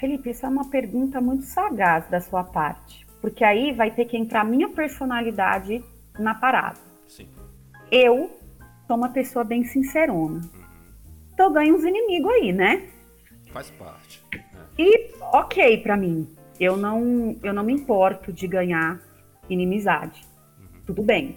Felipe, 0.00 0.30
isso 0.30 0.44
é 0.44 0.48
uma 0.48 0.68
pergunta 0.68 1.20
muito 1.20 1.44
sagaz 1.44 2.08
da 2.08 2.20
sua 2.20 2.42
parte, 2.42 3.06
porque 3.20 3.44
aí 3.44 3.72
vai 3.72 3.92
ter 3.92 4.06
que 4.06 4.16
entrar 4.16 4.44
minha 4.44 4.68
personalidade 4.68 5.84
na 6.18 6.34
parada. 6.34 6.80
Sim. 7.06 7.28
Eu 7.92 8.39
sou 8.90 8.96
uma 8.96 9.10
pessoa 9.10 9.44
bem 9.44 9.62
sincerona. 9.62 10.40
Uhum. 10.40 10.64
Então 11.32 11.52
ganho 11.52 11.76
uns 11.76 11.84
inimigos 11.84 12.28
aí, 12.32 12.52
né? 12.52 12.88
Faz 13.52 13.70
parte. 13.70 14.20
É. 14.34 14.40
E 14.76 15.14
ok 15.32 15.78
para 15.78 15.96
mim. 15.96 16.28
Eu 16.58 16.76
não, 16.76 17.36
eu 17.40 17.54
não 17.54 17.62
me 17.62 17.72
importo 17.72 18.32
de 18.32 18.48
ganhar 18.48 19.00
inimizade. 19.48 20.26
Uhum. 20.58 20.66
Tudo 20.86 21.02
bem. 21.04 21.36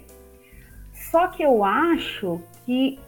Só 0.92 1.28
que 1.28 1.44
eu 1.44 1.62
acho 1.62 2.40
que 2.66 2.98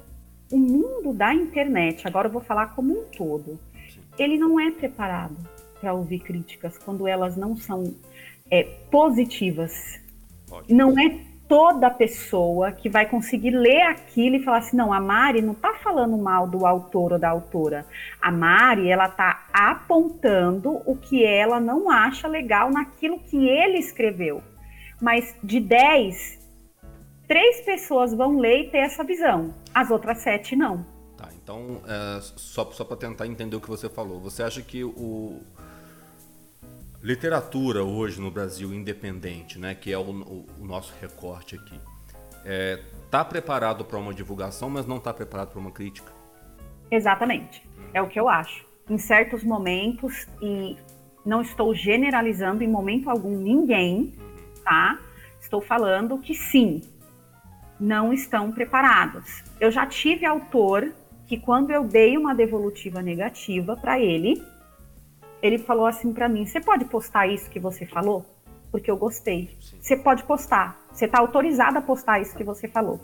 o 0.52 0.56
mundo 0.56 1.12
da 1.12 1.34
internet, 1.34 2.06
agora 2.06 2.28
eu 2.28 2.32
vou 2.32 2.40
falar 2.40 2.68
como 2.68 3.00
um 3.00 3.04
todo, 3.06 3.58
Sim. 3.88 4.00
ele 4.16 4.38
não 4.38 4.60
é 4.60 4.70
preparado 4.70 5.36
para 5.80 5.92
ouvir 5.92 6.20
críticas 6.20 6.78
quando 6.78 7.08
elas 7.08 7.36
não 7.36 7.56
são 7.56 7.96
é, 8.48 8.62
positivas. 8.92 10.00
Ótimo. 10.48 10.78
Não 10.78 10.96
é 10.96 11.25
toda 11.48 11.90
pessoa 11.90 12.72
que 12.72 12.88
vai 12.88 13.06
conseguir 13.06 13.50
ler 13.50 13.82
aquilo 13.82 14.36
e 14.36 14.42
falar 14.42 14.58
assim, 14.58 14.76
não, 14.76 14.92
a 14.92 15.00
Mari 15.00 15.42
não 15.42 15.52
está 15.52 15.74
falando 15.74 16.16
mal 16.18 16.46
do 16.48 16.66
autor 16.66 17.12
ou 17.12 17.18
da 17.18 17.30
autora. 17.30 17.86
A 18.20 18.32
Mari, 18.32 18.88
ela 18.88 19.06
está 19.06 19.46
apontando 19.52 20.82
o 20.84 20.96
que 20.96 21.24
ela 21.24 21.60
não 21.60 21.90
acha 21.90 22.26
legal 22.26 22.70
naquilo 22.70 23.18
que 23.20 23.48
ele 23.48 23.78
escreveu. 23.78 24.42
Mas 25.00 25.34
de 25.42 25.60
10, 25.60 26.38
três 27.28 27.60
pessoas 27.60 28.12
vão 28.14 28.38
ler 28.38 28.64
e 28.64 28.70
ter 28.70 28.78
essa 28.78 29.04
visão. 29.04 29.54
As 29.74 29.90
outras 29.90 30.18
sete 30.18 30.56
não. 30.56 30.84
Tá, 31.16 31.28
então, 31.42 31.80
é, 31.86 32.20
só, 32.20 32.70
só 32.72 32.84
para 32.84 32.96
tentar 32.96 33.26
entender 33.26 33.56
o 33.56 33.60
que 33.60 33.68
você 33.68 33.88
falou, 33.88 34.20
você 34.20 34.42
acha 34.42 34.60
que 34.62 34.84
o, 34.84 35.40
literatura 37.06 37.84
hoje 37.84 38.20
no 38.20 38.32
Brasil 38.32 38.74
independente, 38.74 39.60
né, 39.60 39.76
que 39.76 39.92
é 39.92 39.98
o, 39.98 40.02
o, 40.60 40.66
nosso 40.66 40.92
recorte 41.00 41.54
aqui, 41.54 41.76
está 41.76 42.44
é, 42.44 42.82
tá 43.08 43.24
preparado 43.24 43.84
para 43.84 43.96
uma 43.96 44.12
divulgação, 44.12 44.68
mas 44.68 44.86
não 44.86 44.96
está 44.96 45.14
preparado 45.14 45.52
para 45.52 45.60
uma 45.60 45.70
crítica? 45.70 46.10
Exatamente, 46.90 47.62
é 47.94 48.02
o 48.02 48.08
que 48.08 48.18
eu 48.18 48.28
acho. 48.28 48.66
Em 48.90 48.98
certos 48.98 49.44
momentos, 49.44 50.26
e 50.42 50.76
não 51.24 51.42
estou 51.42 51.72
generalizando 51.72 52.64
em 52.64 52.68
momento 52.68 53.08
algum 53.08 53.38
ninguém, 53.38 54.12
tá? 54.64 54.98
Estou 55.40 55.60
falando 55.60 56.18
que 56.18 56.34
sim, 56.34 56.82
não 57.78 58.12
estão 58.12 58.50
preparados. 58.50 59.44
Eu 59.60 59.70
já 59.70 59.86
tive 59.86 60.26
autor 60.26 60.92
que 61.28 61.38
quando 61.38 61.70
eu 61.70 61.84
dei 61.84 62.18
uma 62.18 62.34
devolutiva 62.34 63.00
negativa 63.00 63.76
para 63.76 64.00
ele, 64.00 64.42
ele 65.46 65.58
falou 65.58 65.86
assim 65.86 66.12
para 66.12 66.28
mim: 66.28 66.44
"Você 66.44 66.60
pode 66.60 66.84
postar 66.86 67.26
isso 67.26 67.48
que 67.50 67.60
você 67.60 67.86
falou? 67.86 68.24
Porque 68.70 68.90
eu 68.90 68.96
gostei. 68.96 69.56
Você 69.80 69.96
pode 69.96 70.22
postar. 70.24 70.78
Você 70.92 71.06
está 71.06 71.20
autorizada 71.20 71.78
a 71.78 71.82
postar 71.82 72.20
isso 72.20 72.36
que 72.36 72.44
você 72.44 72.68
falou. 72.68 73.00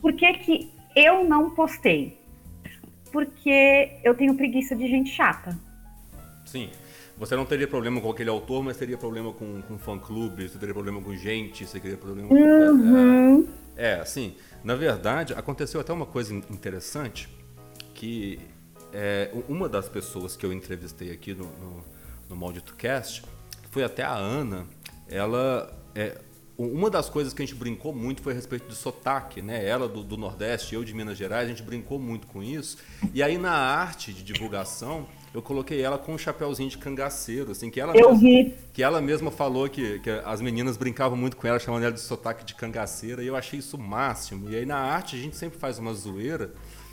Por 0.00 0.12
que 0.14 0.32
que 0.34 0.72
eu 0.96 1.24
não 1.24 1.50
postei? 1.50 2.18
Porque 3.12 3.98
eu 4.02 4.14
tenho 4.14 4.34
preguiça 4.34 4.74
de 4.74 4.88
gente 4.88 5.10
chata. 5.10 5.56
Sim. 6.44 6.70
Você 7.16 7.36
não 7.36 7.44
teria 7.44 7.68
problema 7.68 8.00
com 8.00 8.10
aquele 8.10 8.30
autor, 8.30 8.64
mas 8.64 8.76
teria 8.76 8.96
problema 8.96 9.32
com, 9.32 9.60
com 9.62 9.78
fã-clube, 9.78 10.48
você 10.48 10.58
teria 10.58 10.74
problema 10.74 11.00
com 11.00 11.14
gente, 11.14 11.64
você 11.64 11.78
teria 11.78 11.96
problema 11.96 12.28
com... 12.28 12.34
Uhum. 12.34 13.48
É, 13.76 13.94
assim, 13.94 14.34
na 14.64 14.74
verdade, 14.74 15.34
aconteceu 15.34 15.80
até 15.80 15.92
uma 15.92 16.06
coisa 16.06 16.34
interessante, 16.34 17.28
que 17.94 18.40
é, 18.92 19.30
uma 19.48 19.68
das 19.68 19.88
pessoas 19.88 20.36
que 20.36 20.44
eu 20.44 20.52
entrevistei 20.52 21.10
aqui 21.10 21.34
no, 21.34 21.44
no, 21.44 21.84
no 22.28 22.36
Maldito 22.36 22.74
foi 23.70 23.82
até 23.84 24.02
a 24.02 24.14
Ana, 24.14 24.66
ela. 25.08 25.72
É, 25.94 26.18
uma 26.58 26.90
das 26.90 27.08
coisas 27.08 27.32
que 27.32 27.42
a 27.42 27.46
gente 27.46 27.56
brincou 27.56 27.92
muito 27.94 28.22
foi 28.22 28.32
a 28.32 28.36
respeito 28.36 28.68
do 28.68 28.74
sotaque, 28.74 29.40
né? 29.40 29.66
Ela 29.66 29.88
do, 29.88 30.04
do, 30.04 30.16
Nordeste, 30.16 30.74
eu 30.74 30.84
de 30.84 30.94
Minas 30.94 31.16
Gerais, 31.16 31.46
a 31.46 31.48
gente 31.48 31.62
brincou 31.62 31.98
muito 31.98 32.26
com 32.26 32.42
isso. 32.42 32.76
E 33.12 33.22
aí 33.22 33.38
na 33.38 33.52
arte 33.52 34.12
de 34.12 34.22
divulgação, 34.22 35.08
eu 35.34 35.40
coloquei 35.40 35.80
ela 35.80 35.96
com 35.96 36.12
um 36.12 36.18
chapéuzinho 36.18 36.68
de 36.68 36.76
cangaceiro, 36.76 37.52
assim, 37.52 37.70
que 37.70 37.80
ela 37.80 37.96
eu 37.96 38.10
mesma, 38.10 38.20
vi. 38.20 38.54
que 38.72 38.82
ela 38.82 39.00
mesma 39.00 39.30
falou 39.30 39.68
que, 39.68 39.98
que 40.00 40.10
as 40.10 40.42
meninas 40.42 40.76
brincavam 40.76 41.16
muito 41.16 41.36
com 41.36 41.46
ela, 41.46 41.58
chamando 41.58 41.84
ela 41.84 41.92
de 41.92 42.00
sotaque 42.00 42.44
de 42.44 42.54
cangaceira, 42.54 43.22
e 43.22 43.26
eu 43.26 43.34
achei 43.34 43.58
isso 43.58 43.76
o 43.76 43.80
máximo. 43.80 44.50
E 44.50 44.56
aí 44.56 44.66
na 44.66 44.76
arte 44.76 45.16
a 45.16 45.18
gente 45.18 45.36
sempre 45.36 45.58
faz 45.58 45.78
uma 45.78 45.94
zoeira, 45.94 46.52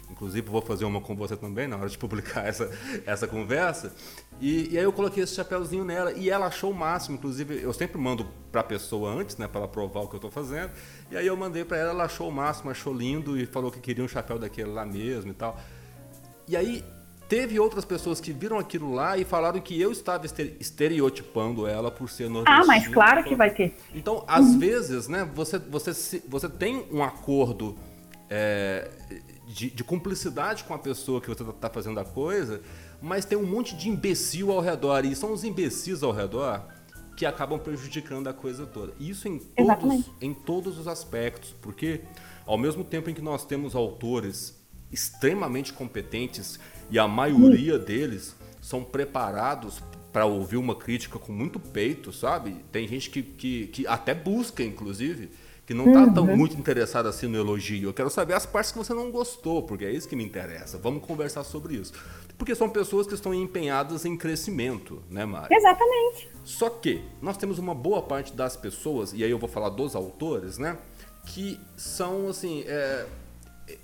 inclusive 0.09 0.49
vou 0.49 0.61
fazer 0.61 0.85
uma 0.85 1.01
com 1.01 1.15
você 1.15 1.35
também 1.35 1.67
na 1.67 1.77
hora 1.77 1.89
de 1.89 1.97
publicar 1.99 2.45
essa, 2.47 2.69
essa 3.05 3.27
conversa. 3.27 3.93
E, 4.39 4.73
e 4.73 4.77
aí 4.77 4.83
eu 4.83 4.93
coloquei 4.93 5.23
esse 5.23 5.35
chapéuzinho 5.35 5.83
nela 5.83 6.11
e 6.13 6.29
ela 6.29 6.47
achou 6.47 6.71
o 6.71 6.73
máximo, 6.73 7.15
inclusive 7.15 7.61
eu 7.61 7.73
sempre 7.73 7.97
mando 7.97 8.25
para 8.51 8.61
a 8.61 8.63
pessoa 8.63 9.11
antes, 9.11 9.37
né, 9.37 9.47
para 9.47 9.61
ela 9.61 9.67
provar 9.67 10.01
o 10.01 10.07
que 10.07 10.15
eu 10.15 10.17
estou 10.17 10.31
fazendo. 10.31 10.71
E 11.11 11.17
aí 11.17 11.27
eu 11.27 11.35
mandei 11.35 11.63
para 11.63 11.77
ela, 11.77 11.91
ela 11.91 12.03
achou 12.05 12.29
o 12.29 12.31
máximo, 12.31 12.71
achou 12.71 12.93
lindo 12.93 13.37
e 13.39 13.45
falou 13.45 13.71
que 13.71 13.79
queria 13.79 14.03
um 14.03 14.07
chapéu 14.07 14.39
daquele 14.39 14.69
lá 14.69 14.85
mesmo 14.85 15.31
e 15.31 15.35
tal. 15.35 15.59
E 16.47 16.55
aí 16.55 16.83
Teve 17.29 17.59
outras 17.59 17.85
pessoas 17.85 18.19
que 18.19 18.33
viram 18.33 18.57
aquilo 18.57 18.91
lá 18.91 19.15
e 19.15 19.23
falaram 19.23 19.61
que 19.61 19.79
eu 19.79 19.91
estava 19.91 20.25
estereotipando 20.25 21.67
ela 21.67 21.91
por 21.91 22.09
ser 22.09 22.27
nordestina. 22.27 22.63
Ah, 22.63 22.65
mas 22.65 22.87
claro 22.87 23.23
que 23.23 23.35
vai 23.35 23.53
ter. 23.53 23.77
Então, 23.93 24.25
às 24.27 24.47
uhum. 24.47 24.57
vezes, 24.57 25.07
né, 25.07 25.29
você, 25.31 25.59
você, 25.59 26.23
você 26.27 26.49
tem 26.49 26.87
um 26.91 27.03
acordo 27.03 27.77
é, 28.31 28.89
de, 29.49 29.71
de, 29.71 29.83
cumplicidade 29.83 30.63
com 30.63 30.75
a 30.75 30.77
pessoa 30.77 31.19
que 31.19 31.27
você 31.27 31.41
está 31.41 31.53
tá 31.53 31.69
fazendo 31.69 31.99
a 31.99 32.05
coisa, 32.05 32.61
mas 33.01 33.25
tem 33.25 33.35
um 33.35 33.45
monte 33.45 33.75
de 33.75 33.89
imbecil 33.89 34.51
ao 34.51 34.61
redor. 34.61 35.03
E 35.05 35.15
são 35.15 35.33
os 35.33 35.43
imbecis 35.43 36.03
ao 36.03 36.11
redor 36.11 36.63
que 37.17 37.25
acabam 37.25 37.59
prejudicando 37.59 38.27
a 38.27 38.33
coisa 38.33 38.67
toda. 38.67 38.93
Isso 38.99 39.27
em 39.27 39.39
todos, 39.39 40.05
em 40.21 40.33
todos 40.33 40.77
os 40.77 40.87
aspectos, 40.87 41.55
porque 41.61 42.01
ao 42.45 42.57
mesmo 42.57 42.83
tempo 42.83 43.09
em 43.09 43.13
que 43.13 43.21
nós 43.21 43.43
temos 43.43 43.75
autores 43.75 44.55
extremamente 44.91 45.73
competentes 45.73 46.59
e 46.91 46.99
a 46.99 47.07
maioria 47.07 47.77
deles 47.79 48.35
são 48.61 48.83
preparados 48.83 49.81
para 50.13 50.25
ouvir 50.25 50.57
uma 50.57 50.75
crítica 50.75 51.17
com 51.17 51.31
muito 51.31 51.59
peito, 51.59 52.11
sabe? 52.11 52.57
Tem 52.71 52.87
gente 52.87 53.09
que, 53.09 53.21
que, 53.23 53.67
que 53.67 53.87
até 53.87 54.13
busca, 54.13 54.63
inclusive, 54.63 55.29
que 55.69 55.73
não 55.75 55.85
está 55.85 55.99
uhum. 55.99 56.13
tão 56.15 56.25
muito 56.25 56.57
interessado 56.57 57.07
assim 57.07 57.27
no 57.27 57.37
elogio. 57.37 57.89
Eu 57.89 57.93
quero 57.93 58.09
saber 58.09 58.33
as 58.33 58.43
partes 58.43 58.71
que 58.71 58.77
você 58.79 58.91
não 58.91 59.11
gostou, 59.11 59.61
porque 59.61 59.85
é 59.85 59.91
isso 59.91 60.09
que 60.09 60.15
me 60.15 60.23
interessa. 60.23 60.79
Vamos 60.79 61.05
conversar 61.05 61.43
sobre 61.43 61.75
isso. 61.75 61.93
Porque 62.39 62.55
são 62.55 62.67
pessoas 62.67 63.05
que 63.05 63.13
estão 63.13 63.35
empenhadas 63.35 64.03
em 64.03 64.17
crescimento, 64.17 65.03
né, 65.11 65.25
Mari? 65.25 65.53
Exatamente. 65.53 66.27
Só 66.43 66.71
que 66.71 67.03
nós 67.21 67.37
temos 67.37 67.59
uma 67.59 67.75
boa 67.75 68.01
parte 68.01 68.33
das 68.33 68.57
pessoas, 68.57 69.13
e 69.13 69.23
aí 69.23 69.29
eu 69.29 69.37
vou 69.37 69.47
falar 69.47 69.69
dos 69.69 69.95
autores, 69.95 70.57
né? 70.57 70.75
Que 71.27 71.59
são, 71.77 72.29
assim, 72.29 72.63
é, 72.65 73.05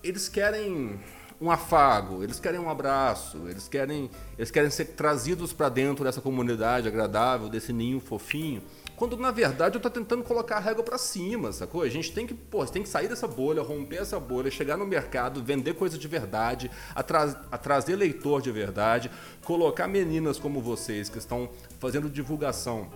eles 0.04 0.28
querem 0.28 1.00
um 1.40 1.52
afago, 1.52 2.24
eles 2.24 2.40
querem 2.40 2.60
um 2.60 2.68
abraço, 2.68 3.48
eles 3.48 3.68
querem, 3.68 4.10
eles 4.40 4.50
querem 4.50 4.72
ser 4.72 4.86
trazidos 4.86 5.54
para 5.54 5.70
dentro 5.70 6.04
dessa 6.04 6.20
comunidade 6.20 6.88
agradável, 6.88 7.48
desse 7.48 7.72
ninho 7.72 8.00
fofinho. 8.00 8.64
Quando 8.96 9.18
na 9.18 9.30
verdade 9.30 9.76
eu 9.76 9.80
estou 9.80 9.92
tentando 9.92 10.24
colocar 10.24 10.58
a 10.58 10.60
régua 10.60 10.84
para 10.84 10.98
cima, 10.98 11.52
sacou? 11.52 11.82
A 11.82 11.90
gente 11.90 12.14
tem 12.14 12.26
que, 12.26 12.34
pô, 12.34 12.66
tem 12.66 12.82
que 12.82 12.88
sair 12.88 13.10
dessa 13.10 13.28
bolha, 13.28 13.62
romper 13.62 13.98
essa 13.98 14.20
bolha, 14.20 14.50
chegar 14.50 14.78
no 14.78 14.86
mercado, 14.86 15.44
vender 15.44 15.74
coisa 15.74 15.98
de 15.98 16.08
verdade, 16.08 16.72
a 16.96 17.58
trazer 17.58 17.96
leitor 17.96 18.42
de 18.42 18.52
verdade, 18.52 19.12
colocar 19.44 19.88
meninas 19.88 20.40
como 20.40 20.62
vocês 20.62 21.10
que 21.10 21.18
estão 21.18 21.50
fazendo 21.80 22.10
divulgação 22.10 22.90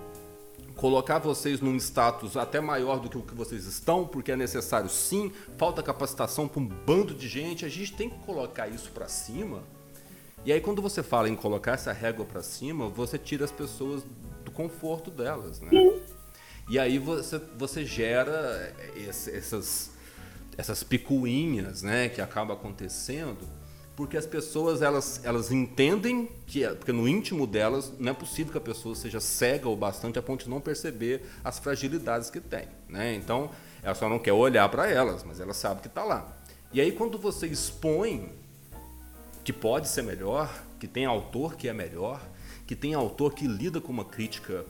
colocar 0.79 1.19
vocês 1.19 1.59
num 1.59 1.75
status 1.75 2.37
até 2.37 2.61
maior 2.61 3.01
do 3.01 3.09
que 3.09 3.17
o 3.17 3.21
que 3.21 3.35
vocês 3.35 3.65
estão, 3.65 4.07
porque 4.07 4.31
é 4.31 4.37
necessário 4.37 4.89
sim, 4.89 5.29
falta 5.57 5.83
capacitação 5.83 6.47
para 6.47 6.61
um 6.61 6.65
bando 6.65 7.13
de 7.13 7.27
gente, 7.27 7.65
a 7.65 7.69
gente 7.69 7.93
tem 7.93 8.09
que 8.09 8.17
colocar 8.19 8.69
isso 8.69 8.89
para 8.91 9.05
cima. 9.09 9.61
E 10.45 10.53
aí 10.53 10.61
quando 10.61 10.81
você 10.81 11.03
fala 11.03 11.27
em 11.27 11.35
colocar 11.35 11.73
essa 11.73 11.91
régua 11.91 12.23
para 12.23 12.41
cima, 12.41 12.87
você 12.87 13.17
tira 13.17 13.43
as 13.43 13.51
pessoas 13.51 14.05
conforto 14.59 15.09
delas, 15.09 15.61
né? 15.61 15.69
Sim. 15.69 16.01
E 16.69 16.77
aí 16.77 16.99
você, 16.99 17.41
você 17.57 17.85
gera 17.85 18.73
essas, 19.07 19.91
essas 20.57 20.83
picuinhas, 20.83 21.81
né, 21.81 22.09
que 22.09 22.21
acaba 22.21 22.53
acontecendo 22.53 23.47
porque 23.99 24.15
as 24.15 24.25
pessoas 24.25 24.81
elas, 24.81 25.19
elas 25.25 25.51
entendem 25.51 26.29
que 26.47 26.63
é, 26.63 26.73
porque 26.73 26.93
no 26.93 27.05
íntimo 27.05 27.45
delas 27.45 27.91
não 27.99 28.11
é 28.11 28.13
possível 28.13 28.49
que 28.49 28.57
a 28.57 28.61
pessoa 28.61 28.95
seja 28.95 29.19
cega 29.19 29.67
o 29.67 29.75
bastante 29.75 30.17
a 30.17 30.21
ponto 30.21 30.45
de 30.45 30.49
não 30.49 30.61
perceber 30.61 31.25
as 31.43 31.59
fragilidades 31.59 32.29
que 32.29 32.39
tem, 32.39 32.69
né? 32.87 33.13
Então 33.13 33.51
ela 33.83 33.93
só 33.93 34.07
não 34.07 34.17
quer 34.17 34.31
olhar 34.31 34.69
para 34.69 34.89
elas, 34.89 35.25
mas 35.25 35.41
ela 35.41 35.53
sabe 35.53 35.81
que 35.81 35.87
está 35.87 36.05
lá. 36.05 36.33
E 36.71 36.79
aí 36.79 36.93
quando 36.93 37.17
você 37.17 37.45
expõe 37.47 38.31
que 39.43 39.51
pode 39.51 39.89
ser 39.89 40.03
melhor, 40.03 40.49
que 40.79 40.87
tem 40.87 41.05
autor 41.05 41.57
que 41.57 41.67
é 41.67 41.73
melhor, 41.73 42.21
que 42.69 42.75
tem 42.75 42.93
autor 42.93 43.33
que 43.33 43.47
lida 43.47 43.81
com 43.81 43.91
uma 43.91 44.05
crítica 44.05 44.63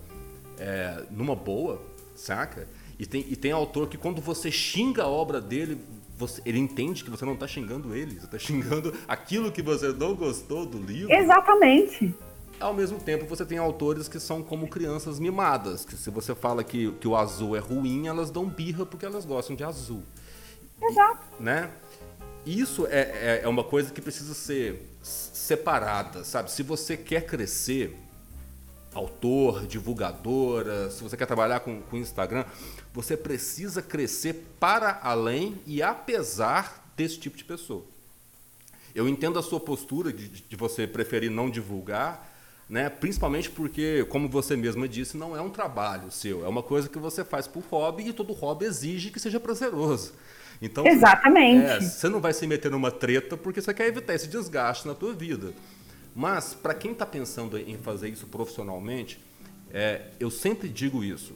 é, 0.58 1.04
numa 1.12 1.36
boa, 1.36 1.82
saca? 2.16 2.66
E 2.98 3.06
tem, 3.06 3.26
e 3.28 3.36
tem 3.36 3.52
autor 3.52 3.90
que 3.90 3.98
quando 3.98 4.22
você 4.22 4.50
xinga 4.50 5.04
a 5.04 5.08
obra 5.10 5.42
dele, 5.42 5.78
você, 6.18 6.42
ele 6.46 6.60
entende 6.60 7.04
que 7.04 7.10
você 7.10 7.26
não 7.26 7.34
está 7.34 7.46
xingando 7.46 7.94
ele, 7.94 8.18
você 8.18 8.26
está 8.26 8.40
xingando 8.40 8.94
aquilo 9.06 9.52
que 9.52 9.62
você 9.62 9.90
não 9.90 10.16
gostou 10.16 10.66
do 10.66 10.78
livro. 10.78 11.12
Exatamente. 11.12 12.16
Ao 12.58 12.74
mesmo 12.74 13.02
tempo, 13.02 13.26
você 13.26 13.46
tem 13.46 13.58
autores 13.58 14.08
que 14.08 14.18
são 14.18 14.42
como 14.42 14.70
crianças 14.70 15.20
mimadas, 15.20 15.84
que 15.84 15.98
se 15.98 16.10
você 16.10 16.34
fala 16.34 16.64
que, 16.64 16.94
que 17.02 17.08
o 17.08 17.18
azul 17.18 17.54
é 17.54 17.60
ruim, 17.60 18.08
elas 18.08 18.32
dão 18.32 18.46
birra 18.46 18.86
porque 18.86 19.06
elas 19.06 19.26
gostam 19.26 19.58
de 19.58 19.66
azul. 19.66 20.04
Exato. 20.82 21.28
E, 21.38 21.44
né? 21.44 21.70
Isso 22.46 22.88
é, 22.88 23.02
é, 23.02 23.42
é 23.44 23.48
uma 23.48 23.64
coisa 23.64 23.92
que 23.92 24.02
precisa 24.02 24.34
ser 24.34 24.88
separada, 25.02 26.24
sabe? 26.24 26.52
Se 26.52 26.64
você 26.64 26.96
quer 26.96 27.26
crescer, 27.26 27.96
autor, 28.94 29.68
divulgadora, 29.68 30.90
se 30.90 31.04
você 31.04 31.16
quer 31.16 31.26
trabalhar 31.26 31.60
com, 31.60 31.82
com 31.82 31.98
Instagram, 31.98 32.46
você 32.94 33.16
precisa 33.16 33.82
crescer 33.82 34.46
para 34.60 35.00
além 35.04 35.62
e 35.66 35.82
apesar 35.82 36.92
desse 36.96 37.20
tipo 37.20 37.38
de 37.38 37.44
pessoa. 37.44 37.84
Eu 38.96 39.08
entendo 39.08 39.38
a 39.38 39.44
sua 39.44 39.60
postura 39.60 40.12
de, 40.12 40.28
de 40.28 40.56
você 40.56 40.88
preferir 40.88 41.30
não 41.30 41.50
divulgar, 41.50 42.28
né? 42.68 42.90
principalmente 42.90 43.50
porque, 43.50 44.06
como 44.10 44.28
você 44.28 44.56
mesma 44.56 44.88
disse, 44.88 45.16
não 45.16 45.36
é 45.36 45.42
um 45.42 45.50
trabalho 45.50 46.12
seu, 46.12 46.44
é 46.44 46.48
uma 46.48 46.64
coisa 46.64 46.90
que 46.90 46.98
você 46.98 47.24
faz 47.24 47.48
por 47.48 47.64
hobby 47.70 48.08
e 48.08 48.14
todo 48.14 48.34
hobby 48.34 48.66
exige 48.66 49.12
que 49.12 49.20
seja 49.20 49.40
prazeroso. 49.40 50.14
Então, 50.62 50.86
Exatamente. 50.86 51.66
É, 51.66 51.80
você 51.80 52.10
não 52.10 52.20
vai 52.20 52.34
se 52.34 52.46
meter 52.46 52.70
numa 52.70 52.92
treta 52.92 53.38
porque 53.38 53.62
você 53.62 53.74
quer 53.74 53.88
evitar 53.88 54.14
esse 54.14 54.28
desgaste 54.28 54.88
na 54.88 54.94
tua 54.94 55.14
vida. 55.14 55.54
Mas, 56.16 56.54
para 56.54 56.74
quem 56.74 56.92
está 56.92 57.06
pensando 57.06 57.58
em 57.58 57.78
fazer 57.78 58.10
isso 58.10 58.28
profissionalmente, 58.28 59.24
é, 59.72 60.08
eu 60.20 60.30
sempre 60.30 60.68
digo 60.68 61.04
isso 61.04 61.34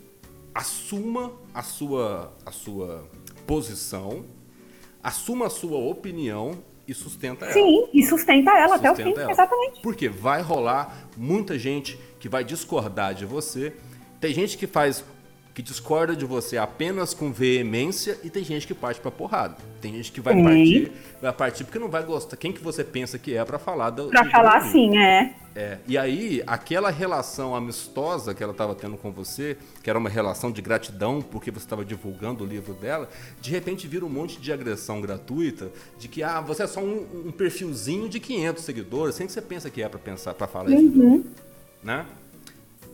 assuma 0.53 1.33
a 1.53 1.63
sua, 1.63 2.33
a 2.45 2.51
sua 2.51 3.09
posição, 3.47 4.25
assuma 5.01 5.47
a 5.47 5.49
sua 5.49 5.77
opinião 5.77 6.63
e 6.87 6.93
sustenta 6.93 7.45
ela. 7.45 7.53
Sim, 7.53 7.87
e 7.93 8.03
sustenta 8.05 8.51
ela 8.51 8.75
sustenta 8.77 8.91
até 8.91 8.91
o 8.91 9.13
fim, 9.13 9.19
ela. 9.19 9.31
exatamente. 9.31 9.81
Porque 9.81 10.07
vai 10.07 10.41
rolar 10.41 11.07
muita 11.17 11.57
gente 11.57 11.97
que 12.19 12.29
vai 12.29 12.43
discordar 12.43 13.15
de 13.15 13.25
você. 13.25 13.73
Tem 14.19 14.33
gente 14.33 14.57
que 14.57 14.67
faz 14.67 15.03
que 15.53 15.61
discorda 15.61 16.15
de 16.15 16.25
você 16.25 16.57
apenas 16.57 17.13
com 17.13 17.31
veemência 17.31 18.17
e 18.23 18.29
tem 18.29 18.43
gente 18.43 18.65
que 18.65 18.73
parte 18.73 18.99
para 18.99 19.11
porrada. 19.11 19.55
Tem 19.79 19.93
gente 19.93 20.11
que 20.11 20.19
vai 20.19 20.33
Sim. 20.33 20.43
partir, 20.43 20.91
vai 21.21 21.33
partir 21.33 21.63
porque 21.63 21.77
não 21.77 21.89
vai 21.89 22.03
gostar. 22.03 22.35
Quem 22.37 22.51
que 22.51 22.61
você 22.61 22.83
pensa 22.83 23.19
que 23.19 23.35
é 23.35 23.45
para 23.45 23.59
falar 23.59 23.91
do 23.91 24.09
Para 24.09 24.29
falar 24.29 24.57
assim, 24.57 24.97
é. 24.97 25.35
É, 25.55 25.77
e 25.87 25.95
aí, 25.99 26.41
aquela 26.47 26.89
relação 26.89 27.55
amistosa 27.55 28.33
que 28.33 28.41
ela 28.41 28.53
estava 28.53 28.73
tendo 28.73 28.97
com 28.97 29.11
você, 29.11 29.55
que 29.83 29.89
era 29.89 29.99
uma 29.99 30.09
relação 30.09 30.51
de 30.51 30.63
gratidão 30.63 31.21
porque 31.21 31.51
você 31.51 31.65
estava 31.65 31.85
divulgando 31.85 32.43
o 32.43 32.47
livro 32.47 32.73
dela, 32.73 33.07
de 33.39 33.51
repente 33.51 33.87
vira 33.87 34.03
um 34.03 34.09
monte 34.09 34.41
de 34.41 34.51
agressão 34.51 34.99
gratuita, 34.99 35.69
de 35.99 36.07
que 36.07 36.23
ah, 36.23 36.41
você 36.41 36.63
é 36.63 36.67
só 36.67 36.79
um, 36.79 37.27
um 37.27 37.31
perfilzinho 37.31 38.09
de 38.09 38.19
500 38.19 38.63
seguidores, 38.63 39.13
sem 39.13 39.27
que 39.27 39.33
você 39.33 39.43
pensa 39.43 39.69
que 39.69 39.83
é 39.83 39.87
para 39.87 39.99
pensar, 39.99 40.33
para 40.33 40.47
falar 40.47 40.71
uhum. 40.71 41.21
isso, 41.21 41.25
né? 41.83 42.07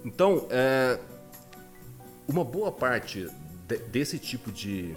Então, 0.04 0.46
é, 0.50 1.00
uma 2.30 2.44
boa 2.46 2.72
parte 2.72 3.28
de, 3.68 3.78
desse 3.78 4.20
tipo 4.20 4.52
de, 4.52 4.96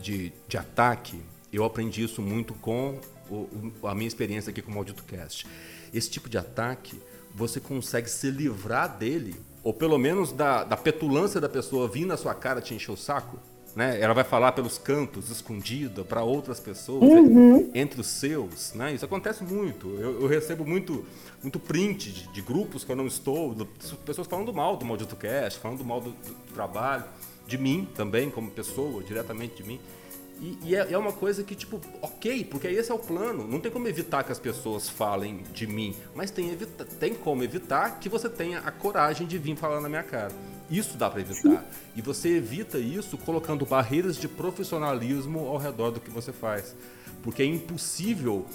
de, 0.00 0.32
de, 0.48 0.56
ataque, 0.56 1.22
eu 1.52 1.64
aprendi 1.64 2.02
isso 2.02 2.22
muito 2.22 2.54
com 2.54 2.98
o, 3.30 3.70
a 3.86 3.94
minha 3.94 4.08
experiência 4.08 4.50
aqui 4.50 4.62
com 4.62 4.70
o 4.70 4.74
Maldito 4.74 5.04
Cast. 5.04 5.46
Esse 5.92 6.08
tipo 6.08 6.30
de 6.30 6.38
ataque, 6.38 6.98
você 7.34 7.60
consegue 7.60 8.08
se 8.08 8.30
livrar 8.30 8.96
dele, 8.96 9.36
ou 9.62 9.74
pelo 9.74 9.98
menos 9.98 10.32
da, 10.32 10.64
da 10.64 10.78
petulância 10.78 11.38
da 11.38 11.48
pessoa 11.48 11.86
vir 11.86 12.06
na 12.06 12.16
sua 12.16 12.34
cara 12.34 12.62
te 12.62 12.72
encher 12.72 12.92
o 12.92 12.96
saco, 12.96 13.38
né? 13.74 14.00
Ela 14.00 14.14
vai 14.14 14.24
falar 14.24 14.52
pelos 14.52 14.78
cantos, 14.78 15.30
escondida, 15.30 16.04
para 16.04 16.22
outras 16.22 16.60
pessoas, 16.60 17.02
uhum. 17.02 17.70
entre 17.74 18.00
os 18.00 18.06
seus. 18.06 18.72
Né? 18.74 18.94
Isso 18.94 19.04
acontece 19.04 19.42
muito. 19.42 19.88
Eu, 19.98 20.22
eu 20.22 20.26
recebo 20.26 20.64
muito, 20.64 21.04
muito 21.42 21.58
print 21.58 22.12
de, 22.12 22.28
de, 22.28 22.40
grupos 22.40 22.84
que 22.84 22.92
eu 22.92 22.96
não 22.96 23.06
estou, 23.06 23.54
pessoas 24.04 24.28
falando 24.28 24.52
mal 24.52 24.76
do 24.76 24.84
Maldito 24.84 25.16
Cast, 25.16 25.58
falando 25.58 25.84
mal 25.84 26.00
do, 26.00 26.10
do, 26.10 26.54
trabalho, 26.54 27.04
de 27.46 27.58
mim 27.58 27.88
também, 27.94 28.30
como 28.30 28.50
pessoa, 28.50 29.02
diretamente 29.02 29.56
de 29.56 29.64
mim. 29.64 29.80
E, 30.40 30.58
e 30.64 30.76
é, 30.76 30.92
é, 30.92 30.98
uma 30.98 31.12
coisa 31.12 31.42
que, 31.42 31.54
tipo, 31.54 31.80
ok, 32.02 32.44
porque 32.44 32.68
esse 32.68 32.90
é 32.90 32.94
o 32.94 32.98
plano. 32.98 33.46
Não 33.46 33.60
tem 33.60 33.70
como 33.70 33.88
evitar 33.88 34.22
que 34.24 34.32
as 34.32 34.38
pessoas 34.38 34.88
falem 34.88 35.42
de 35.52 35.66
mim, 35.66 35.94
mas 36.14 36.30
tem, 36.30 36.50
evita, 36.50 36.84
tem 36.84 37.14
como 37.14 37.42
evitar 37.42 37.98
que 37.98 38.08
você 38.08 38.28
tenha 38.28 38.58
a 38.60 38.70
coragem 38.70 39.26
de 39.26 39.38
vir 39.38 39.56
falar 39.56 39.80
na 39.80 39.88
minha 39.88 40.02
cara. 40.02 40.32
Isso 40.70 40.96
dá 40.96 41.10
para 41.10 41.20
evitar. 41.20 41.64
E 41.94 42.02
você 42.02 42.36
evita 42.36 42.78
isso 42.78 43.18
colocando 43.18 43.66
barreiras 43.66 44.16
de 44.16 44.26
profissionalismo 44.26 45.40
ao 45.40 45.58
redor 45.58 45.90
do 45.90 46.00
que 46.00 46.10
você 46.10 46.32
faz. 46.32 46.74
Porque 47.22 47.42
é 47.42 47.46
impossível 47.46 48.46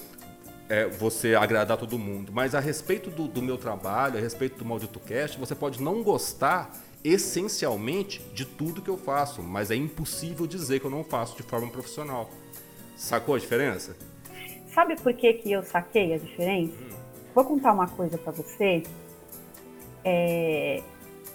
é, 0.67 0.87
você 0.87 1.35
agradar 1.35 1.77
todo 1.77 1.97
mundo. 1.97 2.31
Mas 2.33 2.55
a 2.55 2.59
respeito 2.59 3.09
do, 3.09 3.27
do 3.27 3.41
meu 3.41 3.57
trabalho, 3.57 4.17
a 4.17 4.21
respeito 4.21 4.57
do 4.57 4.65
Maldito 4.65 4.99
Cast, 4.99 5.37
você 5.39 5.55
pode 5.55 5.81
não 5.81 6.03
gostar 6.03 6.71
essencialmente 7.03 8.21
de 8.33 8.45
tudo 8.45 8.81
que 8.81 8.89
eu 8.89 8.97
faço, 8.97 9.41
mas 9.41 9.71
é 9.71 9.75
impossível 9.75 10.45
dizer 10.45 10.79
que 10.79 10.85
eu 10.85 10.91
não 10.91 11.03
faço 11.03 11.35
de 11.37 11.43
forma 11.43 11.69
profissional. 11.69 12.29
Sacou 12.95 13.35
a 13.35 13.39
diferença? 13.39 13.95
Sabe 14.73 14.95
por 14.97 15.13
que, 15.13 15.33
que 15.33 15.51
eu 15.51 15.63
saquei 15.63 16.13
a 16.13 16.17
diferença? 16.17 16.73
Hum. 16.81 16.89
Vou 17.33 17.45
contar 17.45 17.71
uma 17.71 17.87
coisa 17.87 18.17
para 18.17 18.31
você. 18.31 18.83
É... 20.03 20.83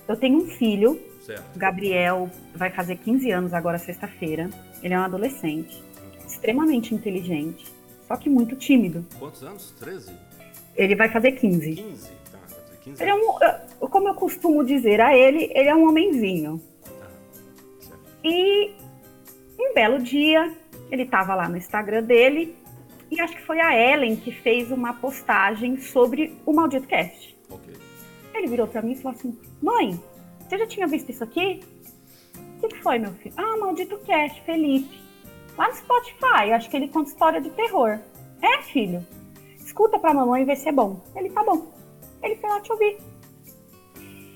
Eu 0.07 0.17
tenho 0.17 0.39
um 0.39 0.47
filho, 0.47 1.01
certo. 1.21 1.57
Gabriel, 1.57 2.31
vai 2.55 2.71
fazer 2.71 2.97
15 2.97 3.31
anos 3.31 3.55
agora, 3.55 3.79
sexta-feira. 3.79 4.51
Ele 4.83 4.93
é 4.93 4.99
um 4.99 5.03
adolescente, 5.03 5.83
extremamente 6.27 6.95
inteligente, 6.95 7.65
só 8.07 8.17
que 8.17 8.29
muito 8.29 8.55
tímido. 8.57 9.07
Quantos 9.19 9.43
anos? 9.43 9.75
13? 9.81 10.13
Ele 10.77 10.95
vai 10.95 11.09
fazer 11.09 11.33
15. 11.33 11.75
15, 11.75 12.11
tá. 12.31 12.39
15 12.83 13.03
ele 13.03 13.11
é 13.11 13.15
um, 13.15 13.89
como 13.89 14.09
eu 14.09 14.15
costumo 14.15 14.65
dizer 14.65 15.01
a 15.01 15.17
ele, 15.17 15.51
ele 15.55 15.69
é 15.69 15.75
um 15.75 15.89
homenzinho. 15.89 16.61
E 18.23 18.73
um 19.59 19.73
belo 19.75 20.03
dia, 20.03 20.53
ele 20.91 21.03
estava 21.03 21.35
lá 21.35 21.49
no 21.49 21.57
Instagram 21.57 22.03
dele 22.03 22.57
e 23.11 23.21
acho 23.21 23.37
que 23.37 23.43
foi 23.43 23.61
a 23.61 23.75
Ellen 23.77 24.17
que 24.17 24.33
fez 24.33 24.71
uma 24.71 24.95
postagem 24.95 25.79
sobre 25.81 26.37
o 26.45 26.53
Maldito 26.53 26.87
Cast. 26.87 27.37
Okay. 27.49 27.75
Ele 28.35 28.47
virou 28.47 28.67
para 28.67 28.83
mim 28.83 28.93
e 28.93 28.97
falou 28.97 29.17
assim: 29.17 29.39
Mãe, 29.63 30.01
você 30.41 30.59
já 30.59 30.67
tinha 30.67 30.87
visto 30.87 31.11
isso 31.11 31.25
aqui? 31.25 31.61
O 32.63 32.69
que, 32.69 32.77
foi, 32.83 32.99
meu 32.99 33.13
filho? 33.13 33.35
Ah, 33.37 33.57
Maldito 33.59 33.99
Cast, 33.99 34.41
Felipe. 34.43 35.03
Lá 35.57 35.69
no 35.69 35.75
Spotify, 35.75 36.53
acho 36.53 36.69
que 36.69 36.77
ele 36.77 36.89
conta 36.89 37.11
história 37.11 37.41
de 37.41 37.51
terror. 37.51 37.99
É, 38.43 38.63
filho? 38.63 39.07
Escuta 39.59 39.99
pra 39.99 40.15
mamãe 40.15 40.43
e 40.43 40.45
vê 40.45 40.57
se 40.57 40.69
é 40.69 40.73
bom. 40.73 41.01
Ele 41.15 41.31
tá 41.31 41.45
bom. 41.45 41.73
Ele 42.23 42.37
foi 42.37 42.51
lá 42.51 42.61
te 42.61 42.73
ouvir. 42.73 42.99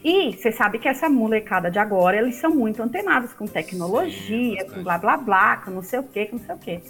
E 0.04 0.32
você 0.32 0.52
sabe 0.52 0.78
que 0.78 0.88
essa 0.88 1.08
molecada 1.08 1.70
de 1.70 1.78
agora, 1.78 2.18
eles 2.18 2.36
são 2.36 2.50
muito 2.50 2.82
antenados 2.82 3.32
com 3.32 3.46
tecnologia, 3.46 4.60
Sim, 4.60 4.70
com 4.72 4.82
blá 4.82 4.96
blá 4.96 5.16
blá, 5.16 5.56
com 5.58 5.70
não 5.72 5.82
sei 5.82 5.98
o 5.98 6.04
que, 6.04 6.26
com 6.26 6.36
não 6.36 6.44
sei 6.44 6.54
o 6.54 6.58
que. 6.58 6.80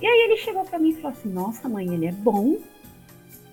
E 0.00 0.06
aí 0.06 0.24
ele 0.24 0.36
chegou 0.38 0.64
para 0.64 0.78
mim 0.78 0.90
e 0.90 0.94
falou 0.94 1.16
assim: 1.16 1.28
Nossa, 1.28 1.68
mãe, 1.68 1.92
ele 1.92 2.06
é 2.06 2.12
bom. 2.12 2.56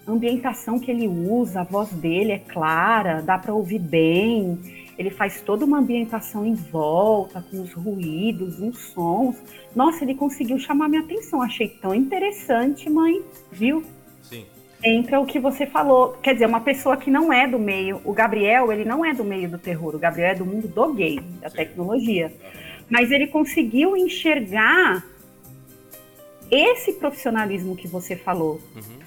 A 0.08 0.12
ambientação 0.12 0.80
que 0.80 0.92
ele 0.92 1.08
usa, 1.08 1.62
a 1.62 1.64
voz 1.64 1.90
dele 1.92 2.32
é 2.32 2.40
clara, 2.40 3.22
dá 3.22 3.38
para 3.38 3.54
ouvir 3.54 3.80
bem. 3.80 4.60
Ele 4.98 5.10
faz 5.10 5.42
toda 5.42 5.66
uma 5.66 5.80
ambientação 5.80 6.46
em 6.46 6.54
volta, 6.54 7.44
com 7.50 7.62
os 7.62 7.74
ruídos, 7.74 8.60
os 8.60 8.78
sons. 8.94 9.36
Nossa, 9.76 10.04
ele 10.04 10.16
conseguiu 10.16 10.58
chamar 10.60 10.88
minha 10.88 11.02
atenção. 11.02 11.42
Achei 11.42 11.68
tão 11.68 11.94
interessante, 11.94 12.90
mãe, 12.90 13.22
viu? 13.52 13.84
entra 14.86 15.20
o 15.20 15.26
que 15.26 15.40
você 15.40 15.66
falou. 15.66 16.14
Quer 16.22 16.34
dizer, 16.34 16.46
uma 16.46 16.62
pessoa 16.62 16.96
que 16.96 17.10
não 17.10 17.34
é 17.34 17.48
do 17.48 17.58
meio. 17.58 18.00
O 18.06 18.14
Gabriel, 18.14 18.72
ele 18.72 18.86
não 18.86 19.04
é 19.04 19.14
do 19.14 19.24
meio 19.24 19.50
do 19.50 19.58
terror. 19.58 19.96
O 19.96 20.00
Gabriel 20.00 20.30
é 20.30 20.36
do 20.36 20.46
mundo 20.46 20.68
do 20.68 20.94
game, 20.94 21.28
da 21.42 21.50
Sim. 21.50 21.58
tecnologia. 21.58 22.32
Mas 22.88 23.12
ele 23.12 23.28
conseguiu 23.28 23.98
enxergar 23.98 25.04
esse 26.52 26.94
profissionalismo 26.94 27.76
que 27.76 27.88
você 27.88 28.16
falou. 28.16 28.62
Uhum. 28.76 29.05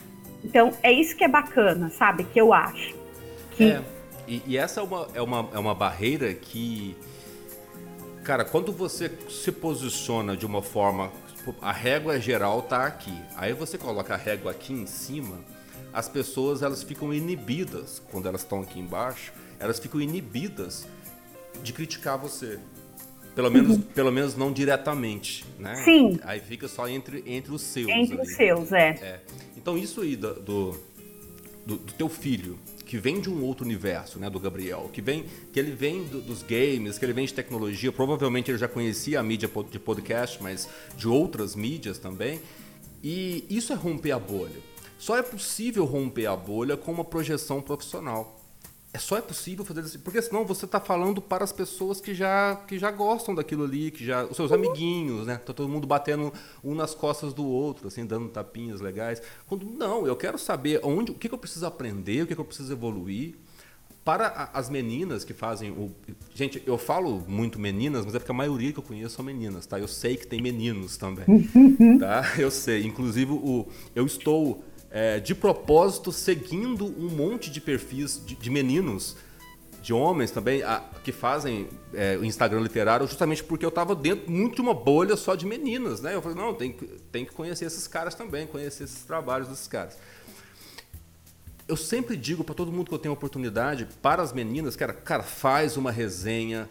Então, 0.48 0.72
é 0.82 0.90
isso 0.90 1.14
que 1.16 1.24
é 1.24 1.28
bacana, 1.28 1.90
sabe? 1.90 2.24
Que 2.24 2.40
eu 2.40 2.52
acho. 2.52 2.94
Que... 3.52 3.72
É, 3.72 3.82
e, 4.26 4.42
e, 4.46 4.56
essa 4.56 4.80
é 4.80 4.82
uma, 4.82 5.08
é, 5.14 5.22
uma, 5.22 5.48
é 5.52 5.58
uma 5.58 5.74
barreira 5.74 6.32
que. 6.34 6.96
Cara, 8.24 8.44
quando 8.44 8.72
você 8.72 9.10
se 9.28 9.52
posiciona 9.52 10.36
de 10.36 10.46
uma 10.46 10.62
forma. 10.62 11.10
A 11.62 11.72
régua 11.72 12.20
geral 12.20 12.60
tá 12.62 12.84
aqui. 12.84 13.16
Aí 13.34 13.54
você 13.54 13.78
coloca 13.78 14.12
a 14.12 14.16
régua 14.18 14.50
aqui 14.50 14.72
em 14.72 14.84
cima 14.84 15.38
as 15.92 16.08
pessoas 16.08 16.62
elas 16.62 16.82
ficam 16.82 17.12
inibidas 17.12 18.02
quando 18.10 18.28
elas 18.28 18.42
estão 18.42 18.60
aqui 18.60 18.78
embaixo, 18.78 19.32
elas 19.58 19.78
ficam 19.78 20.00
inibidas 20.00 20.86
de 21.62 21.72
criticar 21.72 22.18
você. 22.18 22.58
Pelo 23.38 23.52
menos, 23.52 23.76
uhum. 23.76 23.82
pelo 23.82 24.10
menos 24.10 24.36
não 24.36 24.52
diretamente, 24.52 25.44
né? 25.60 25.76
Sim. 25.84 26.18
Aí 26.24 26.40
fica 26.40 26.66
só 26.66 26.88
entre, 26.88 27.22
entre 27.24 27.52
os 27.54 27.62
seus. 27.62 27.88
Entre 27.88 28.14
ali. 28.14 28.22
os 28.22 28.34
seus, 28.34 28.72
é. 28.72 28.88
é. 29.00 29.20
Então 29.56 29.78
isso 29.78 30.00
aí 30.00 30.16
do, 30.16 30.34
do, 30.34 30.70
do, 31.64 31.76
do, 31.76 31.92
teu 31.92 32.08
filho, 32.08 32.58
que 32.84 32.98
vem 32.98 33.20
de 33.20 33.30
um 33.30 33.44
outro 33.44 33.64
universo, 33.64 34.18
né, 34.18 34.28
do 34.28 34.40
Gabriel, 34.40 34.90
que 34.92 35.00
vem, 35.00 35.24
que 35.52 35.60
ele 35.60 35.70
vem 35.70 36.02
do, 36.02 36.20
dos 36.20 36.42
games, 36.42 36.98
que 36.98 37.04
ele 37.04 37.12
vem 37.12 37.26
de 37.26 37.32
tecnologia, 37.32 37.92
provavelmente 37.92 38.50
ele 38.50 38.58
já 38.58 38.66
conhecia 38.66 39.20
a 39.20 39.22
mídia 39.22 39.48
de 39.70 39.78
podcast, 39.78 40.42
mas 40.42 40.68
de 40.96 41.06
outras 41.06 41.54
mídias 41.54 41.96
também. 41.96 42.40
E 43.04 43.44
isso 43.48 43.72
é 43.72 43.76
romper 43.76 44.10
a 44.10 44.18
bolha. 44.18 44.60
Só 44.98 45.16
é 45.16 45.22
possível 45.22 45.84
romper 45.84 46.26
a 46.26 46.34
bolha 46.34 46.76
com 46.76 46.90
uma 46.90 47.04
projeção 47.04 47.62
profissional. 47.62 48.37
É 48.90 48.98
só 48.98 49.18
é 49.18 49.20
possível 49.20 49.66
fazer 49.66 49.84
isso, 49.84 49.98
porque 49.98 50.20
senão 50.22 50.46
você 50.46 50.64
está 50.64 50.80
falando 50.80 51.20
para 51.20 51.44
as 51.44 51.52
pessoas 51.52 52.00
que 52.00 52.14
já, 52.14 52.56
que 52.66 52.78
já 52.78 52.90
gostam 52.90 53.34
daquilo 53.34 53.64
ali, 53.64 53.90
que 53.90 54.04
já 54.04 54.24
os 54.24 54.34
seus 54.34 54.50
amiguinhos, 54.50 55.26
né? 55.26 55.36
Tá 55.36 55.52
todo 55.52 55.68
mundo 55.68 55.86
batendo 55.86 56.32
um 56.64 56.74
nas 56.74 56.94
costas 56.94 57.34
do 57.34 57.46
outro, 57.46 57.88
assim, 57.88 58.06
dando 58.06 58.28
tapinhas 58.28 58.80
legais. 58.80 59.20
Quando 59.46 59.66
não, 59.66 60.06
eu 60.06 60.16
quero 60.16 60.38
saber 60.38 60.80
onde, 60.82 61.12
o 61.12 61.14
que, 61.14 61.28
que 61.28 61.34
eu 61.34 61.38
preciso 61.38 61.66
aprender, 61.66 62.22
o 62.22 62.26
que, 62.26 62.34
que 62.34 62.40
eu 62.40 62.44
preciso 62.44 62.72
evoluir. 62.72 63.34
Para 64.02 64.48
as 64.54 64.70
meninas 64.70 65.22
que 65.22 65.34
fazem 65.34 65.70
o. 65.70 65.94
Gente, 66.34 66.62
eu 66.64 66.78
falo 66.78 67.22
muito 67.28 67.58
meninas, 67.58 68.06
mas 68.06 68.14
é 68.14 68.18
porque 68.18 68.32
a 68.32 68.34
maioria 68.34 68.72
que 68.72 68.78
eu 68.78 68.82
conheço 68.82 69.16
são 69.16 69.24
meninas, 69.24 69.66
tá? 69.66 69.78
Eu 69.78 69.86
sei 69.86 70.16
que 70.16 70.26
tem 70.26 70.40
meninos 70.40 70.96
também. 70.96 71.26
tá? 72.00 72.22
Eu 72.38 72.50
sei. 72.50 72.86
Inclusive, 72.86 73.32
o, 73.32 73.68
eu 73.94 74.06
estou 74.06 74.64
é, 74.98 75.20
de 75.20 75.32
propósito 75.32 76.10
seguindo 76.10 76.84
um 76.84 77.08
monte 77.08 77.50
de 77.52 77.60
perfis 77.60 78.20
de, 78.26 78.34
de 78.34 78.50
meninos, 78.50 79.16
de 79.80 79.92
homens 79.92 80.32
também, 80.32 80.60
a, 80.64 80.82
que 81.04 81.12
fazem 81.12 81.68
é, 81.94 82.16
o 82.16 82.24
Instagram 82.24 82.58
literário, 82.58 83.06
justamente 83.06 83.44
porque 83.44 83.64
eu 83.64 83.68
estava 83.68 83.94
dentro 83.94 84.28
muito 84.28 84.56
de 84.56 84.60
uma 84.60 84.74
bolha 84.74 85.16
só 85.16 85.36
de 85.36 85.46
meninas, 85.46 86.00
né? 86.00 86.16
Eu 86.16 86.20
falei, 86.20 86.36
não, 86.36 86.52
tem, 86.52 86.72
tem 87.12 87.24
que 87.24 87.30
conhecer 87.30 87.66
esses 87.66 87.86
caras 87.86 88.16
também, 88.16 88.44
conhecer 88.48 88.82
esses 88.82 89.04
trabalhos 89.04 89.46
desses 89.46 89.68
caras. 89.68 89.96
Eu 91.68 91.76
sempre 91.76 92.16
digo 92.16 92.42
para 92.42 92.56
todo 92.56 92.72
mundo 92.72 92.88
que 92.88 92.94
eu 92.94 92.98
tenho 92.98 93.14
oportunidade, 93.14 93.86
para 94.02 94.20
as 94.20 94.32
meninas, 94.32 94.74
cara, 94.74 94.92
cara, 94.92 95.22
faz 95.22 95.76
uma 95.76 95.92
resenha, 95.92 96.68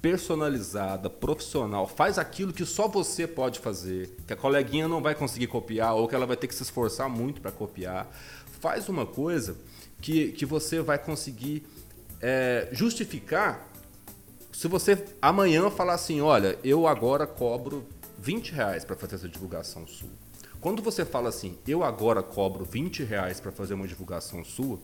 personalizada, 0.00 1.10
profissional, 1.10 1.86
faz 1.86 2.18
aquilo 2.18 2.52
que 2.52 2.64
só 2.64 2.86
você 2.86 3.26
pode 3.26 3.58
fazer, 3.58 4.16
que 4.26 4.32
a 4.32 4.36
coleguinha 4.36 4.86
não 4.86 5.02
vai 5.02 5.14
conseguir 5.14 5.48
copiar 5.48 5.94
ou 5.94 6.06
que 6.06 6.14
ela 6.14 6.26
vai 6.26 6.36
ter 6.36 6.46
que 6.46 6.54
se 6.54 6.62
esforçar 6.62 7.08
muito 7.08 7.40
para 7.40 7.50
copiar. 7.50 8.08
Faz 8.60 8.88
uma 8.88 9.04
coisa 9.04 9.56
que, 10.00 10.32
que 10.32 10.46
você 10.46 10.80
vai 10.80 10.98
conseguir 10.98 11.64
é, 12.20 12.68
justificar 12.72 13.68
se 14.52 14.66
você 14.66 15.04
amanhã 15.22 15.70
falar 15.70 15.94
assim, 15.94 16.20
olha, 16.20 16.58
eu 16.64 16.88
agora 16.88 17.26
cobro 17.28 17.86
20 18.18 18.50
reais 18.50 18.84
para 18.84 18.96
fazer 18.96 19.14
essa 19.14 19.28
divulgação 19.28 19.86
sua. 19.86 20.08
Quando 20.60 20.82
você 20.82 21.04
fala 21.04 21.28
assim, 21.28 21.56
eu 21.66 21.84
agora 21.84 22.24
cobro 22.24 22.64
20 22.64 23.04
reais 23.04 23.38
para 23.38 23.52
fazer 23.52 23.74
uma 23.74 23.86
divulgação 23.86 24.44
sua, 24.44 24.80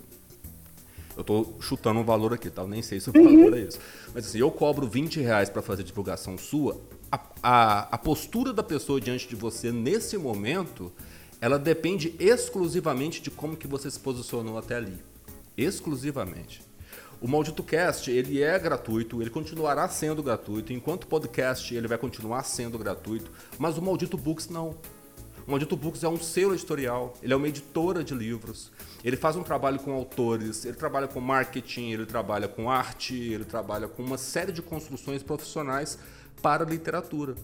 eu 1.16 1.20
estou 1.20 1.56
chutando 1.60 2.00
um 2.00 2.04
valor 2.04 2.32
aqui, 2.32 2.50
tá? 2.50 2.62
Eu 2.62 2.68
nem 2.68 2.82
sei 2.82 3.00
se 3.00 3.10
o 3.10 3.12
uhum. 3.16 3.24
valor 3.24 3.58
é 3.58 3.62
isso. 3.62 3.78
Mas 4.12 4.26
assim, 4.26 4.38
eu 4.38 4.50
cobro 4.50 4.86
20 4.86 5.20
reais 5.20 5.48
para 5.48 5.62
fazer 5.62 5.82
divulgação 5.82 6.36
sua. 6.36 6.80
A, 7.10 7.20
a, 7.42 7.78
a 7.92 7.98
postura 7.98 8.52
da 8.52 8.62
pessoa 8.62 9.00
diante 9.00 9.28
de 9.28 9.36
você 9.36 9.70
nesse 9.70 10.16
momento, 10.16 10.92
ela 11.40 11.58
depende 11.58 12.14
exclusivamente 12.18 13.22
de 13.22 13.30
como 13.30 13.56
que 13.56 13.66
você 13.66 13.90
se 13.90 14.00
posicionou 14.00 14.58
até 14.58 14.76
ali. 14.76 14.98
Exclusivamente. 15.56 16.62
O 17.20 17.28
Maldito 17.28 17.62
Cast, 17.62 18.10
ele 18.10 18.42
é 18.42 18.58
gratuito, 18.58 19.22
ele 19.22 19.30
continuará 19.30 19.88
sendo 19.88 20.22
gratuito. 20.22 20.72
Enquanto 20.72 21.06
podcast, 21.06 21.74
ele 21.74 21.88
vai 21.88 21.96
continuar 21.96 22.42
sendo 22.42 22.76
gratuito. 22.76 23.30
Mas 23.58 23.78
o 23.78 23.82
Maldito 23.82 24.18
Books 24.18 24.48
não. 24.48 24.74
O 25.46 25.50
Maldito 25.50 25.76
Books 25.76 26.02
é 26.02 26.08
um 26.08 26.16
selo 26.16 26.54
editorial, 26.54 27.12
ele 27.22 27.34
é 27.34 27.36
uma 27.36 27.48
editora 27.48 28.02
de 28.02 28.14
livros. 28.14 28.72
Ele 29.04 29.16
faz 29.16 29.36
um 29.36 29.42
trabalho 29.42 29.78
com 29.78 29.92
autores, 29.92 30.64
ele 30.64 30.76
trabalha 30.76 31.06
com 31.06 31.20
marketing, 31.20 31.90
ele 31.90 32.06
trabalha 32.06 32.48
com 32.48 32.70
arte, 32.70 33.14
ele 33.14 33.44
trabalha 33.44 33.86
com 33.86 34.02
uma 34.02 34.16
série 34.16 34.52
de 34.52 34.62
construções 34.62 35.22
profissionais 35.22 35.98
para 36.40 36.64
a 36.64 36.66
literatura. 36.66 37.34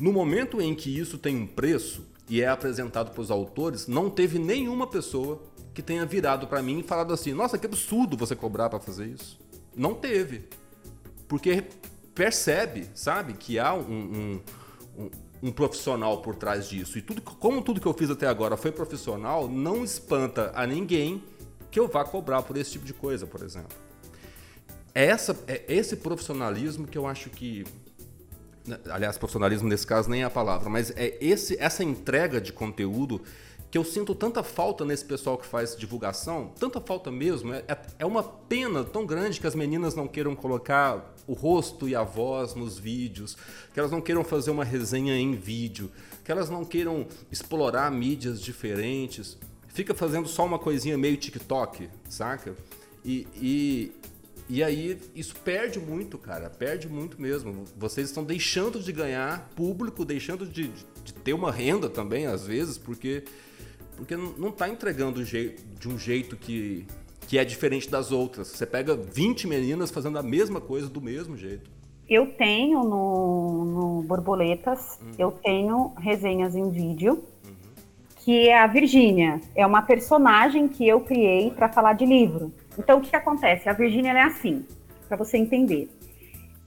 No 0.00 0.12
momento 0.12 0.60
em 0.60 0.74
que 0.74 0.96
isso 0.96 1.16
tem 1.16 1.36
um 1.36 1.46
preço 1.46 2.04
e 2.28 2.42
é 2.42 2.48
apresentado 2.48 3.12
para 3.12 3.22
os 3.22 3.30
autores, 3.30 3.86
não 3.86 4.10
teve 4.10 4.38
nenhuma 4.38 4.88
pessoa 4.88 5.40
que 5.72 5.82
tenha 5.82 6.04
virado 6.04 6.48
para 6.48 6.60
mim 6.60 6.80
e 6.80 6.82
falado 6.82 7.14
assim: 7.14 7.32
Nossa, 7.32 7.56
que 7.56 7.66
absurdo 7.66 8.16
você 8.16 8.34
cobrar 8.34 8.68
para 8.68 8.80
fazer 8.80 9.06
isso. 9.06 9.38
Não 9.76 9.94
teve. 9.94 10.48
Porque 11.28 11.64
percebe, 12.14 12.88
sabe, 12.94 13.34
que 13.34 13.60
há 13.60 13.74
um, 13.74 14.40
um, 14.98 15.04
um 15.04 15.10
um 15.42 15.52
profissional 15.52 16.20
por 16.20 16.34
trás 16.34 16.68
disso. 16.68 16.98
E 16.98 17.02
tudo, 17.02 17.22
como 17.22 17.62
tudo 17.62 17.80
que 17.80 17.86
eu 17.86 17.94
fiz 17.94 18.10
até 18.10 18.26
agora 18.26 18.56
foi 18.56 18.72
profissional, 18.72 19.48
não 19.48 19.84
espanta 19.84 20.52
a 20.54 20.66
ninguém 20.66 21.22
que 21.70 21.78
eu 21.78 21.86
vá 21.86 22.04
cobrar 22.04 22.42
por 22.42 22.56
esse 22.56 22.72
tipo 22.72 22.84
de 22.84 22.94
coisa, 22.94 23.26
por 23.26 23.42
exemplo. 23.42 23.76
É, 24.94 25.06
essa, 25.06 25.36
é 25.46 25.64
esse 25.68 25.96
profissionalismo 25.96 26.86
que 26.86 26.98
eu 26.98 27.06
acho 27.06 27.30
que. 27.30 27.64
Né, 28.66 28.78
aliás, 28.90 29.16
profissionalismo 29.16 29.68
nesse 29.68 29.86
caso 29.86 30.10
nem 30.10 30.22
é 30.22 30.24
a 30.24 30.30
palavra, 30.30 30.68
mas 30.68 30.90
é 30.96 31.16
esse, 31.20 31.56
essa 31.60 31.84
entrega 31.84 32.40
de 32.40 32.52
conteúdo 32.52 33.22
que 33.70 33.76
eu 33.76 33.84
sinto 33.84 34.14
tanta 34.14 34.42
falta 34.42 34.84
nesse 34.84 35.04
pessoal 35.04 35.36
que 35.36 35.46
faz 35.46 35.76
divulgação, 35.76 36.52
tanta 36.58 36.80
falta 36.80 37.10
mesmo. 37.10 37.52
É, 37.52 37.64
é 37.98 38.06
uma 38.06 38.22
pena 38.22 38.82
tão 38.82 39.04
grande 39.04 39.40
que 39.40 39.46
as 39.46 39.54
meninas 39.54 39.94
não 39.94 40.08
queiram 40.08 40.34
colocar 40.34 41.14
o 41.28 41.34
rosto 41.34 41.88
e 41.88 41.94
a 41.94 42.02
voz 42.02 42.54
nos 42.54 42.78
vídeos, 42.78 43.36
que 43.72 43.78
elas 43.78 43.92
não 43.92 44.00
queiram 44.00 44.24
fazer 44.24 44.50
uma 44.50 44.64
resenha 44.64 45.16
em 45.16 45.34
vídeo, 45.34 45.92
que 46.24 46.32
elas 46.32 46.48
não 46.48 46.64
queiram 46.64 47.06
explorar 47.30 47.92
mídias 47.92 48.40
diferentes. 48.40 49.36
Fica 49.68 49.94
fazendo 49.94 50.26
só 50.26 50.44
uma 50.44 50.58
coisinha 50.58 50.96
meio 50.96 51.18
TikTok, 51.18 51.90
saca? 52.08 52.56
E, 53.04 53.28
e, 53.36 53.92
e 54.48 54.64
aí 54.64 54.98
isso 55.14 55.36
perde 55.36 55.78
muito, 55.78 56.16
cara. 56.16 56.48
Perde 56.48 56.88
muito 56.88 57.20
mesmo. 57.20 57.64
Vocês 57.76 58.08
estão 58.08 58.24
deixando 58.24 58.80
de 58.80 58.90
ganhar 58.90 59.50
público, 59.54 60.04
deixando 60.04 60.46
de, 60.46 60.72
de 61.04 61.12
ter 61.12 61.34
uma 61.34 61.52
renda 61.52 61.90
também, 61.90 62.26
às 62.26 62.46
vezes, 62.46 62.78
porque 62.78 63.22
porque 63.98 64.16
não 64.16 64.50
está 64.50 64.68
entregando 64.68 65.24
de 65.24 65.88
um 65.88 65.98
jeito 65.98 66.36
que, 66.36 66.86
que 67.28 67.36
é 67.38 67.44
diferente 67.44 67.90
das 67.90 68.10
outras. 68.10 68.48
Você 68.48 68.64
pega 68.64 68.96
20 68.96 69.46
meninas 69.46 69.90
fazendo 69.90 70.18
a 70.18 70.22
mesma 70.22 70.62
coisa 70.62 70.88
do 70.88 70.98
mesmo 70.98 71.36
jeito. 71.36 71.70
Eu 72.08 72.26
tenho 72.26 72.82
no, 72.82 73.64
no 73.66 74.02
Borboletas, 74.02 74.98
uhum. 74.98 75.12
eu 75.18 75.30
tenho 75.30 75.92
resenhas 75.98 76.56
em 76.56 76.70
vídeo, 76.70 77.22
uhum. 77.44 77.54
que 78.16 78.48
é 78.48 78.58
a 78.58 78.66
Virgínia. 78.66 79.42
É 79.54 79.66
uma 79.66 79.82
personagem 79.82 80.68
que 80.68 80.88
eu 80.88 81.02
criei 81.02 81.50
para 81.50 81.68
falar 81.68 81.92
de 81.92 82.06
livro. 82.06 82.50
Então, 82.78 82.96
o 82.96 83.02
que, 83.02 83.10
que 83.10 83.16
acontece? 83.16 83.68
A 83.68 83.74
Virgínia 83.74 84.12
é 84.12 84.22
assim, 84.22 84.64
para 85.06 85.18
você 85.18 85.36
entender. 85.36 85.90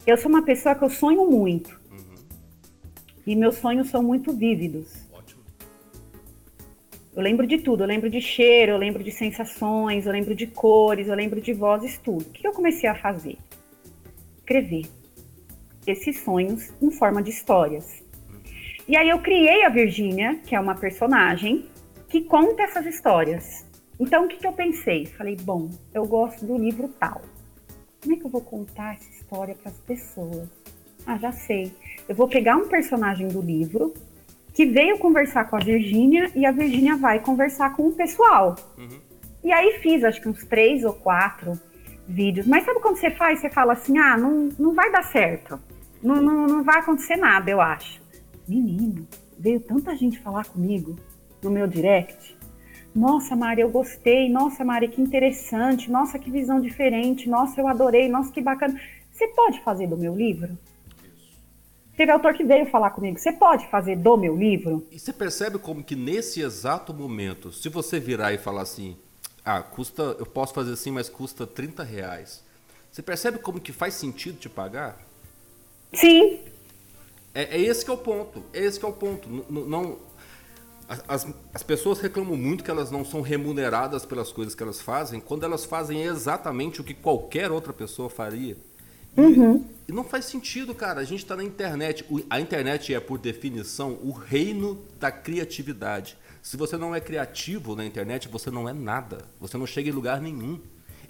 Eu 0.05 0.15
sou 0.15 0.29
uma 0.29 0.43
pessoa 0.43 0.75
que 0.75 0.83
eu 0.83 0.91
sonho 0.91 1.27
muito. 1.27 1.71
Uhum. 1.91 2.15
E 3.25 3.35
meus 3.35 3.55
sonhos 3.55 3.89
são 3.89 4.03
muito 4.03 4.31
vívidos. 4.31 5.09
Eu 7.13 7.21
lembro 7.21 7.45
de 7.45 7.57
tudo, 7.57 7.83
eu 7.83 7.87
lembro 7.87 8.09
de 8.09 8.21
cheiro, 8.21 8.71
eu 8.71 8.77
lembro 8.77 9.03
de 9.03 9.11
sensações, 9.11 10.05
eu 10.05 10.13
lembro 10.13 10.33
de 10.33 10.47
cores, 10.47 11.07
eu 11.07 11.15
lembro 11.15 11.41
de 11.41 11.51
vozes, 11.51 11.97
tudo. 11.97 12.21
O 12.21 12.31
que 12.31 12.47
eu 12.47 12.53
comecei 12.53 12.89
a 12.89 12.95
fazer? 12.95 13.37
Escrever 14.37 14.85
esses 15.85 16.19
sonhos 16.21 16.71
em 16.81 16.89
forma 16.89 17.21
de 17.21 17.29
histórias. 17.29 18.01
E 18.87 18.95
aí 18.95 19.09
eu 19.09 19.19
criei 19.19 19.65
a 19.65 19.69
Virgínia, 19.69 20.39
que 20.45 20.55
é 20.55 20.59
uma 20.59 20.75
personagem 20.75 21.65
que 22.07 22.21
conta 22.21 22.63
essas 22.63 22.85
histórias. 22.85 23.65
Então 23.99 24.25
o 24.25 24.27
que, 24.27 24.37
que 24.37 24.47
eu 24.47 24.53
pensei? 24.53 25.05
Falei, 25.05 25.35
bom, 25.35 25.69
eu 25.93 26.05
gosto 26.05 26.45
do 26.45 26.57
livro 26.57 26.87
tal. 26.99 27.21
Como 28.01 28.15
é 28.15 28.17
que 28.17 28.25
eu 28.25 28.29
vou 28.29 28.41
contar 28.41 28.95
essa 28.95 29.09
história 29.11 29.53
para 29.53 29.69
as 29.69 29.77
pessoas? 29.79 30.47
Ah, 31.05 31.17
já 31.17 31.31
sei. 31.31 31.73
Eu 32.07 32.15
vou 32.15 32.27
pegar 32.27 32.55
um 32.55 32.67
personagem 32.67 33.27
do 33.27 33.41
livro 33.41 33.93
que 34.53 34.65
veio 34.65 34.97
conversar 34.97 35.49
com 35.49 35.55
a 35.55 35.59
Virgínia 35.59 36.29
e 36.35 36.45
a 36.45 36.51
Virgínia 36.51 36.95
vai 36.95 37.19
conversar 37.19 37.75
com 37.75 37.87
o 37.87 37.93
pessoal. 37.93 38.55
Uhum. 38.77 38.99
E 39.43 39.51
aí 39.51 39.79
fiz 39.81 40.03
acho 40.03 40.21
que 40.21 40.29
uns 40.29 40.43
três 40.45 40.83
ou 40.83 40.93
quatro 40.93 41.59
vídeos. 42.07 42.45
Mas 42.45 42.65
sabe 42.65 42.79
quando 42.79 42.97
você 42.97 43.09
faz, 43.11 43.39
você 43.39 43.49
fala 43.49 43.73
assim, 43.73 43.97
ah, 43.97 44.17
não, 44.17 44.49
não 44.59 44.73
vai 44.73 44.91
dar 44.91 45.03
certo. 45.03 45.59
Não, 46.03 46.21
não, 46.21 46.47
não 46.47 46.63
vai 46.63 46.79
acontecer 46.79 47.15
nada, 47.15 47.49
eu 47.49 47.61
acho. 47.61 48.01
Menino, 48.47 49.07
veio 49.37 49.59
tanta 49.59 49.95
gente 49.95 50.19
falar 50.19 50.45
comigo 50.45 50.95
no 51.41 51.49
meu 51.49 51.67
direct. 51.67 52.37
Nossa, 52.93 53.35
Mari, 53.35 53.61
eu 53.61 53.69
gostei. 53.69 54.29
Nossa, 54.29 54.65
Mari, 54.65 54.89
que 54.89 55.01
interessante. 55.01 55.89
Nossa, 55.89 56.19
que 56.19 56.29
visão 56.29 56.59
diferente. 56.59 57.29
Nossa, 57.29 57.59
eu 57.61 57.67
adorei. 57.67 58.09
Nossa, 58.09 58.31
que 58.31 58.41
bacana. 58.41 58.79
Você 59.11 59.27
pode 59.29 59.63
fazer 59.63 59.87
do 59.87 59.97
meu 59.97 60.15
livro? 60.15 60.57
Teve 61.95 62.11
autor 62.11 62.33
que 62.33 62.43
veio 62.43 62.65
falar 62.67 62.91
comigo, 62.91 63.19
você 63.19 63.31
pode 63.31 63.69
fazer 63.69 63.95
do 63.97 64.17
meu 64.17 64.35
livro? 64.35 64.87
E 64.91 64.99
você 64.99 65.11
percebe 65.11 65.57
como 65.57 65.83
que 65.83 65.95
nesse 65.95 66.41
exato 66.41 66.93
momento, 66.93 67.51
se 67.51 67.69
você 67.69 67.99
virar 67.99 68.33
e 68.33 68.37
falar 68.37 68.61
assim, 68.61 68.95
ah, 69.43 69.61
custa, 69.61 70.15
eu 70.17 70.25
posso 70.25 70.53
fazer 70.53 70.73
assim, 70.73 70.91
mas 70.91 71.09
custa 71.09 71.45
30 71.45 71.83
reais. 71.83 72.43
Você 72.91 73.01
percebe 73.01 73.39
como 73.39 73.59
que 73.59 73.71
faz 73.71 73.93
sentido 73.93 74.37
te 74.37 74.49
pagar? 74.49 74.97
Sim. 75.93 76.39
É, 77.33 77.57
é 77.57 77.59
esse 77.59 77.83
que 77.83 77.91
é 77.91 77.93
o 77.93 77.97
ponto. 77.97 78.43
É 78.53 78.59
esse 78.59 78.79
que 78.79 78.85
é 78.85 78.89
o 78.89 78.93
ponto. 78.93 79.29
Não, 79.49 79.61
não 79.65 79.97
as, 81.07 81.25
as 81.53 81.63
pessoas 81.63 81.99
reclamam 81.99 82.35
muito 82.35 82.63
que 82.63 82.71
elas 82.71 82.91
não 82.91 83.05
são 83.05 83.21
remuneradas 83.21 84.05
pelas 84.05 84.31
coisas 84.31 84.53
que 84.53 84.61
elas 84.61 84.81
fazem, 84.81 85.21
quando 85.21 85.45
elas 85.45 85.63
fazem 85.63 86.03
exatamente 86.03 86.81
o 86.81 86.83
que 86.83 86.93
qualquer 86.93 87.49
outra 87.49 87.71
pessoa 87.71 88.09
faria. 88.09 88.57
Uhum. 89.17 89.65
E 89.87 89.91
não 89.91 90.03
faz 90.03 90.25
sentido, 90.25 90.73
cara. 90.73 91.01
A 91.01 91.03
gente 91.03 91.19
está 91.19 91.35
na 91.35 91.43
internet. 91.43 92.05
A 92.29 92.39
internet 92.39 92.93
é, 92.93 92.99
por 92.99 93.17
definição, 93.17 93.99
o 94.01 94.11
reino 94.11 94.81
da 94.99 95.11
criatividade. 95.11 96.17
Se 96.41 96.57
você 96.57 96.77
não 96.77 96.95
é 96.95 96.99
criativo 96.99 97.75
na 97.75 97.85
internet, 97.85 98.27
você 98.27 98.49
não 98.49 98.67
é 98.67 98.73
nada. 98.73 99.25
Você 99.39 99.57
não 99.57 99.67
chega 99.67 99.89
em 99.89 99.93
lugar 99.93 100.21
nenhum. 100.21 100.59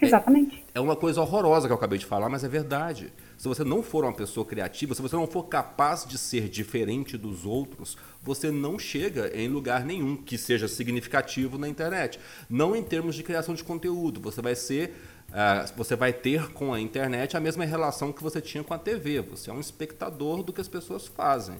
Exatamente. 0.00 0.64
É, 0.74 0.78
é 0.78 0.80
uma 0.80 0.96
coisa 0.96 1.20
horrorosa 1.20 1.68
que 1.68 1.72
eu 1.72 1.76
acabei 1.76 1.98
de 1.98 2.04
falar, 2.04 2.28
mas 2.28 2.42
é 2.42 2.48
verdade. 2.48 3.12
Se 3.38 3.46
você 3.46 3.62
não 3.62 3.82
for 3.82 4.04
uma 4.04 4.12
pessoa 4.12 4.44
criativa, 4.44 4.94
se 4.94 5.02
você 5.02 5.14
não 5.14 5.26
for 5.26 5.44
capaz 5.44 6.04
de 6.04 6.18
ser 6.18 6.48
diferente 6.48 7.16
dos 7.16 7.46
outros, 7.46 7.96
você 8.20 8.50
não 8.50 8.78
chega 8.78 9.30
em 9.34 9.48
lugar 9.48 9.84
nenhum 9.84 10.16
que 10.16 10.36
seja 10.36 10.66
significativo 10.66 11.56
na 11.56 11.68
internet. 11.68 12.18
Não 12.50 12.74
em 12.74 12.82
termos 12.82 13.14
de 13.14 13.22
criação 13.22 13.54
de 13.54 13.62
conteúdo. 13.62 14.20
Você 14.20 14.42
vai 14.42 14.56
ser 14.56 14.94
Uh, 15.32 15.76
você 15.76 15.96
vai 15.96 16.12
ter 16.12 16.52
com 16.52 16.74
a 16.74 16.80
internet 16.80 17.36
a 17.36 17.40
mesma 17.40 17.64
relação 17.64 18.12
que 18.12 18.22
você 18.22 18.38
tinha 18.40 18.62
com 18.62 18.74
a 18.74 18.78
TV. 18.78 19.22
Você 19.22 19.48
é 19.48 19.52
um 19.52 19.60
espectador 19.60 20.42
do 20.42 20.52
que 20.52 20.60
as 20.60 20.68
pessoas 20.68 21.06
fazem. 21.06 21.56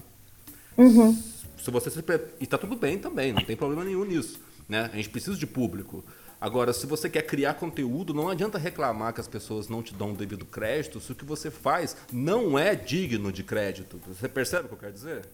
Uhum. 0.77 1.13
Se 1.57 1.71
você 1.71 1.89
se... 1.89 1.99
E 2.39 2.43
está 2.43 2.57
tudo 2.57 2.75
bem 2.75 2.99
também, 2.99 3.33
não 3.33 3.43
tem 3.43 3.55
problema 3.55 3.83
nenhum 3.83 4.05
nisso. 4.05 4.39
Né? 4.69 4.89
A 4.93 4.95
gente 4.95 5.09
precisa 5.09 5.35
de 5.35 5.47
público. 5.47 6.03
Agora, 6.39 6.71
se 6.71 6.85
você 6.85 7.09
quer 7.09 7.23
criar 7.23 7.55
conteúdo, 7.55 8.13
não 8.13 8.29
adianta 8.29 8.57
reclamar 8.57 9.13
que 9.13 9.21
as 9.21 9.27
pessoas 9.27 9.69
não 9.69 9.81
te 9.81 9.93
dão 9.93 10.11
o 10.11 10.15
devido 10.15 10.45
crédito 10.45 10.99
se 10.99 11.11
o 11.11 11.15
que 11.15 11.25
você 11.25 11.49
faz 11.49 11.95
não 12.11 12.59
é 12.59 12.75
digno 12.75 13.31
de 13.31 13.43
crédito. 13.43 13.99
Você 14.07 14.27
percebe 14.29 14.65
o 14.65 14.67
que 14.67 14.73
eu 14.73 14.79
quero 14.79 14.93
dizer? 14.93 15.25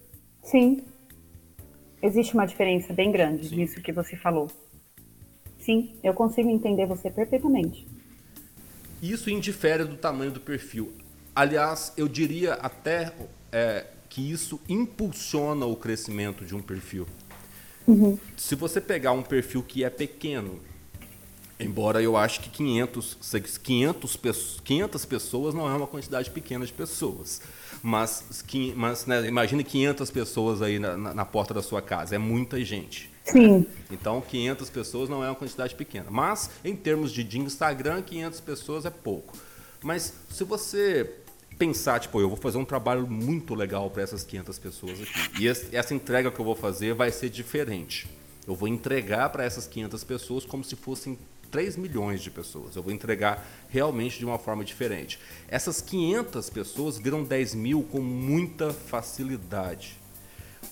Sim. 0.44 0.84
Existe 2.02 2.36
uma 2.36 2.46
diferença 2.46 2.94
bem 2.94 3.12
grande 3.12 3.50
Sim. 3.50 3.58
nisso 3.58 3.82
que 3.82 3.92
você 3.92 4.16
falou. 4.16 4.50
Sim, 5.58 5.94
eu 6.02 6.14
consigo 6.14 6.50
entender 6.50 6.86
você 6.86 7.12
perfeitamente. 7.12 7.86
Isso 9.02 9.30
indifere 9.30 9.86
do 9.86 9.96
tamanho 9.96 10.32
do 10.32 10.40
perfil. 10.40 10.94
Aliás, 11.36 11.94
eu 11.96 12.08
diria 12.08 12.54
até 12.56 13.14
é, 13.52 13.86
que 14.10 14.32
isso 14.32 14.60
impulsiona 14.68 15.66
o 15.66 15.76
crescimento 15.76 16.44
de 16.44 16.56
um 16.56 16.62
perfil. 16.62 17.08
Uhum. 17.88 18.18
Se 18.36 18.56
você 18.56 18.82
pegar 18.82 19.14
um 19.14 19.24
perfil 19.24 19.64
que 19.64 19.84
é 19.84 19.90
pequeno, 19.90 20.60
embora 21.60 22.02
eu 22.02 22.18
ache 22.18 22.40
que 22.40 22.50
500, 22.50 23.18
500, 23.64 24.20
500 24.64 25.06
pessoas 25.06 25.54
não 25.54 25.70
é 25.70 25.74
uma 25.74 25.88
quantidade 25.88 26.30
pequena 26.30 26.66
de 26.66 26.74
pessoas, 26.74 27.42
mas, 27.82 28.44
mas 28.76 29.06
né, 29.06 29.28
imagine 29.28 29.64
500 29.64 30.12
pessoas 30.12 30.62
aí 30.62 30.78
na, 30.80 30.98
na, 30.98 31.14
na 31.14 31.26
porta 31.26 31.54
da 31.54 31.62
sua 31.62 31.82
casa, 31.82 32.16
é 32.16 32.18
muita 32.18 32.64
gente. 32.64 33.10
Sim. 33.32 33.66
Então, 33.92 34.22
500 34.22 34.70
pessoas 34.70 35.10
não 35.10 35.24
é 35.24 35.28
uma 35.28 35.36
quantidade 35.36 35.76
pequena. 35.76 36.08
Mas, 36.10 36.50
em 36.64 36.76
termos 36.76 37.12
de, 37.12 37.24
de 37.24 37.40
Instagram, 37.40 38.02
500 38.02 38.40
pessoas 38.42 38.86
é 38.86 38.90
pouco. 38.90 39.38
Mas, 39.82 40.14
se 40.30 40.44
você 40.44 41.16
pensar, 41.58 42.00
tipo, 42.00 42.20
eu 42.22 42.30
vou 42.30 42.38
fazer 42.38 42.58
um 42.58 42.66
trabalho 42.66 43.06
muito 43.06 43.54
legal 43.54 43.90
para 43.90 44.02
essas 44.02 44.24
500 44.24 44.60
pessoas 44.60 45.02
aqui. 45.02 45.44
E 45.44 45.48
essa 45.48 45.94
entrega 45.94 46.32
que 46.32 46.40
eu 46.40 46.46
vou 46.46 46.56
fazer 46.56 46.94
vai 46.94 47.12
ser 47.12 47.30
diferente. 47.30 48.08
Eu 48.48 48.56
vou 48.56 48.68
entregar 48.68 49.30
para 49.30 49.44
essas 49.44 49.68
500 49.68 50.04
pessoas 50.06 50.46
como 50.46 50.64
se 50.64 50.76
fossem 50.76 51.20
3 51.52 51.76
milhões 51.76 52.22
de 52.22 52.32
pessoas. 52.32 52.76
Eu 52.76 52.82
vou 52.82 52.94
entregar 52.94 53.46
realmente 53.68 54.18
de 54.18 54.26
uma 54.26 54.40
forma 54.40 54.64
diferente. 54.64 55.20
Essas 55.50 55.82
500 55.82 56.50
pessoas 56.50 56.98
viram 56.98 57.24
10 57.24 57.56
mil 57.56 57.84
com 57.84 58.00
muita 58.00 58.72
facilidade 58.72 59.99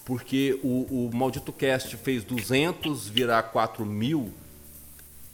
porque 0.08 0.58
o, 0.64 1.08
o 1.10 1.12
Maldito 1.14 1.52
Cast 1.52 1.98
fez 1.98 2.24
200 2.24 3.10
virar 3.10 3.44
4 3.44 3.86
mil 3.86 4.32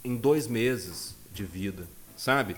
em 0.03 0.15
dois 0.15 0.47
meses 0.47 1.15
de 1.31 1.43
vida, 1.43 1.87
sabe? 2.17 2.55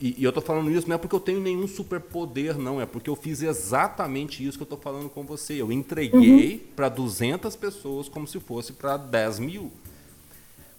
E, 0.00 0.16
e 0.18 0.24
eu 0.24 0.30
estou 0.30 0.42
falando 0.42 0.72
isso 0.72 0.88
não 0.88 0.96
é 0.96 0.98
porque 0.98 1.14
eu 1.14 1.20
tenho 1.20 1.38
nenhum 1.38 1.68
superpoder, 1.68 2.58
não, 2.58 2.80
é 2.80 2.84
porque 2.84 3.08
eu 3.08 3.14
fiz 3.14 3.42
exatamente 3.42 4.44
isso 4.44 4.58
que 4.58 4.62
eu 4.62 4.64
estou 4.64 4.78
falando 4.78 5.08
com 5.08 5.22
você. 5.22 5.54
Eu 5.54 5.70
entreguei 5.70 6.54
uhum. 6.54 6.74
para 6.74 6.88
200 6.88 7.54
pessoas 7.54 8.08
como 8.08 8.26
se 8.26 8.40
fosse 8.40 8.72
para 8.72 8.96
10 8.96 9.38
mil. 9.38 9.70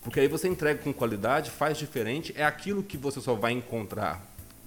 Porque 0.02 0.20
aí 0.20 0.28
você 0.28 0.50
entrega 0.50 0.84
com 0.84 0.92
qualidade, 0.92 1.50
faz 1.50 1.78
diferente, 1.78 2.34
é 2.36 2.44
aquilo 2.44 2.84
que 2.84 2.98
você 2.98 3.22
só 3.22 3.36
vai 3.36 3.54
encontrar 3.54 4.22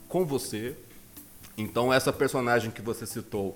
com 0.08 0.24
você. 0.24 0.74
Então, 1.58 1.92
essa 1.92 2.10
personagem 2.10 2.70
que 2.70 2.80
você 2.80 3.06
citou, 3.06 3.54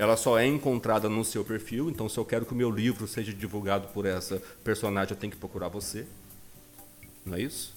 ela 0.00 0.16
só 0.16 0.38
é 0.38 0.46
encontrada 0.46 1.10
no 1.10 1.22
seu 1.22 1.44
perfil. 1.44 1.90
Então, 1.90 2.08
se 2.08 2.16
eu 2.16 2.24
quero 2.24 2.46
que 2.46 2.52
o 2.52 2.56
meu 2.56 2.70
livro 2.70 3.06
seja 3.06 3.34
divulgado 3.34 3.88
por 3.88 4.06
essa 4.06 4.40
personagem, 4.64 5.12
eu 5.12 5.20
tenho 5.20 5.30
que 5.30 5.36
procurar 5.36 5.68
você. 5.68 6.06
Não 7.22 7.36
é 7.36 7.42
isso? 7.42 7.76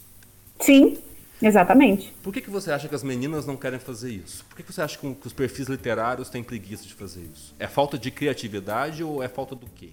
Sim, 0.58 0.98
exatamente. 1.42 2.14
Por 2.24 2.32
que, 2.32 2.40
que 2.40 2.50
você 2.50 2.72
acha 2.72 2.88
que 2.88 2.96
as 2.96 3.04
meninas 3.04 3.46
não 3.46 3.58
querem 3.58 3.78
fazer 3.78 4.10
isso? 4.10 4.46
Por 4.46 4.56
que, 4.56 4.64
que 4.64 4.72
você 4.72 4.82
acha 4.82 4.98
que 4.98 5.06
os 5.06 5.34
perfis 5.34 5.68
literários 5.68 6.30
têm 6.30 6.42
preguiça 6.42 6.86
de 6.86 6.94
fazer 6.94 7.24
isso? 7.24 7.54
É 7.60 7.68
falta 7.68 7.98
de 7.98 8.10
criatividade 8.10 9.04
ou 9.04 9.22
é 9.22 9.28
falta 9.28 9.54
do 9.54 9.66
quê? 9.66 9.90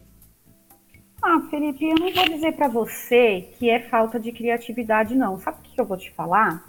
Ah, 1.20 1.40
Felipe, 1.50 1.84
eu 1.84 1.96
não 1.96 2.14
vou 2.14 2.28
dizer 2.28 2.52
para 2.52 2.68
você 2.68 3.48
que 3.58 3.68
é 3.68 3.80
falta 3.88 4.20
de 4.20 4.30
criatividade, 4.30 5.16
não. 5.16 5.40
Sabe 5.40 5.58
o 5.58 5.62
que 5.62 5.80
eu 5.80 5.84
vou 5.84 5.96
te 5.96 6.12
falar? 6.12 6.64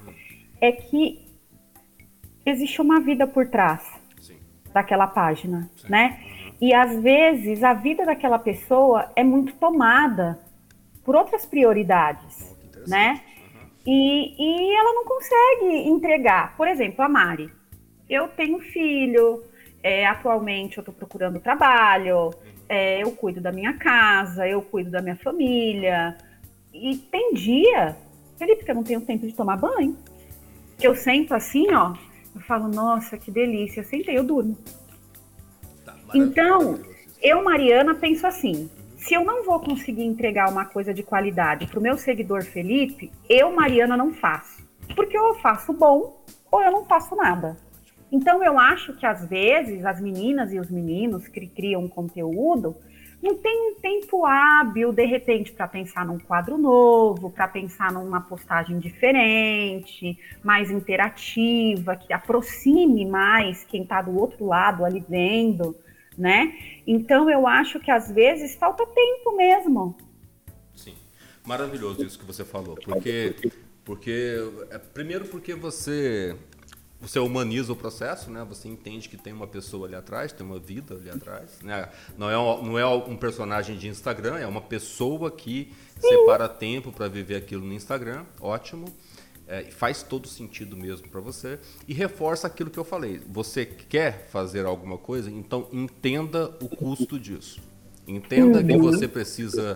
É 0.60 0.72
que 0.72 1.24
existe 2.48 2.82
uma 2.82 3.00
vida 3.00 3.28
por 3.28 3.48
trás. 3.48 4.01
Daquela 4.74 5.08
página, 5.08 5.70
Sim. 5.76 5.90
né? 5.90 6.20
E 6.60 6.74
às 6.74 7.02
vezes 7.02 7.64
a 7.64 7.74
vida 7.74 8.06
daquela 8.06 8.38
pessoa 8.38 9.12
é 9.16 9.24
muito 9.24 9.54
tomada 9.56 10.40
por 11.04 11.16
outras 11.16 11.46
prioridades, 11.46 12.56
oh, 12.78 12.90
né? 12.90 13.22
Uhum. 13.56 13.70
E, 13.88 14.36
e 14.38 14.76
ela 14.76 14.94
não 14.94 15.06
consegue 15.06 15.90
entregar. 15.90 16.56
Por 16.56 16.68
exemplo, 16.68 17.04
a 17.04 17.10
Mari. 17.10 17.52
Eu 18.08 18.28
tenho 18.28 18.60
filho, 18.60 19.44
é, 19.82 20.06
atualmente 20.06 20.78
eu 20.78 20.82
estou 20.82 20.94
procurando 20.94 21.40
trabalho, 21.40 22.26
uhum. 22.26 22.32
é, 22.70 23.02
eu 23.02 23.12
cuido 23.14 23.42
da 23.42 23.52
minha 23.52 23.74
casa, 23.74 24.48
eu 24.48 24.62
cuido 24.62 24.92
da 24.92 25.02
minha 25.02 25.16
família. 25.16 26.16
E 26.74 26.96
tem 26.98 27.34
dia, 27.34 27.98
Felipe, 28.38 28.64
que 28.64 28.72
eu 28.72 28.76
não 28.76 28.84
tenho 28.84 29.02
tempo 29.02 29.26
de 29.26 29.34
tomar 29.34 29.58
banho. 29.58 29.98
Que 30.78 30.88
eu 30.88 30.96
sento 30.96 31.34
assim, 31.34 31.72
ó, 31.74 31.94
eu 32.36 32.42
falo, 32.42 32.68
nossa, 32.68 33.18
que 33.18 33.32
delícia. 33.32 33.82
Eu 33.82 33.86
sentei, 33.86 34.18
eu 34.18 34.24
durmo. 34.24 34.58
Tá, 35.86 35.96
então, 36.14 36.80
eu, 37.22 37.44
Mariana, 37.44 37.96
penso 37.96 38.26
assim: 38.26 38.70
se 38.98 39.14
eu 39.14 39.24
não 39.26 39.44
vou 39.44 39.60
conseguir 39.60 40.04
entregar 40.04 40.50
uma 40.50 40.66
coisa 40.66 40.94
de 40.94 41.04
qualidade 41.04 41.68
para 41.68 41.80
o 41.80 41.84
meu 41.84 41.98
seguidor 41.98 42.44
Felipe, 42.44 43.12
eu, 43.30 43.52
Mariana, 43.52 43.98
não 43.98 44.14
faço. 44.14 44.62
Porque 44.96 45.18
ou 45.18 45.30
eu 45.30 45.36
faço 45.36 45.74
bom 45.74 46.24
ou 46.52 46.62
eu 46.62 46.72
não 46.72 46.86
faço 46.86 47.16
nada. 47.16 47.58
Então 48.12 48.44
eu 48.44 48.60
acho 48.60 48.94
que 48.94 49.06
às 49.06 49.26
vezes 49.26 49.86
as 49.86 50.02
meninas 50.02 50.52
e 50.52 50.60
os 50.60 50.70
meninos 50.70 51.28
que 51.28 51.48
criam 51.48 51.88
conteúdo 51.88 52.76
não 53.22 53.38
tem 53.38 53.76
tempo 53.82 54.26
hábil, 54.26 54.92
de 54.92 55.06
repente, 55.06 55.52
para 55.52 55.68
pensar 55.68 56.06
num 56.06 56.18
quadro 56.18 56.58
novo, 56.58 57.30
para 57.30 57.48
pensar 57.48 57.92
numa 57.92 58.20
postagem 58.22 58.80
diferente, 58.80 60.18
mais 60.44 60.72
interativa, 60.72 61.96
que 61.96 62.12
aproxime 62.12 63.06
mais 63.06 63.64
quem 63.66 63.84
está 63.84 64.02
do 64.02 64.18
outro 64.18 64.46
lado 64.46 64.84
ali 64.84 65.04
vendo, 65.08 65.76
né? 66.18 66.58
Então 66.86 67.30
eu 67.30 67.48
acho 67.48 67.80
que 67.80 67.92
às 67.92 68.12
vezes 68.12 68.56
falta 68.56 68.86
tempo 68.86 69.38
mesmo. 69.38 69.96
Sim, 70.74 70.96
maravilhoso 71.46 72.04
isso 72.04 72.18
que 72.18 72.26
você 72.26 72.44
falou, 72.44 72.76
porque 72.76 73.36
porque 73.84 74.38
é, 74.70 74.78
primeiro 74.78 75.26
porque 75.26 75.54
você 75.54 76.36
você 77.02 77.18
humaniza 77.20 77.74
o 77.74 77.76
processo, 77.76 78.30
né? 78.30 78.46
Você 78.48 78.68
entende 78.68 79.10
que 79.10 79.18
tem 79.18 79.34
uma 79.34 79.48
pessoa 79.48 79.88
ali 79.88 79.96
atrás, 79.96 80.32
tem 80.32 80.46
uma 80.46 80.60
vida 80.60 80.94
ali 80.94 81.10
atrás, 81.10 81.60
né? 81.64 81.90
Não 82.16 82.30
é 82.30 82.38
um, 82.38 82.64
não 82.64 82.80
é 82.80 82.86
um 82.86 83.18
personagem 83.18 83.76
de 83.76 83.88
Instagram, 83.88 84.38
é 84.38 84.46
uma 84.46 84.62
pessoa 84.62 85.32
que 85.32 85.74
separa 86.00 86.48
tempo 86.48 86.92
para 86.92 87.08
viver 87.08 87.36
aquilo 87.38 87.66
no 87.66 87.74
Instagram. 87.74 88.24
Ótimo. 88.40 88.86
É, 89.48 89.64
faz 89.64 90.02
todo 90.02 90.30
sentido 90.30 90.78
mesmo 90.78 91.10
para 91.10 91.20
você 91.20 91.60
e 91.86 91.94
reforça 91.94 92.48
aquilo 92.48 92.70
que 92.70 92.80
eu 92.80 92.86
falei. 92.86 93.20
Você 93.28 93.66
quer 93.66 94.30
fazer 94.32 94.66
alguma 94.66 94.98
coisa, 94.98 95.30
então 95.30 95.68
entenda 95.74 96.56
o 96.62 96.70
custo 96.70 97.20
disso. 97.20 97.60
Entenda 98.08 98.64
que 98.64 98.78
você 98.78 99.08
precisa 99.08 99.76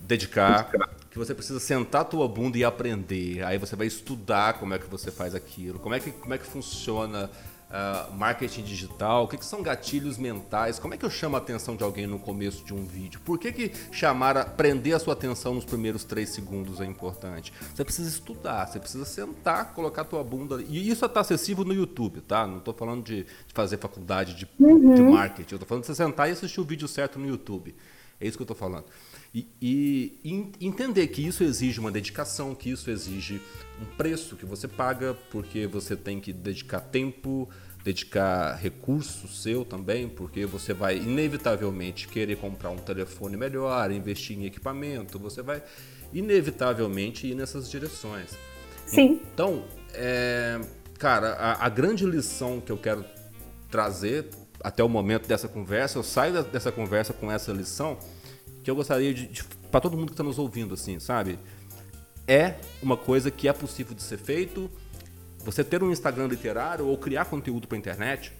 dedicar, 0.00 0.70
que 1.12 1.18
você 1.18 1.34
precisa 1.34 1.60
sentar 1.60 2.00
a 2.00 2.04
tua 2.04 2.26
bunda 2.26 2.56
e 2.56 2.64
aprender. 2.64 3.44
Aí 3.44 3.58
você 3.58 3.76
vai 3.76 3.86
estudar 3.86 4.54
como 4.54 4.72
é 4.72 4.78
que 4.78 4.86
você 4.86 5.10
faz 5.10 5.34
aquilo, 5.34 5.78
como 5.78 5.94
é 5.94 6.00
que, 6.00 6.10
como 6.10 6.32
é 6.32 6.38
que 6.38 6.46
funciona 6.46 7.30
uh, 7.72 8.14
marketing 8.14 8.62
digital, 8.62 9.24
o 9.24 9.28
que, 9.28 9.36
que, 9.36 9.44
são 9.44 9.62
gatilhos 9.62 10.16
mentais, 10.16 10.78
como 10.78 10.94
é 10.94 10.96
que 10.96 11.04
eu 11.04 11.10
chamo 11.10 11.36
a 11.36 11.38
atenção 11.38 11.76
de 11.76 11.84
alguém 11.84 12.06
no 12.06 12.18
começo 12.18 12.64
de 12.64 12.72
um 12.72 12.86
vídeo, 12.86 13.20
por 13.26 13.38
que, 13.38 13.52
que 13.52 13.72
chamar, 13.90 14.38
a, 14.38 14.44
prender 14.46 14.94
a 14.94 14.98
sua 14.98 15.12
atenção 15.12 15.54
nos 15.54 15.66
primeiros 15.66 16.02
três 16.02 16.30
segundos 16.30 16.80
é 16.80 16.86
importante. 16.86 17.52
Você 17.74 17.84
precisa 17.84 18.08
estudar, 18.08 18.66
você 18.66 18.80
precisa 18.80 19.04
sentar, 19.04 19.74
colocar 19.74 20.02
a 20.02 20.06
tua 20.06 20.24
bunda, 20.24 20.62
e 20.66 20.88
isso 20.88 21.04
está 21.04 21.20
acessível 21.20 21.62
no 21.62 21.74
YouTube, 21.74 22.22
tá? 22.22 22.46
Não 22.46 22.56
estou 22.56 22.72
falando 22.72 23.04
de, 23.04 23.24
de, 23.24 23.52
fazer 23.52 23.76
faculdade 23.76 24.34
de, 24.34 24.48
uhum. 24.58 24.94
de 24.94 25.02
marketing, 25.02 25.52
eu 25.52 25.56
estou 25.56 25.68
falando 25.68 25.82
de 25.82 25.88
você 25.88 25.94
sentar 25.94 26.28
e 26.30 26.32
assistir 26.32 26.58
o 26.58 26.64
vídeo 26.64 26.88
certo 26.88 27.18
no 27.18 27.28
YouTube. 27.28 27.74
É 28.22 28.28
isso 28.28 28.38
que 28.38 28.42
eu 28.42 28.44
estou 28.44 28.56
falando. 28.56 28.84
E, 29.34 29.48
e, 29.60 30.20
e, 30.60 30.66
entender 30.66 31.08
que 31.08 31.26
isso 31.26 31.42
exige 31.42 31.80
uma 31.80 31.90
dedicação, 31.90 32.54
que 32.54 32.70
isso 32.70 32.88
exige 32.88 33.40
um 33.80 33.96
preço 33.96 34.36
que 34.36 34.46
você 34.46 34.68
paga, 34.68 35.14
porque 35.30 35.66
você 35.66 35.96
tem 35.96 36.20
que 36.20 36.32
dedicar 36.32 36.80
tempo, 36.80 37.48
dedicar 37.82 38.54
recurso 38.54 39.26
seu 39.26 39.64
também, 39.64 40.08
porque 40.08 40.46
você 40.46 40.72
vai 40.72 40.98
inevitavelmente 40.98 42.06
querer 42.06 42.36
comprar 42.36 42.70
um 42.70 42.76
telefone 42.76 43.36
melhor, 43.36 43.90
investir 43.90 44.38
em 44.38 44.44
equipamento, 44.44 45.18
você 45.18 45.42
vai 45.42 45.60
inevitavelmente 46.12 47.26
ir 47.26 47.34
nessas 47.34 47.68
direções. 47.68 48.38
Sim. 48.86 49.20
Então, 49.34 49.64
é, 49.94 50.60
cara, 50.96 51.32
a, 51.32 51.66
a 51.66 51.68
grande 51.68 52.06
lição 52.06 52.60
que 52.60 52.70
eu 52.70 52.78
quero 52.78 53.04
trazer 53.68 54.28
até 54.62 54.82
o 54.82 54.88
momento 54.88 55.26
dessa 55.26 55.48
conversa, 55.48 55.98
eu 55.98 56.02
saio 56.02 56.42
dessa 56.44 56.70
conversa 56.70 57.12
com 57.12 57.30
essa 57.30 57.52
lição 57.52 57.98
que 58.62 58.70
eu 58.70 58.74
gostaria 58.74 59.12
de, 59.12 59.26
de 59.26 59.44
para 59.70 59.80
todo 59.80 59.96
mundo 59.96 60.08
que 60.08 60.12
está 60.12 60.22
nos 60.22 60.38
ouvindo, 60.38 60.74
assim, 60.74 61.00
sabe? 61.00 61.38
É 62.28 62.54
uma 62.82 62.96
coisa 62.96 63.30
que 63.30 63.48
é 63.48 63.52
possível 63.52 63.94
de 63.94 64.02
ser 64.02 64.18
feito. 64.18 64.70
Você 65.44 65.64
ter 65.64 65.82
um 65.82 65.90
Instagram 65.90 66.26
literário 66.26 66.86
ou 66.86 66.96
criar 66.96 67.24
conteúdo 67.24 67.66
para 67.66 67.76
internet 67.76 68.32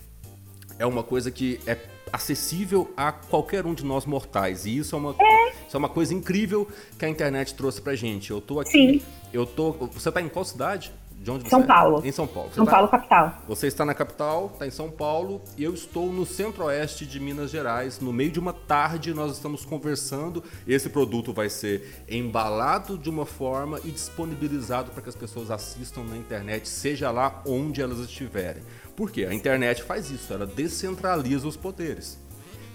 é 0.78 0.86
uma 0.86 1.02
coisa 1.02 1.30
que 1.30 1.58
é 1.66 1.76
acessível 2.12 2.92
a 2.96 3.10
qualquer 3.10 3.66
um 3.66 3.74
de 3.74 3.84
nós 3.84 4.04
mortais. 4.04 4.66
E 4.66 4.76
isso 4.76 4.94
é 4.94 4.98
uma, 4.98 5.16
é. 5.18 5.52
Isso 5.66 5.76
é 5.76 5.78
uma 5.78 5.88
coisa 5.88 6.14
incrível 6.14 6.68
que 6.98 7.04
a 7.04 7.08
internet 7.08 7.54
trouxe 7.54 7.80
pra 7.80 7.94
gente. 7.94 8.30
Eu 8.30 8.40
tô 8.40 8.60
aqui. 8.60 8.70
Sim. 8.70 9.02
Eu 9.32 9.46
tô. 9.46 9.72
Você 9.72 10.12
tá 10.12 10.20
em 10.20 10.28
qual 10.28 10.44
cidade? 10.44 10.92
De 11.22 11.30
onde 11.30 11.48
São 11.48 11.60
você 11.60 11.64
é? 11.64 11.68
Paulo. 11.68 12.02
Em 12.04 12.10
São 12.10 12.26
Paulo. 12.26 12.48
Você 12.48 12.56
São 12.56 12.64
tá... 12.64 12.72
Paulo, 12.72 12.88
capital. 12.88 13.38
Você 13.46 13.66
está 13.68 13.84
na 13.84 13.94
capital, 13.94 14.50
está 14.52 14.66
em 14.66 14.70
São 14.70 14.90
Paulo, 14.90 15.40
e 15.56 15.62
eu 15.62 15.72
estou 15.72 16.12
no 16.12 16.26
centro-oeste 16.26 17.06
de 17.06 17.20
Minas 17.20 17.50
Gerais. 17.50 18.00
No 18.00 18.12
meio 18.12 18.32
de 18.32 18.40
uma 18.40 18.52
tarde, 18.52 19.14
nós 19.14 19.32
estamos 19.32 19.64
conversando. 19.64 20.42
Esse 20.66 20.88
produto 20.88 21.32
vai 21.32 21.48
ser 21.48 22.04
embalado 22.08 22.98
de 22.98 23.08
uma 23.08 23.24
forma 23.24 23.78
e 23.84 23.92
disponibilizado 23.92 24.90
para 24.90 25.00
que 25.00 25.08
as 25.08 25.14
pessoas 25.14 25.52
assistam 25.52 26.02
na 26.02 26.16
internet, 26.16 26.68
seja 26.68 27.12
lá 27.12 27.40
onde 27.46 27.80
elas 27.80 28.00
estiverem. 28.00 28.64
Por 28.96 29.12
quê? 29.12 29.24
A 29.24 29.32
internet 29.32 29.84
faz 29.84 30.10
isso, 30.10 30.32
ela 30.32 30.44
descentraliza 30.44 31.46
os 31.46 31.56
poderes. 31.56 32.18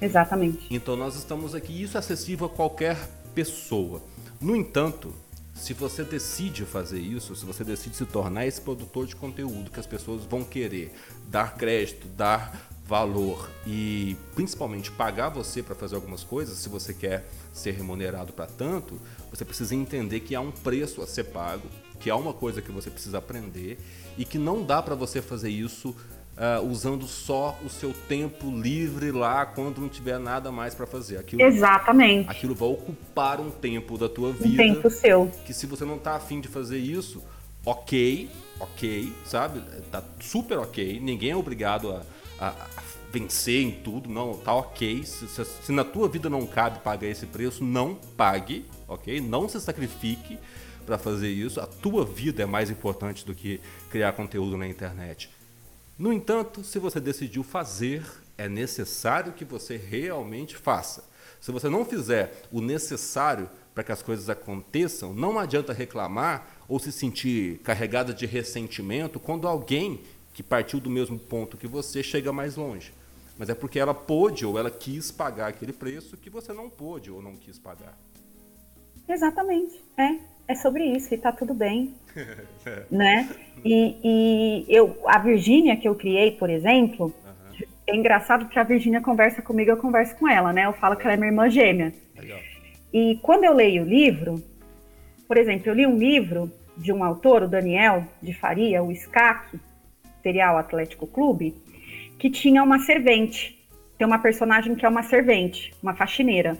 Exatamente. 0.01 0.67
Então 0.71 0.95
nós 0.95 1.15
estamos 1.15 1.53
aqui, 1.53 1.83
isso 1.83 1.97
é 1.97 1.99
acessível 1.99 2.47
a 2.47 2.49
qualquer 2.49 2.97
pessoa. 3.35 4.01
No 4.39 4.55
entanto, 4.55 5.13
se 5.57 5.73
você 5.73 6.03
decide 6.03 6.63
fazer 6.65 6.99
isso, 6.99 7.35
se 7.35 7.45
você 7.45 7.63
decide 7.63 7.95
se 7.95 8.05
tornar 8.05 8.45
esse 8.45 8.61
produtor 8.61 9.07
de 9.07 9.15
conteúdo 9.15 9.71
que 9.71 9.79
as 9.79 9.87
pessoas 9.87 10.23
vão 10.23 10.43
querer 10.43 10.93
dar 11.27 11.55
crédito, 11.55 12.07
dar 12.07 12.69
valor 12.85 13.49
e 13.65 14.15
principalmente 14.33 14.89
pagar 14.91 15.29
você 15.29 15.61
para 15.61 15.75
fazer 15.75 15.95
algumas 15.95 16.23
coisas, 16.23 16.57
se 16.57 16.69
você 16.69 16.93
quer 16.93 17.27
ser 17.51 17.71
remunerado 17.71 18.31
para 18.31 18.45
tanto, 18.45 18.99
você 19.29 19.43
precisa 19.43 19.75
entender 19.75 20.21
que 20.21 20.35
há 20.35 20.39
um 20.39 20.51
preço 20.51 21.01
a 21.01 21.07
ser 21.07 21.25
pago, 21.25 21.67
que 21.99 22.09
há 22.09 22.15
uma 22.15 22.33
coisa 22.33 22.61
que 22.61 22.71
você 22.71 22.89
precisa 22.89 23.17
aprender 23.17 23.79
e 24.17 24.23
que 24.23 24.37
não 24.37 24.63
dá 24.63 24.81
para 24.81 24.95
você 24.95 25.21
fazer 25.21 25.49
isso 25.49 25.93
uh, 26.38 26.65
usando 26.65 27.05
só 27.07 27.57
o 27.65 27.69
seu 27.69 27.93
tempo 28.07 28.49
livre 28.51 29.11
lá 29.11 29.45
quando 29.45 29.81
não 29.81 29.89
tiver 29.89 30.19
nada 30.19 30.51
mais 30.51 30.75
para 30.75 30.85
fazer. 30.85 31.17
Aquilo, 31.17 31.41
Exatamente. 31.41 32.29
Aquilo 32.29 32.55
vai 32.55 32.69
ocupar 32.69 33.41
um 33.41 33.49
tempo 33.49 33.97
da 33.97 34.07
tua 34.07 34.31
vida. 34.31 34.63
Um 34.63 34.73
tempo 34.73 34.89
seu. 34.89 35.31
Que 35.45 35.53
se 35.53 35.65
você 35.65 35.83
não 35.83 35.97
tá 35.97 36.15
afim 36.15 36.39
de 36.39 36.47
fazer 36.47 36.77
isso, 36.77 37.23
ok, 37.65 38.29
ok, 38.59 39.11
sabe? 39.25 39.61
Tá 39.91 40.03
super 40.19 40.59
ok. 40.59 40.99
Ninguém 40.99 41.31
é 41.31 41.35
obrigado 41.35 41.91
a, 41.91 42.03
a, 42.39 42.49
a 42.49 42.83
vencer 43.11 43.63
em 43.63 43.71
tudo, 43.71 44.09
não, 44.09 44.33
tá 44.35 44.53
ok. 44.53 45.03
Se, 45.03 45.27
se, 45.27 45.45
se, 45.45 45.71
na 45.71 45.83
tua 45.83 46.07
vida 46.07 46.29
não 46.29 46.45
cabe 46.45 46.79
pagar 46.79 47.07
esse 47.07 47.25
preço, 47.25 47.63
não 47.63 47.95
pague, 47.95 48.65
ok? 48.88 49.19
Não 49.19 49.49
se 49.49 49.59
sacrifique 49.59 50.38
para 50.85 50.97
fazer 50.97 51.29
isso. 51.29 51.59
A 51.59 51.67
tua 51.67 52.05
vida 52.05 52.43
é 52.43 52.45
mais 52.45 52.69
importante 52.69 53.25
do 53.25 53.33
que 53.33 53.59
criar 53.89 54.13
conteúdo 54.13 54.55
na 54.55 54.67
internet. 54.67 55.29
No 55.97 56.13
entanto, 56.13 56.63
se 56.63 56.77
você 56.77 56.99
decidiu 56.99 57.43
fazer, 57.43 58.05
é 58.37 58.47
necessário 58.47 59.33
que 59.33 59.43
você 59.43 59.77
realmente 59.77 60.55
faça. 60.55 61.03
Se 61.41 61.51
você 61.51 61.69
não 61.69 61.83
fizer 61.83 62.43
o 62.51 62.61
necessário 62.61 63.49
para 63.73 63.83
que 63.83 63.91
as 63.91 64.01
coisas 64.01 64.29
aconteçam, 64.29 65.13
não 65.13 65.39
adianta 65.39 65.73
reclamar 65.73 66.47
ou 66.67 66.79
se 66.79 66.91
sentir 66.91 67.59
carregada 67.59 68.13
de 68.13 68.25
ressentimento 68.25 69.19
quando 69.19 69.47
alguém 69.47 70.01
que 70.33 70.43
partiu 70.43 70.79
do 70.79 70.89
mesmo 70.89 71.17
ponto 71.17 71.57
que 71.57 71.67
você 71.67 72.03
chega 72.03 72.31
mais 72.31 72.55
longe. 72.55 72.93
mas 73.39 73.49
é 73.49 73.55
porque 73.55 73.79
ela 73.79 73.93
pôde 73.93 74.45
ou 74.45 74.57
ela 74.57 74.71
quis 74.71 75.11
pagar 75.11 75.47
aquele 75.47 75.71
preço 75.71 76.17
que 76.17 76.29
você 76.29 76.51
não 76.51 76.69
pôde 76.69 77.11
ou 77.11 77.21
não 77.21 77.35
quis 77.35 77.59
pagar. 77.59 77.95
Exatamente, 79.07 79.79
é, 79.95 80.19
é 80.47 80.55
sobre 80.55 80.85
isso 80.85 81.13
e 81.13 81.17
tá 81.17 81.31
tudo 81.31 81.53
bem, 81.53 81.93
né? 82.89 83.29
E, 83.65 83.97
e, 84.03 84.65
eu, 84.69 84.97
a 85.05 85.19
Virgínia 85.19 85.75
que 85.75 85.87
eu 85.87 85.95
criei, 85.95 86.31
por 86.31 86.49
exemplo, 86.49 87.13
uhum. 87.25 87.65
é 87.85 87.95
engraçado 87.95 88.47
que 88.47 88.57
a 88.57 88.63
Virgínia 88.63 89.01
conversa 89.01 89.41
comigo, 89.41 89.71
eu 89.71 89.77
converso 89.77 90.15
com 90.15 90.27
ela, 90.27 90.53
né? 90.53 90.65
Eu 90.65 90.73
falo 90.73 90.95
que 90.95 91.03
ela 91.03 91.13
é 91.13 91.17
minha 91.17 91.29
irmã 91.29 91.49
gêmea. 91.49 91.93
Legal. 92.17 92.39
E 92.93 93.19
quando 93.21 93.43
eu 93.43 93.53
leio 93.53 93.83
o 93.83 93.87
livro, 93.87 94.41
por 95.27 95.37
exemplo, 95.37 95.69
eu 95.69 95.73
li 95.73 95.85
um 95.85 95.97
livro 95.97 96.51
de 96.77 96.93
um 96.93 97.03
autor, 97.03 97.43
o 97.43 97.47
Daniel 97.47 98.05
de 98.21 98.33
Faria, 98.33 98.81
o 98.83 98.95
SCAC, 98.95 99.59
Serial 100.21 100.57
Atlético 100.57 101.07
Clube, 101.07 101.55
que 102.17 102.29
tinha 102.29 102.63
uma 102.63 102.79
servente. 102.79 103.57
Tem 103.97 104.05
uma 104.05 104.19
personagem 104.19 104.75
que 104.75 104.85
é 104.85 104.89
uma 104.89 105.03
servente, 105.03 105.73
uma 105.81 105.95
faxineira. 105.95 106.57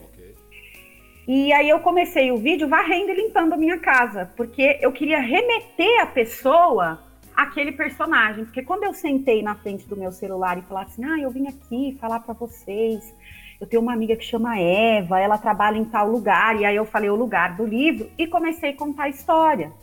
E 1.28 1.52
aí 1.52 1.68
eu 1.68 1.82
comecei 1.82 2.32
o 2.32 2.38
vídeo 2.38 2.70
varrendo 2.70 3.12
e 3.12 3.16
limpando 3.16 3.52
a 3.52 3.58
minha 3.58 3.78
casa, 3.78 4.32
porque 4.38 4.78
eu 4.82 4.94
queria 4.94 5.20
remeter 5.20 6.02
a 6.02 6.06
pessoa 6.06 7.04
àquele 7.36 7.74
personagem. 7.74 8.46
Porque 8.46 8.64
quando 8.64 8.84
eu 8.84 8.94
sentei 8.94 9.44
na 9.44 9.54
frente 9.54 9.86
do 9.88 9.98
meu 9.98 10.12
celular 10.14 10.58
e 10.58 10.62
falasse 10.62 10.94
assim, 10.94 11.04
ah, 11.04 11.20
eu 11.20 11.30
vim 11.30 11.48
aqui 11.48 11.98
falar 12.00 12.22
para 12.22 12.34
vocês, 12.34 13.14
eu 13.60 13.68
tenho 13.68 13.82
uma 13.82 13.92
amiga 13.92 14.16
que 14.16 14.24
chama 14.24 14.58
Eva, 14.58 15.20
ela 15.20 15.38
trabalha 15.38 15.78
em 15.78 15.84
tal 15.84 16.10
lugar, 16.10 16.62
e 16.62 16.64
aí 16.64 16.76
eu 16.76 16.86
falei 16.86 17.10
o 17.10 17.16
lugar 17.16 17.58
do 17.58 17.66
livro 17.66 18.10
e 18.18 18.26
comecei 18.26 18.70
a 18.70 18.78
contar 18.78 19.04
a 19.04 19.10
história. 19.10 19.74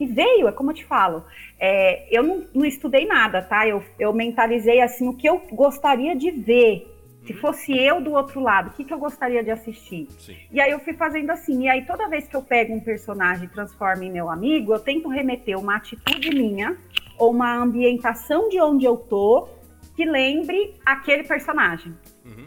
E 0.00 0.06
veio, 0.06 0.48
é 0.48 0.52
como 0.52 0.72
eu 0.72 0.74
te 0.74 0.84
falo, 0.84 1.24
é, 1.60 2.08
eu 2.10 2.24
não, 2.24 2.44
não, 2.52 2.64
estudei 2.64 3.06
nada, 3.06 3.40
tá? 3.40 3.68
Eu, 3.68 3.80
eu 3.96 4.12
mentalizei 4.12 4.80
assim 4.80 5.06
o 5.06 5.14
que 5.14 5.28
eu 5.28 5.40
gostaria 5.52 6.16
de 6.16 6.32
ver. 6.32 6.91
Se 7.26 7.32
fosse 7.34 7.76
eu 7.76 8.00
do 8.00 8.12
outro 8.12 8.40
lado, 8.40 8.70
o 8.70 8.72
que, 8.72 8.84
que 8.84 8.92
eu 8.92 8.98
gostaria 8.98 9.42
de 9.44 9.50
assistir? 9.50 10.08
Sim. 10.18 10.36
E 10.50 10.60
aí 10.60 10.70
eu 10.70 10.80
fui 10.80 10.92
fazendo 10.92 11.30
assim. 11.30 11.64
E 11.64 11.68
aí 11.68 11.84
toda 11.84 12.08
vez 12.08 12.26
que 12.26 12.34
eu 12.34 12.42
pego 12.42 12.74
um 12.74 12.80
personagem 12.80 13.44
e 13.44 13.48
transformo 13.48 14.02
em 14.02 14.10
meu 14.10 14.28
amigo, 14.28 14.72
eu 14.72 14.80
tento 14.80 15.08
remeter 15.08 15.58
uma 15.58 15.76
atitude 15.76 16.30
minha 16.30 16.76
ou 17.18 17.30
uma 17.30 17.54
ambientação 17.56 18.48
de 18.48 18.60
onde 18.60 18.84
eu 18.84 18.96
tô 18.96 19.48
que 19.94 20.04
lembre 20.04 20.74
aquele 20.84 21.22
personagem. 21.22 21.94
Uhum. 22.24 22.44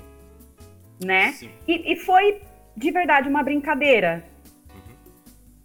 Né? 1.04 1.34
E, 1.68 1.94
e 1.94 1.96
foi 1.98 2.42
de 2.76 2.92
verdade 2.92 3.30
uma 3.30 3.44
brincadeira 3.44 4.26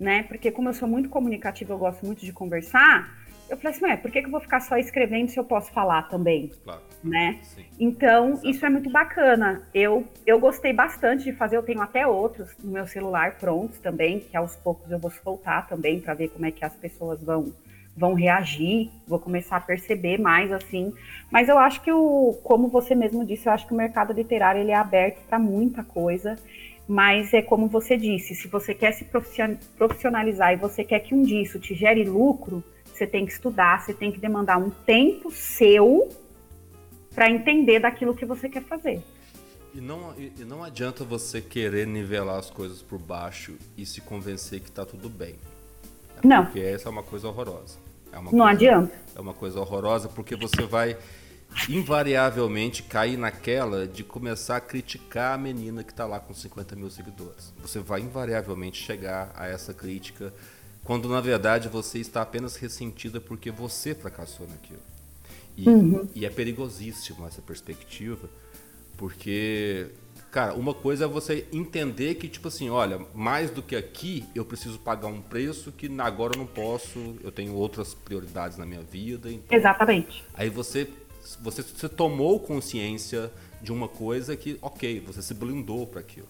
né? 0.00 0.22
Porque 0.22 0.50
como 0.50 0.70
eu 0.70 0.72
sou 0.72 0.88
muito 0.88 1.10
comunicativa, 1.10 1.74
eu 1.74 1.78
gosto 1.78 2.06
muito 2.06 2.24
de 2.24 2.32
conversar, 2.32 3.19
eu 3.50 3.56
falei 3.56 3.76
assim, 3.76 3.84
ué, 3.84 3.96
por 3.96 4.10
que, 4.10 4.20
que 4.20 4.26
eu 4.26 4.30
vou 4.30 4.40
ficar 4.40 4.60
só 4.60 4.76
escrevendo 4.76 5.28
se 5.28 5.38
eu 5.38 5.44
posso 5.44 5.72
falar 5.72 6.02
também? 6.02 6.52
Claro. 6.62 6.80
Né? 7.02 7.38
Sim. 7.42 7.64
Então, 7.78 8.30
Exato. 8.30 8.48
isso 8.48 8.66
é 8.66 8.70
muito 8.70 8.90
bacana. 8.90 9.68
Eu, 9.74 10.06
eu 10.24 10.38
gostei 10.38 10.72
bastante 10.72 11.24
de 11.24 11.32
fazer, 11.32 11.56
eu 11.56 11.62
tenho 11.62 11.80
até 11.80 12.06
outros 12.06 12.56
no 12.62 12.70
meu 12.70 12.86
celular 12.86 13.36
prontos 13.38 13.78
também, 13.78 14.20
que 14.20 14.36
aos 14.36 14.54
poucos 14.56 14.90
eu 14.90 14.98
vou 14.98 15.10
soltar 15.10 15.66
também 15.66 16.00
para 16.00 16.14
ver 16.14 16.28
como 16.28 16.46
é 16.46 16.50
que 16.50 16.64
as 16.64 16.74
pessoas 16.74 17.20
vão 17.22 17.52
vão 17.96 18.14
reagir, 18.14 18.88
vou 19.06 19.18
começar 19.18 19.56
a 19.56 19.60
perceber 19.60 20.18
mais 20.18 20.50
assim. 20.52 20.94
Mas 21.30 21.48
eu 21.48 21.58
acho 21.58 21.82
que 21.82 21.92
o, 21.92 22.38
como 22.42 22.68
você 22.68 22.94
mesmo 22.94 23.26
disse, 23.26 23.46
eu 23.46 23.52
acho 23.52 23.66
que 23.66 23.74
o 23.74 23.76
mercado 23.76 24.12
literário 24.12 24.60
ele 24.60 24.70
é 24.70 24.76
aberto 24.76 25.20
para 25.26 25.38
muita 25.38 25.82
coisa 25.82 26.38
mas 26.90 27.32
é 27.32 27.40
como 27.40 27.68
você 27.68 27.96
disse, 27.96 28.34
se 28.34 28.48
você 28.48 28.74
quer 28.74 28.90
se 28.90 29.06
profissionalizar 29.78 30.52
e 30.52 30.56
você 30.56 30.82
quer 30.82 30.98
que 30.98 31.14
um 31.14 31.22
disso 31.22 31.60
te 31.60 31.72
gere 31.72 32.02
lucro, 32.02 32.64
você 33.00 33.06
tem 33.06 33.24
que 33.24 33.32
estudar, 33.32 33.80
você 33.80 33.94
tem 33.94 34.12
que 34.12 34.18
demandar 34.18 34.58
um 34.58 34.68
tempo 34.68 35.30
seu 35.30 36.10
para 37.14 37.30
entender 37.30 37.80
daquilo 37.80 38.14
que 38.14 38.26
você 38.26 38.46
quer 38.46 38.62
fazer. 38.62 39.02
E 39.74 39.80
não, 39.80 40.14
e 40.18 40.44
não 40.44 40.62
adianta 40.62 41.02
você 41.02 41.40
querer 41.40 41.86
nivelar 41.86 42.38
as 42.38 42.50
coisas 42.50 42.82
por 42.82 42.98
baixo 42.98 43.56
e 43.76 43.86
se 43.86 44.02
convencer 44.02 44.60
que 44.60 44.68
está 44.68 44.84
tudo 44.84 45.08
bem. 45.08 45.36
É 46.22 46.26
não. 46.26 46.44
Porque 46.44 46.60
essa 46.60 46.88
é 46.88 46.92
uma 46.92 47.02
coisa 47.02 47.28
horrorosa. 47.28 47.78
É 48.12 48.18
uma 48.18 48.24
não 48.32 48.38
coisa, 48.38 48.50
adianta. 48.50 48.94
É 49.16 49.20
uma 49.20 49.32
coisa 49.32 49.60
horrorosa 49.60 50.08
porque 50.08 50.36
você 50.36 50.62
vai 50.66 50.98
invariavelmente 51.68 52.82
cair 52.82 53.16
naquela 53.16 53.86
de 53.86 54.04
começar 54.04 54.56
a 54.56 54.60
criticar 54.60 55.34
a 55.34 55.38
menina 55.38 55.82
que 55.82 55.90
está 55.90 56.04
lá 56.04 56.20
com 56.20 56.34
50 56.34 56.76
mil 56.76 56.90
seguidores. 56.90 57.54
Você 57.62 57.78
vai 57.78 58.00
invariavelmente 58.00 58.82
chegar 58.82 59.32
a 59.34 59.46
essa 59.46 59.72
crítica 59.72 60.34
quando 60.84 61.08
na 61.08 61.20
verdade 61.20 61.68
você 61.68 61.98
está 61.98 62.22
apenas 62.22 62.56
ressentida 62.56 63.20
porque 63.20 63.50
você 63.50 63.94
fracassou 63.94 64.46
naquilo. 64.48 64.80
E, 65.56 65.68
uhum. 65.68 66.08
e 66.14 66.24
é 66.24 66.30
perigosíssimo 66.30 67.26
essa 67.26 67.42
perspectiva, 67.42 68.28
porque, 68.96 69.88
cara, 70.30 70.54
uma 70.54 70.72
coisa 70.72 71.04
é 71.04 71.08
você 71.08 71.46
entender 71.52 72.14
que, 72.14 72.28
tipo 72.28 72.48
assim, 72.48 72.70
olha, 72.70 73.00
mais 73.14 73.50
do 73.50 73.62
que 73.62 73.76
aqui, 73.76 74.24
eu 74.34 74.44
preciso 74.44 74.78
pagar 74.78 75.08
um 75.08 75.20
preço 75.20 75.70
que 75.72 75.90
agora 76.00 76.32
eu 76.34 76.38
não 76.38 76.46
posso, 76.46 77.16
eu 77.22 77.30
tenho 77.30 77.54
outras 77.54 77.92
prioridades 77.92 78.56
na 78.56 78.64
minha 78.64 78.80
vida. 78.80 79.30
Então, 79.30 79.58
Exatamente. 79.58 80.24
Aí 80.34 80.48
você 80.48 80.88
você, 81.40 81.62
você 81.62 81.88
tomou 81.88 82.40
consciência 82.40 83.30
de 83.60 83.72
uma 83.72 83.88
coisa 83.88 84.36
que, 84.36 84.58
ok, 84.62 85.00
você 85.00 85.22
se 85.22 85.34
blindou 85.34 85.86
para 85.86 86.00
aquilo. 86.00 86.28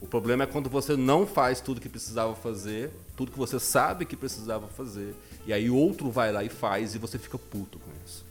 O 0.00 0.06
problema 0.06 0.44
é 0.44 0.46
quando 0.46 0.68
você 0.68 0.96
não 0.96 1.26
faz 1.26 1.60
tudo 1.60 1.80
que 1.80 1.88
precisava 1.88 2.34
fazer, 2.34 2.90
tudo 3.16 3.32
que 3.32 3.38
você 3.38 3.58
sabe 3.58 4.04
que 4.04 4.16
precisava 4.16 4.68
fazer, 4.68 5.14
e 5.46 5.52
aí 5.52 5.70
outro 5.70 6.10
vai 6.10 6.32
lá 6.32 6.44
e 6.44 6.48
faz 6.48 6.94
e 6.94 6.98
você 6.98 7.18
fica 7.18 7.38
puto 7.38 7.78
com 7.78 7.90
isso. 8.04 8.24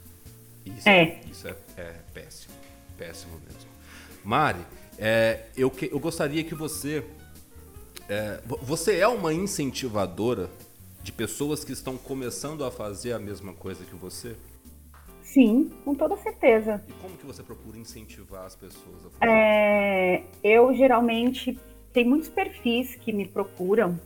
Isso 0.64 0.88
é, 0.88 1.20
isso 1.30 1.48
é, 1.48 1.56
é 1.76 1.94
péssimo, 2.12 2.54
péssimo 2.96 3.40
mesmo. 3.46 3.70
Mari, 4.24 4.60
é, 4.98 5.46
eu, 5.56 5.70
que, 5.70 5.86
eu 5.92 5.98
gostaria 5.98 6.42
que 6.42 6.54
você. 6.54 7.04
É, 8.08 8.40
você 8.62 8.96
é 8.98 9.08
uma 9.08 9.32
incentivadora 9.32 10.48
de 11.02 11.12
pessoas 11.12 11.64
que 11.64 11.72
estão 11.72 11.96
começando 11.96 12.64
a 12.64 12.70
fazer 12.70 13.12
a 13.12 13.18
mesma 13.18 13.52
coisa 13.52 13.84
que 13.84 13.94
você? 13.94 14.36
Sim, 15.36 15.70
com 15.84 15.94
toda 15.94 16.16
certeza. 16.16 16.82
E 16.88 16.92
como 16.94 17.14
que 17.14 17.26
você 17.26 17.42
procura 17.42 17.76
incentivar 17.76 18.46
as 18.46 18.56
pessoas 18.56 19.04
a 19.04 19.10
fazer? 19.10 19.30
É, 19.30 20.22
eu 20.42 20.72
geralmente 20.72 21.60
tem 21.92 22.06
muitos 22.06 22.30
perfis 22.30 22.94
que 22.94 23.12
me 23.12 23.28
procuram, 23.28 24.00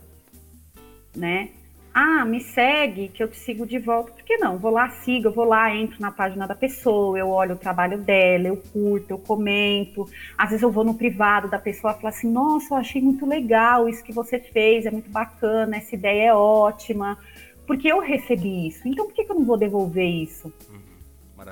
né? 1.15 1.51
Ah, 1.93 2.25
me 2.25 2.41
segue, 2.41 3.07
que 3.07 3.23
eu 3.23 3.29
te 3.29 3.37
sigo 3.37 3.65
de 3.65 3.79
volta. 3.79 4.11
Por 4.11 4.23
que 4.23 4.39
não? 4.39 4.57
Vou 4.57 4.71
lá, 4.71 4.89
sigo, 4.89 5.29
eu 5.29 5.31
vou 5.31 5.45
lá, 5.45 5.73
entro 5.73 6.01
na 6.01 6.11
página 6.11 6.45
da 6.45 6.53
pessoa, 6.53 7.17
eu 7.17 7.29
olho 7.29 7.55
o 7.55 7.57
trabalho 7.57 7.97
dela, 7.99 8.49
eu 8.49 8.57
curto, 8.57 9.11
eu 9.11 9.17
comento. 9.17 10.05
Às 10.37 10.49
vezes 10.49 10.63
eu 10.63 10.71
vou 10.71 10.83
no 10.83 10.95
privado 10.95 11.49
da 11.49 11.59
pessoa 11.59 11.93
e 11.93 11.95
falo 11.95 12.07
assim: 12.09 12.29
Nossa, 12.29 12.73
eu 12.73 12.77
achei 12.77 13.01
muito 13.01 13.25
legal 13.25 13.87
isso 13.87 14.03
que 14.03 14.11
você 14.11 14.37
fez, 14.37 14.85
é 14.85 14.91
muito 14.91 15.09
bacana, 15.09 15.77
essa 15.77 15.95
ideia 15.95 16.31
é 16.31 16.33
ótima. 16.35 17.17
Porque 17.65 17.87
eu 17.87 17.99
recebi 17.99 18.67
isso, 18.67 18.85
então 18.85 19.05
por 19.05 19.13
que, 19.13 19.23
que 19.23 19.31
eu 19.31 19.35
não 19.37 19.45
vou 19.45 19.55
devolver 19.55 20.05
isso? 20.05 20.51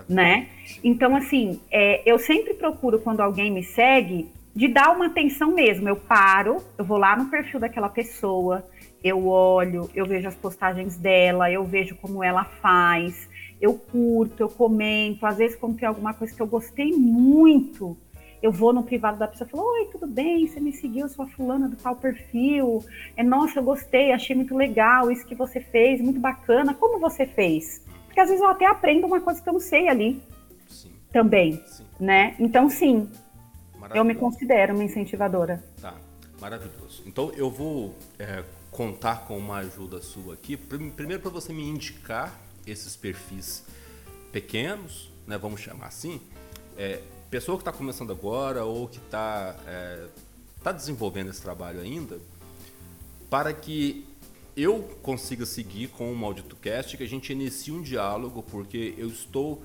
Né? 0.08 0.48
Então, 0.84 1.16
assim, 1.16 1.60
é, 1.72 2.02
eu 2.10 2.18
sempre 2.20 2.54
procuro, 2.54 3.00
quando 3.00 3.22
alguém 3.22 3.52
me 3.52 3.64
segue, 3.64 4.30
de 4.56 4.68
dar 4.68 4.92
uma 4.92 5.08
atenção 5.08 5.54
mesmo. 5.54 5.88
Eu 5.88 5.96
paro, 5.96 6.62
eu 6.78 6.84
vou 6.84 6.98
lá 6.98 7.16
no 7.16 7.30
perfil 7.30 7.60
daquela 7.60 7.90
pessoa, 7.90 8.66
eu 9.04 9.28
olho, 9.28 9.90
eu 9.96 10.06
vejo 10.06 10.28
as 10.28 10.36
postagens 10.36 10.98
dela, 10.98 11.52
eu 11.52 11.64
vejo 11.64 11.96
como 11.96 12.24
ela 12.24 12.44
faz, 12.44 13.30
eu 13.62 13.74
curto, 13.74 14.42
eu 14.42 14.50
comento. 14.50 15.26
Às 15.26 15.38
vezes, 15.38 15.56
quando 15.56 15.78
tem 15.78 15.88
alguma 15.88 16.14
coisa 16.14 16.36
que 16.36 16.42
eu 16.42 16.48
gostei 16.48 16.92
muito, 16.92 17.98
eu 18.42 18.52
vou 18.52 18.74
no 18.74 18.84
privado 18.84 19.18
da 19.18 19.28
pessoa 19.28 19.48
e 19.48 19.52
falo, 19.52 19.64
oi, 19.64 19.86
tudo 19.92 20.08
bem? 20.08 20.48
Você 20.48 20.60
me 20.60 20.72
seguiu, 20.72 21.08
sua 21.10 21.28
fulana 21.28 21.68
do 21.68 21.76
tal 21.76 21.96
perfil. 21.96 22.84
É, 23.16 23.24
nossa, 23.24 23.60
eu 23.60 23.64
gostei, 23.64 24.12
achei 24.12 24.36
muito 24.36 24.56
legal 24.56 25.12
isso 25.12 25.26
que 25.26 25.36
você 25.36 25.60
fez, 25.60 26.02
muito 26.02 26.20
bacana. 26.20 26.74
Como 26.74 27.00
você 27.00 27.26
fez? 27.26 27.82
Porque 28.10 28.20
às 28.20 28.28
vezes 28.28 28.44
eu 28.44 28.50
até 28.50 28.66
aprendo 28.66 29.06
uma 29.06 29.22
coisa 29.22 29.40
que 29.40 29.48
eu 29.48 29.54
não 29.54 29.60
sei 29.60 29.88
ali 29.88 30.20
sim. 30.68 30.92
também, 31.14 31.64
sim. 31.68 31.86
né? 32.00 32.36
Então, 32.40 32.68
sim, 32.68 33.08
eu 33.94 34.04
me 34.04 34.16
considero 34.16 34.74
uma 34.74 34.84
incentivadora. 34.84 35.64
Tá, 35.80 35.94
maravilhoso. 36.42 37.04
Então, 37.06 37.32
eu 37.38 37.52
vou 37.52 37.94
é, 38.18 38.44
contar 38.72 39.28
com 39.28 39.38
uma 39.38 39.58
ajuda 39.58 40.02
sua 40.02 40.34
aqui. 40.34 40.58
Primeiro, 40.58 41.22
para 41.22 41.30
você 41.30 41.54
me 41.54 41.64
indicar 41.64 42.36
esses 42.66 42.96
perfis 42.96 43.64
pequenos, 44.32 45.12
né? 45.28 45.38
Vamos 45.38 45.62
chamar 45.62 45.88
assim. 45.88 46.20
É, 46.76 47.00
pessoa 47.30 47.58
que 47.58 47.62
está 47.62 47.72
começando 47.72 48.12
agora 48.12 48.66
ou 48.66 48.88
que 48.88 48.98
está 48.98 49.56
é, 49.68 50.08
tá 50.64 50.72
desenvolvendo 50.72 51.30
esse 51.30 51.42
trabalho 51.42 51.80
ainda, 51.80 52.18
para 53.30 53.54
que 53.54 54.09
eu 54.62 54.82
consiga 55.02 55.46
seguir 55.46 55.90
com 55.90 56.12
o 56.12 56.16
Maldito-Cast, 56.16 56.98
que 56.98 57.04
a 57.04 57.08
gente 57.08 57.32
inicie 57.32 57.74
um 57.74 57.82
diálogo, 57.82 58.44
porque 58.44 58.94
eu 58.98 59.08
estou 59.08 59.64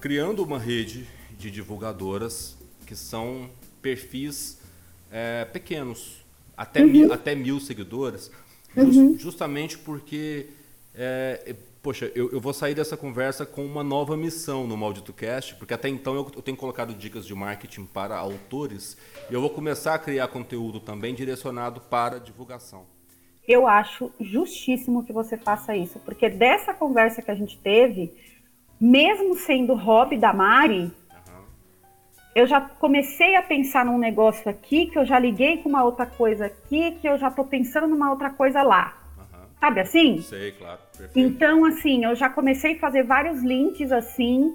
criando 0.00 0.42
uma 0.42 0.58
rede 0.58 1.06
de 1.38 1.50
divulgadoras 1.50 2.56
que 2.86 2.94
são 2.94 3.50
perfis 3.82 4.58
é, 5.10 5.44
pequenos, 5.44 6.24
até, 6.56 6.82
uhum. 6.82 6.90
mil, 6.90 7.12
até 7.12 7.34
mil 7.34 7.60
seguidores, 7.60 8.30
just, 8.74 8.96
uhum. 8.96 9.18
justamente 9.18 9.78
porque 9.78 10.46
é, 10.94 11.54
poxa, 11.82 12.10
eu, 12.14 12.32
eu, 12.32 12.40
vou 12.40 12.52
sair 12.52 12.74
dessa 12.74 12.96
conversa 12.96 13.46
com 13.46 13.64
uma 13.64 13.84
nova 13.84 14.16
missão 14.16 14.66
no 14.66 14.76
Maldito 14.76 15.12
Cast, 15.12 15.54
porque 15.54 15.72
até 15.72 15.88
então 15.88 16.16
eu, 16.16 16.32
eu, 16.34 16.42
tenho 16.42 16.56
colocado 16.56 16.92
dicas 16.92 17.24
de 17.24 17.32
marketing 17.34 17.84
para 17.84 18.16
autores 18.16 18.96
e 19.30 19.34
eu 19.34 19.40
vou 19.40 19.50
começar 19.50 19.94
a 19.94 19.98
criar 19.98 20.26
conteúdo 20.28 20.80
também 20.80 21.14
direcionado 21.14 21.80
para 21.82 22.18
divulgação. 22.18 22.95
Eu 23.46 23.66
acho 23.66 24.12
justíssimo 24.20 25.04
que 25.04 25.12
você 25.12 25.36
faça 25.36 25.76
isso, 25.76 26.00
porque 26.00 26.28
dessa 26.28 26.74
conversa 26.74 27.22
que 27.22 27.30
a 27.30 27.34
gente 27.34 27.58
teve, 27.58 28.12
mesmo 28.80 29.36
sendo 29.36 29.74
hobby 29.74 30.18
da 30.18 30.32
Mari, 30.32 30.90
eu 32.36 32.46
já 32.46 32.60
comecei 32.60 33.34
a 33.34 33.42
pensar 33.42 33.86
num 33.86 33.96
negócio 33.96 34.50
aqui, 34.50 34.88
que 34.88 34.98
eu 34.98 35.06
já 35.06 35.18
liguei 35.18 35.56
com 35.56 35.70
uma 35.70 35.82
outra 35.82 36.04
coisa 36.04 36.44
aqui, 36.44 36.92
que 37.00 37.08
eu 37.08 37.16
já 37.16 37.28
estou 37.28 37.46
pensando 37.46 37.86
numa 37.86 38.10
outra 38.10 38.28
coisa 38.28 38.62
lá. 38.62 38.94
Uhum. 39.16 39.46
Sabe 39.58 39.80
assim? 39.80 40.20
Sei, 40.20 40.52
claro. 40.52 40.78
Perfeito. 40.98 41.18
Então, 41.18 41.64
assim, 41.64 42.04
eu 42.04 42.14
já 42.14 42.28
comecei 42.28 42.74
a 42.76 42.78
fazer 42.78 43.04
vários 43.04 43.42
links 43.42 43.90
assim. 43.90 44.54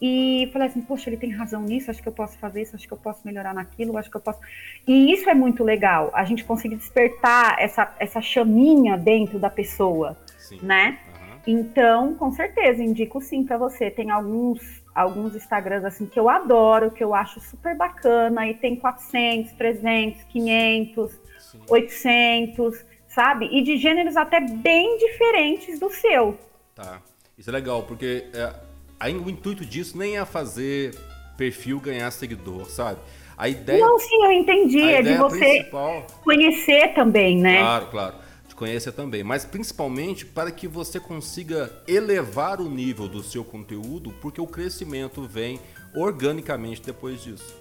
E 0.00 0.48
falei 0.52 0.68
assim, 0.68 0.80
poxa, 0.80 1.10
ele 1.10 1.16
tem 1.16 1.30
razão 1.30 1.62
nisso, 1.62 1.90
acho 1.90 2.00
que 2.00 2.08
eu 2.08 2.12
posso 2.12 2.38
fazer 2.38 2.62
isso, 2.62 2.76
acho 2.76 2.86
que 2.86 2.92
eu 2.92 2.98
posso 2.98 3.20
melhorar 3.24 3.52
naquilo, 3.52 3.98
acho 3.98 4.10
que 4.10 4.16
eu 4.16 4.20
posso. 4.20 4.38
E 4.86 5.12
isso 5.12 5.28
é 5.28 5.34
muito 5.34 5.64
legal, 5.64 6.10
a 6.14 6.24
gente 6.24 6.44
conseguir 6.44 6.76
despertar 6.76 7.56
essa, 7.58 7.94
essa 7.98 8.20
chaminha 8.20 8.96
dentro 8.96 9.38
da 9.38 9.50
pessoa, 9.50 10.16
sim. 10.38 10.60
né? 10.62 10.98
Uhum. 11.08 11.40
Então, 11.46 12.14
com 12.14 12.30
certeza, 12.30 12.82
indico 12.82 13.20
sim 13.20 13.44
para 13.44 13.58
você. 13.58 13.90
Tem 13.90 14.10
alguns 14.10 14.78
alguns 14.94 15.36
Instagrams 15.36 15.84
assim 15.84 16.06
que 16.06 16.18
eu 16.18 16.28
adoro, 16.28 16.90
que 16.90 17.04
eu 17.04 17.14
acho 17.14 17.40
super 17.40 17.76
bacana, 17.76 18.48
e 18.48 18.54
tem 18.54 18.74
400, 18.74 19.52
300, 19.52 20.24
500, 20.24 21.12
Sim. 21.38 21.60
800, 21.68 22.84
sabe? 23.08 23.46
E 23.46 23.62
de 23.62 23.76
gêneros 23.76 24.16
até 24.16 24.40
bem 24.40 24.98
diferentes 24.98 25.78
do 25.78 25.88
seu. 25.90 26.36
Tá. 26.74 27.00
Isso 27.38 27.48
é 27.48 27.52
legal, 27.52 27.84
porque 27.84 28.26
é, 28.34 28.52
aí, 28.98 29.16
o 29.16 29.28
intuito 29.28 29.64
disso 29.64 29.96
nem 29.96 30.18
é 30.18 30.24
fazer 30.24 30.94
perfil 31.36 31.80
ganhar 31.80 32.10
seguidor, 32.10 32.68
sabe? 32.70 33.00
A 33.36 33.48
ideia. 33.48 33.78
Não, 33.78 33.98
sim, 33.98 34.24
eu 34.24 34.32
entendi. 34.32 34.82
É 34.82 35.02
de 35.02 35.16
você 35.16 35.38
principal... 35.38 36.06
conhecer 36.24 36.94
também, 36.94 37.38
né? 37.38 37.58
Claro, 37.58 37.86
claro 37.86 38.28
conheça 38.58 38.90
também, 38.90 39.22
mas 39.22 39.44
principalmente 39.44 40.26
para 40.26 40.50
que 40.50 40.66
você 40.66 40.98
consiga 40.98 41.72
elevar 41.86 42.60
o 42.60 42.68
nível 42.68 43.06
do 43.06 43.22
seu 43.22 43.44
conteúdo, 43.44 44.12
porque 44.20 44.40
o 44.40 44.46
crescimento 44.48 45.22
vem 45.22 45.60
organicamente 45.94 46.82
depois 46.82 47.22
disso. 47.22 47.56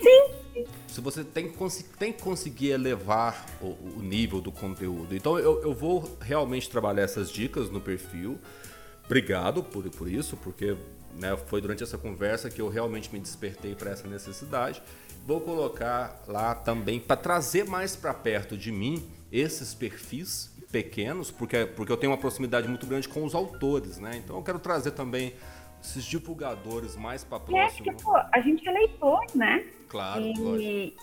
Sim. 0.00 0.64
Se 0.88 1.00
você 1.02 1.22
tem, 1.22 1.52
tem 1.98 2.12
que 2.12 2.22
conseguir 2.22 2.70
elevar 2.70 3.46
o, 3.60 3.66
o 3.98 4.00
nível 4.02 4.40
do 4.40 4.50
conteúdo. 4.50 5.14
Então 5.14 5.38
eu, 5.38 5.62
eu, 5.62 5.74
vou 5.74 6.16
realmente 6.20 6.68
trabalhar 6.68 7.02
essas 7.02 7.30
dicas 7.30 7.70
no 7.70 7.80
perfil. 7.80 8.38
Obrigado 9.08 9.64
por, 9.64 9.88
por 9.88 10.06
isso, 10.06 10.36
porque 10.36 10.76
né, 11.14 11.34
foi 11.46 11.62
durante 11.62 11.82
essa 11.82 11.96
conversa 11.96 12.50
que 12.50 12.60
eu 12.60 12.68
realmente 12.68 13.10
me 13.10 13.18
despertei 13.18 13.74
para 13.74 13.90
essa 13.90 14.06
necessidade. 14.06 14.82
Vou 15.26 15.40
colocar 15.40 16.22
lá 16.28 16.54
também 16.54 17.00
para 17.00 17.16
trazer 17.16 17.64
mais 17.64 17.96
para 17.96 18.12
perto 18.12 18.54
de 18.54 18.70
mim 18.70 19.02
esses 19.32 19.72
perfis 19.72 20.54
pequenos, 20.70 21.30
porque, 21.30 21.64
porque 21.64 21.90
eu 21.90 21.96
tenho 21.96 22.12
uma 22.12 22.18
proximidade 22.18 22.68
muito 22.68 22.86
grande 22.86 23.08
com 23.08 23.24
os 23.24 23.34
autores, 23.34 23.98
né? 23.98 24.10
Então 24.22 24.36
eu 24.36 24.42
quero 24.42 24.58
trazer 24.58 24.90
também 24.90 25.32
esses 25.82 26.04
divulgadores 26.04 26.94
mais 26.94 27.24
para 27.24 27.40
próximo. 27.40 27.90
É, 27.90 27.92
porque, 27.92 28.02
pô, 28.02 28.14
a 28.14 28.40
gente 28.40 28.68
é 28.68 28.72
leitor, 28.72 29.24
né? 29.34 29.64
Claro, 29.88 30.20
e 30.20 30.38
lógico. 30.38 31.02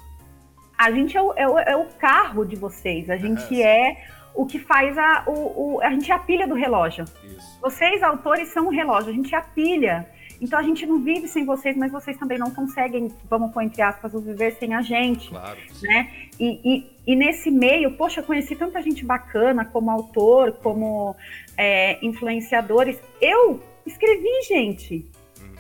a 0.78 0.91
gente 0.91 1.18
é 1.18 1.22
o, 1.22 1.34
é, 1.34 1.47
o, 1.47 1.60
é 1.60 1.76
o, 1.76 1.86
carro 1.97 2.45
de 2.45 2.56
vocês, 2.56 3.10
a 3.10 3.18
gente 3.18 3.62
é, 3.62 3.91
é 3.91 4.08
o 4.36 4.46
que 4.46 4.60
faz 4.60 4.98
a. 4.98 5.24
O, 5.26 5.76
o, 5.76 5.82
a 5.82 5.90
gente 5.90 6.12
é 6.12 6.16
a 6.16 6.20
pilha 6.20 6.48
do 6.48 6.54
relógio. 6.54 7.06
Isso. 7.24 7.60
Vocês, 7.62 8.04
autores, 8.04 8.50
são 8.50 8.68
o 8.68 8.70
relógio, 8.70 9.10
a 9.10 9.14
gente 9.14 9.34
é 9.34 9.38
a 9.38 9.42
pilha. 9.42 10.08
Então 10.42 10.60
a 10.60 10.64
gente 10.64 10.86
não 10.86 11.00
vive 11.00 11.28
sem 11.28 11.46
vocês, 11.46 11.78
mas 11.78 11.92
vocês 11.92 12.18
também 12.18 12.38
não 12.38 12.52
conseguem, 12.52 13.12
vamos 13.30 13.52
pôr 13.54 13.64
entre 13.64 13.82
aspas, 13.82 14.14
o 14.14 14.20
viver 14.20 14.52
sem 14.60 14.74
a 14.74 14.82
gente. 14.82 15.30
Claro. 15.30 15.58
Né? 15.82 16.12
E, 16.40 16.60
e, 16.64 16.92
e, 17.08 17.16
nesse 17.16 17.50
meio, 17.50 17.92
poxa, 17.92 18.20
eu 18.20 18.24
conheci 18.26 18.56
tanta 18.56 18.82
gente 18.82 19.06
bacana 19.06 19.64
como 19.64 19.90
autor, 19.90 20.52
como 20.62 21.16
é, 21.58 21.98
influenciadores. 22.06 23.00
Eu 23.22 23.64
escrevi, 23.86 24.42
gente. 24.48 25.10
Uhum. 25.40 25.56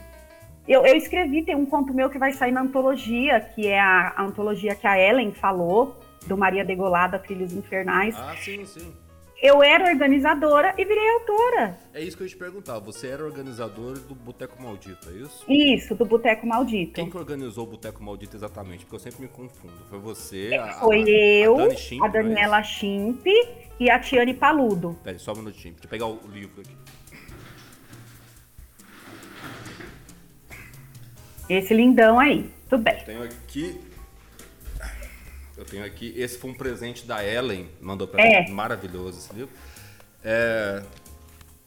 Eu, 0.67 0.85
eu, 0.85 0.95
escrevi, 0.97 1.43
tem 1.43 1.55
um 1.55 1.65
conto 1.65 1.93
meu 1.93 2.09
que 2.09 2.17
vai 2.17 2.33
sair 2.33 2.51
na 2.51 2.61
antologia, 2.61 3.39
que 3.39 3.67
é 3.67 3.79
a, 3.79 4.13
a 4.17 4.23
antologia 4.23 4.75
que 4.75 4.85
a 4.85 4.99
Ellen 4.99 5.31
falou, 5.31 5.95
do 6.27 6.37
Maria 6.37 6.65
Degolada, 6.65 7.19
Trilhos 7.19 7.53
Infernais. 7.53 8.15
Ah, 8.17 8.35
sim, 8.37 8.65
sim 8.65 8.93
eu 9.41 9.61
era 9.61 9.89
organizadora 9.89 10.73
e 10.77 10.85
virei 10.85 11.07
autora. 11.13 11.77
É 11.93 12.01
isso 12.01 12.15
que 12.17 12.23
eu 12.23 12.25
ia 12.25 12.31
te 12.31 12.37
perguntar. 12.37 12.79
Você 12.79 13.07
era 13.07 13.23
organizadora 13.23 13.99
do 13.99 14.15
Boteco 14.15 14.61
Maldito, 14.61 15.09
é 15.09 15.13
isso? 15.13 15.45
Isso, 15.47 15.93
do 15.93 16.05
Boteco 16.05 16.47
Maldito. 16.47 16.93
Quem 16.93 17.09
que 17.09 17.17
organizou 17.17 17.65
o 17.65 17.67
Boteco 17.71 18.03
Maldito 18.03 18.35
exatamente? 18.35 18.85
Porque 18.85 18.95
eu 18.95 18.99
sempre 18.99 19.21
me 19.21 19.27
confundo. 19.27 19.73
Foi 19.89 19.99
você, 19.99 20.55
a, 20.59 20.73
Foi 20.73 21.03
a, 21.03 21.09
eu, 21.09 21.59
a, 21.59 21.75
Schimp, 21.75 22.01
a 22.01 22.07
é 22.07 22.09
Daniela 22.09 22.63
Schimp 22.63 23.25
e 23.79 23.89
a 23.89 23.99
Tiane 23.99 24.33
Paludo. 24.33 24.97
Peraí, 25.03 25.19
só 25.19 25.33
um 25.33 25.37
minutinho. 25.37 25.73
Deixa 25.73 25.85
eu 25.85 25.89
pegar 25.89 26.07
o 26.07 26.19
livro 26.31 26.61
aqui. 26.61 26.75
Esse 31.47 31.73
lindão 31.75 32.17
aí. 32.17 32.49
Tudo 32.67 32.83
bem. 32.83 32.97
Eu 32.97 33.05
tenho 33.05 33.23
aqui 33.23 33.79
eu 35.57 35.65
tenho 35.65 35.85
aqui. 35.85 36.13
Esse 36.15 36.37
foi 36.37 36.51
um 36.51 36.53
presente 36.53 37.05
da 37.05 37.23
Ellen, 37.23 37.69
mandou 37.81 38.07
pra 38.07 38.21
é. 38.21 38.43
mim. 38.43 38.51
Maravilhoso 38.51 39.19
esse 39.19 39.33
livro. 39.33 39.53
É, 40.23 40.83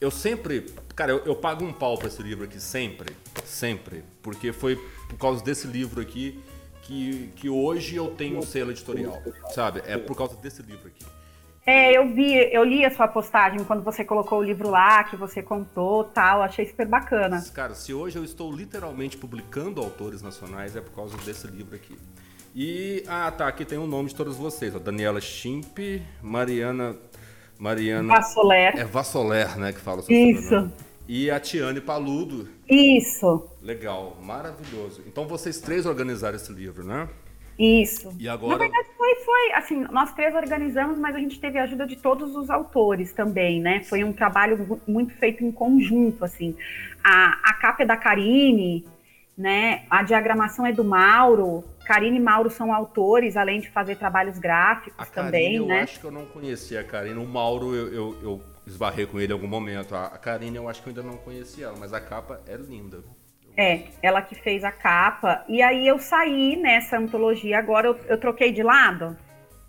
eu 0.01 0.11
sempre. 0.11 0.66
Cara, 0.95 1.12
eu, 1.12 1.24
eu, 1.24 1.36
pago 1.36 1.64
um 1.64 1.72
pau 1.72 1.97
pra 1.97 2.09
esse 2.09 2.22
livro 2.22 2.45
aqui, 2.45 2.61
sempre. 2.61 3.16
Sempre. 3.45 4.05
Porque 4.22 4.53
foi 4.53 4.76
por 5.09 5.18
causa 5.18 5.43
desse 5.43 5.66
livro 5.66 6.01
aqui 6.01 6.43
que, 6.82 7.30
que 7.36 7.49
hoje 7.49 7.97
eu 7.97 8.09
tenho 8.09 8.39
um 8.39 8.43
selo 8.43 8.70
editorial. 8.70 9.22
Sabe? 9.55 9.82
É 9.86 9.97
por 9.97 10.16
causa 10.16 10.36
desse 10.36 10.62
livro 10.62 10.89
aqui. 10.89 11.05
É, 11.66 11.95
eu 11.95 12.14
vi, 12.14 12.32
eu 12.51 12.64
li 12.64 12.82
a 12.82 12.91
sua 12.91 13.07
postagem 13.07 13.62
quando 13.62 13.82
você 13.82 14.03
colocou 14.03 14.39
o 14.39 14.43
livro 14.43 14.70
lá, 14.70 15.05
que 15.05 15.16
você 15.16 15.43
contou 15.43 16.03
tal, 16.03 16.41
achei 16.41 16.64
super 16.64 16.86
bacana. 16.86 17.45
Cara, 17.53 17.74
se 17.74 17.93
hoje 17.93 18.16
eu 18.16 18.24
estou 18.24 18.51
literalmente 18.51 19.18
publicando 19.18 19.82
autores 19.82 20.22
nacionais, 20.22 20.74
é 20.76 20.80
por 20.80 20.93
causa 20.93 21.14
desse 21.18 21.47
livro 21.47 21.76
aqui. 21.76 21.95
E, 22.55 23.05
ah, 23.07 23.31
tá, 23.31 23.49
aqui 23.49 23.65
tem 23.65 23.79
o 23.79 23.87
nome 23.87 24.09
de 24.09 24.15
todos 24.15 24.37
vocês. 24.37 24.75
Ó, 24.75 24.79
Daniela 24.79 25.21
Schimp, 25.21 25.79
Mariana... 26.23 26.97
Mariana... 27.59 28.15
Vassoler. 28.15 28.79
É 28.79 28.85
Vassoler, 28.85 29.59
né, 29.59 29.73
que 29.73 29.81
fala. 29.81 30.03
Isso. 30.09 30.71
E 31.09 31.31
a 31.31 31.41
Tiane 31.41 31.81
Paludo. 31.81 32.49
Isso. 32.69 33.49
Legal, 33.61 34.17
maravilhoso. 34.23 35.03
Então 35.07 35.27
vocês 35.27 35.61
três 35.61 35.85
organizaram 35.85 36.37
esse 36.37 36.53
livro, 36.53 36.85
né? 36.85 37.09
Isso. 37.59 38.15
E 38.21 38.29
agora... 38.29 38.53
Na 38.53 38.59
verdade, 38.59 38.89
foi, 38.97 39.15
foi, 39.17 39.53
assim, 39.55 39.81
nós 39.91 40.13
três 40.15 40.33
organizamos, 40.35 40.97
mas 40.97 41.17
a 41.17 41.19
gente 41.19 41.41
teve 41.41 41.59
a 41.59 41.65
ajuda 41.65 41.85
de 41.87 41.97
todos 41.97 42.37
os 42.37 42.49
autores 42.49 43.13
também, 43.13 43.61
né? 43.61 43.83
Foi 43.83 44.05
um 44.05 44.13
trabalho 44.13 44.81
muito 44.87 45.13
feito 45.15 45.45
em 45.45 45.51
conjunto, 45.51 46.25
assim. 46.25 46.55
A, 47.03 47.37
a 47.43 47.55
capa 47.55 47.83
é 47.83 47.87
da 47.87 47.97
Karine, 47.97 48.87
né? 49.37 49.83
A 49.91 50.05
diagramação 50.05 50.65
é 50.65 50.73
do 50.73 50.85
Mauro, 50.85 51.65
Karine 51.89 52.18
e 52.18 52.20
Mauro 52.20 52.51
são 52.51 52.70
autores, 52.70 53.34
além 53.34 53.61
de 53.61 53.70
fazer 53.70 53.97
trabalhos 53.97 54.39
gráficos 54.39 54.93
a 54.99 55.07
também, 55.07 55.53
Karine, 55.53 55.66
né? 55.66 55.78
Eu 55.78 55.82
acho 55.84 56.01
que 56.01 56.05
eu 56.05 56.11
não 56.11 56.26
conhecia 56.26 56.80
a 56.82 56.84
Karine. 56.84 57.18
O 57.18 57.26
Mauro 57.26 57.74
eu, 57.74 57.89
eu, 57.91 58.16
eu, 58.22 58.43
esbarrei 58.66 59.07
com 59.07 59.18
ele 59.18 59.32
em 59.32 59.34
algum 59.34 59.47
momento. 59.47 59.95
A 59.95 60.11
Karine 60.18 60.59
eu 60.59 60.68
acho 60.68 60.82
que 60.82 60.91
eu 60.91 60.91
ainda 60.91 61.03
não 61.03 61.16
conhecia 61.16 61.64
ela, 61.64 61.76
mas 61.78 61.95
a 61.95 62.01
capa 62.01 62.43
é 62.47 62.57
linda. 62.57 63.03
É, 63.57 63.84
ela 64.03 64.20
que 64.20 64.34
fez 64.34 64.64
a 64.64 64.70
capa. 64.70 65.43
E 65.49 65.62
aí 65.62 65.89
eu 65.89 65.99
saí 65.99 66.57
nessa 66.57 66.99
antologia. 66.99 67.59
Agora 67.59 67.86
eu, 67.86 67.99
eu 68.07 68.20
troquei 68.20 68.53
de 68.53 68.62
lado. 68.62 69.16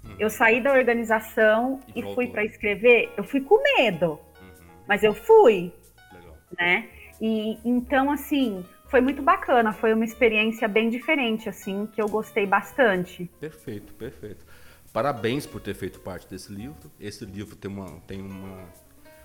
Uhum. 0.04 0.16
Eu 0.20 0.30
saí 0.30 0.60
da 0.60 0.74
organização 0.74 1.80
e, 1.96 2.02
e 2.02 2.14
fui 2.14 2.28
para 2.28 2.44
escrever. 2.44 3.14
Eu 3.16 3.24
fui 3.24 3.40
com 3.40 3.64
medo, 3.78 4.20
uhum. 4.42 4.66
mas 4.86 5.04
eu 5.04 5.14
fui, 5.14 5.72
Legal. 6.14 6.38
né? 6.60 6.90
E 7.22 7.58
então 7.64 8.12
assim 8.12 8.66
foi 8.90 9.02
muito 9.02 9.22
bacana, 9.22 9.72
foi 9.72 9.94
uma 9.94 10.04
experiência 10.04 10.68
bem 10.68 10.90
diferente, 10.90 11.48
assim, 11.48 11.88
que 11.94 12.02
eu 12.02 12.10
gostei 12.10 12.46
bastante. 12.46 13.30
Perfeito, 13.40 13.94
perfeito. 13.94 14.46
Parabéns 14.92 15.46
por 15.46 15.62
ter 15.62 15.76
feito 15.76 16.00
parte 16.00 16.28
desse 16.28 16.52
livro. 16.52 16.92
Esse 17.00 17.24
livro 17.24 17.56
tem 17.56 17.70
uma, 17.70 18.00
tem 18.08 18.20
uma, 18.20 18.68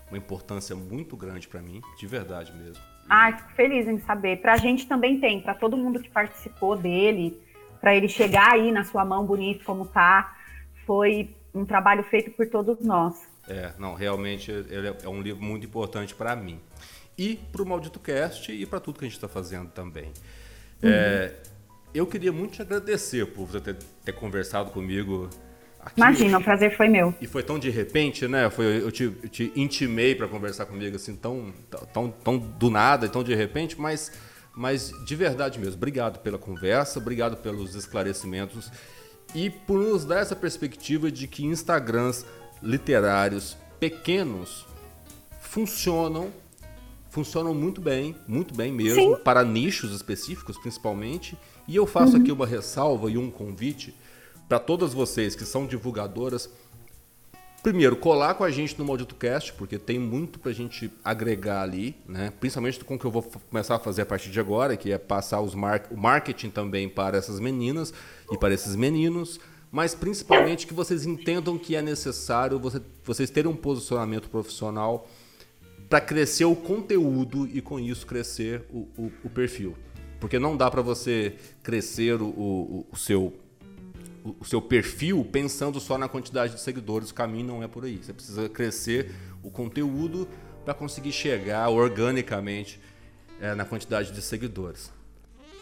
uma 0.09 0.17
importância 0.17 0.75
muito 0.75 1.17
grande 1.17 1.47
para 1.47 1.61
mim, 1.61 1.81
de 1.97 2.05
verdade 2.05 2.53
mesmo. 2.53 2.81
Ah, 3.09 3.33
fico 3.35 3.51
feliz 3.53 3.87
em 3.87 3.99
saber. 3.99 4.37
Para 4.37 4.53
a 4.53 4.57
gente 4.57 4.87
também 4.87 5.19
tem, 5.19 5.41
para 5.41 5.55
todo 5.55 5.75
mundo 5.75 5.99
que 5.99 6.09
participou 6.09 6.77
dele, 6.77 7.39
para 7.81 7.95
ele 7.95 8.07
chegar 8.07 8.53
aí 8.53 8.71
na 8.71 8.83
sua 8.83 9.03
mão 9.03 9.25
bonito 9.25 9.65
como 9.65 9.87
tá, 9.87 10.37
foi 10.85 11.35
um 11.53 11.65
trabalho 11.65 12.03
feito 12.03 12.29
por 12.31 12.47
todos 12.47 12.79
nós. 12.85 13.15
É, 13.47 13.73
não, 13.79 13.95
realmente 13.95 14.51
ele 14.51 14.95
é 15.03 15.09
um 15.09 15.21
livro 15.21 15.43
muito 15.43 15.65
importante 15.65 16.13
para 16.13 16.35
mim 16.35 16.59
e 17.17 17.35
para 17.51 17.61
o 17.61 17.65
Maldito 17.65 17.99
Cast 17.99 18.51
e 18.51 18.65
para 18.65 18.79
tudo 18.79 18.99
que 18.99 19.05
a 19.05 19.07
gente 19.07 19.17
está 19.17 19.27
fazendo 19.27 19.69
também. 19.69 20.05
Uhum. 20.83 20.89
É, 20.89 21.33
eu 21.93 22.05
queria 22.05 22.31
muito 22.31 22.53
te 22.53 22.61
agradecer 22.61 23.25
por 23.27 23.45
você 23.45 23.61
ter, 23.61 23.75
ter, 24.03 24.13
conversado 24.13 24.71
comigo 24.71 25.29
Aqui, 25.79 26.01
Imagina, 26.01 26.39
o 26.39 26.43
prazer 26.43 26.75
foi 26.75 26.87
meu. 26.87 27.13
E 27.21 27.27
foi 27.27 27.43
tão 27.43 27.59
de 27.59 27.69
repente, 27.69 28.27
né? 28.27 28.49
Foi, 28.49 28.65
eu, 28.65 28.91
te, 28.91 29.03
eu 29.03 29.29
te 29.29 29.53
intimei 29.55 30.15
para 30.15 30.27
conversar 30.27 30.65
comigo 30.65 30.95
assim, 30.95 31.15
tão, 31.15 31.53
tão, 31.93 32.09
tão 32.09 32.39
do 32.39 32.71
nada, 32.71 33.07
tão 33.07 33.23
de 33.23 33.35
repente, 33.35 33.79
mas, 33.79 34.11
mas 34.55 34.91
de 35.05 35.15
verdade 35.15 35.59
mesmo. 35.59 35.75
Obrigado 35.75 36.19
pela 36.21 36.39
conversa, 36.39 36.97
obrigado 36.97 37.37
pelos 37.37 37.75
esclarecimentos 37.75 38.71
e 39.35 39.51
por 39.51 39.79
nos 39.79 40.05
dar 40.05 40.21
essa 40.21 40.35
perspectiva 40.35 41.11
de 41.11 41.27
que 41.27 41.45
Instagrams 41.45 42.25
literários 42.63 43.55
pequenos 43.79 44.65
funcionam 45.39 46.31
funcionam 47.15 47.53
muito 47.53 47.79
bem, 47.79 48.13
muito 48.27 48.53
bem 48.53 48.73
mesmo, 48.73 49.15
Sim. 49.15 49.23
para 49.23 49.41
nichos 49.41 49.95
específicos 49.95 50.57
principalmente. 50.57 51.37
E 51.65 51.73
eu 51.73 51.87
faço 51.87 52.17
uhum. 52.17 52.21
aqui 52.21 52.29
uma 52.29 52.45
ressalva 52.45 53.09
e 53.09 53.17
um 53.17 53.31
convite 53.31 53.95
para 54.49 54.59
todas 54.59 54.93
vocês 54.93 55.33
que 55.33 55.45
são 55.45 55.65
divulgadoras. 55.65 56.49
Primeiro, 57.63 57.95
colar 57.95 58.33
com 58.33 58.43
a 58.43 58.51
gente 58.51 58.77
no 58.77 58.83
Maldito 58.83 59.15
Cast, 59.15 59.53
porque 59.53 59.79
tem 59.79 59.97
muito 59.97 60.37
para 60.39 60.51
a 60.51 60.53
gente 60.53 60.91
agregar 61.05 61.61
ali, 61.61 61.95
né? 62.05 62.33
principalmente 62.37 62.83
com 62.83 62.95
o 62.95 62.99
que 62.99 63.05
eu 63.05 63.11
vou 63.11 63.23
começar 63.49 63.75
a 63.75 63.79
fazer 63.79 64.01
a 64.01 64.05
partir 64.05 64.29
de 64.29 64.39
agora, 64.41 64.75
que 64.75 64.91
é 64.91 64.97
passar 64.97 65.39
os 65.39 65.55
mar 65.55 65.87
o 65.89 65.95
marketing 65.95 66.49
também 66.49 66.89
para 66.89 67.17
essas 67.17 67.39
meninas 67.39 67.93
e 68.29 68.37
para 68.37 68.53
esses 68.53 68.75
meninos, 68.75 69.39
mas 69.71 69.95
principalmente 69.95 70.67
que 70.67 70.73
vocês 70.73 71.05
entendam 71.05 71.57
que 71.57 71.77
é 71.77 71.81
necessário 71.81 72.59
você, 72.59 72.81
vocês 73.05 73.29
terem 73.29 73.49
um 73.49 73.55
posicionamento 73.55 74.29
profissional 74.29 75.07
para 75.89 76.01
crescer 76.01 76.45
o 76.45 76.55
conteúdo 76.55 77.47
e 77.47 77.61
com 77.61 77.79
isso 77.79 78.05
crescer 78.05 78.63
o, 78.71 78.87
o, 78.97 79.11
o 79.23 79.29
perfil. 79.29 79.75
Porque 80.19 80.39
não 80.39 80.57
dá 80.57 80.69
para 80.71 80.81
você 80.81 81.35
crescer 81.61 82.21
o, 82.21 82.85
o, 82.91 82.95
seu, 82.95 83.33
o 84.39 84.45
seu 84.45 84.61
perfil 84.61 85.25
pensando 85.31 85.79
só 85.79 85.97
na 85.97 86.07
quantidade 86.07 86.53
de 86.53 86.61
seguidores. 86.61 87.11
O 87.11 87.13
caminho 87.13 87.45
não 87.45 87.63
é 87.63 87.67
por 87.67 87.85
aí. 87.85 87.97
Você 87.97 88.13
precisa 88.13 88.49
crescer 88.49 89.11
o 89.43 89.51
conteúdo 89.51 90.27
para 90.63 90.73
conseguir 90.73 91.11
chegar 91.11 91.69
organicamente 91.69 92.79
é, 93.39 93.53
na 93.53 93.65
quantidade 93.65 94.11
de 94.11 94.21
seguidores. 94.21 94.91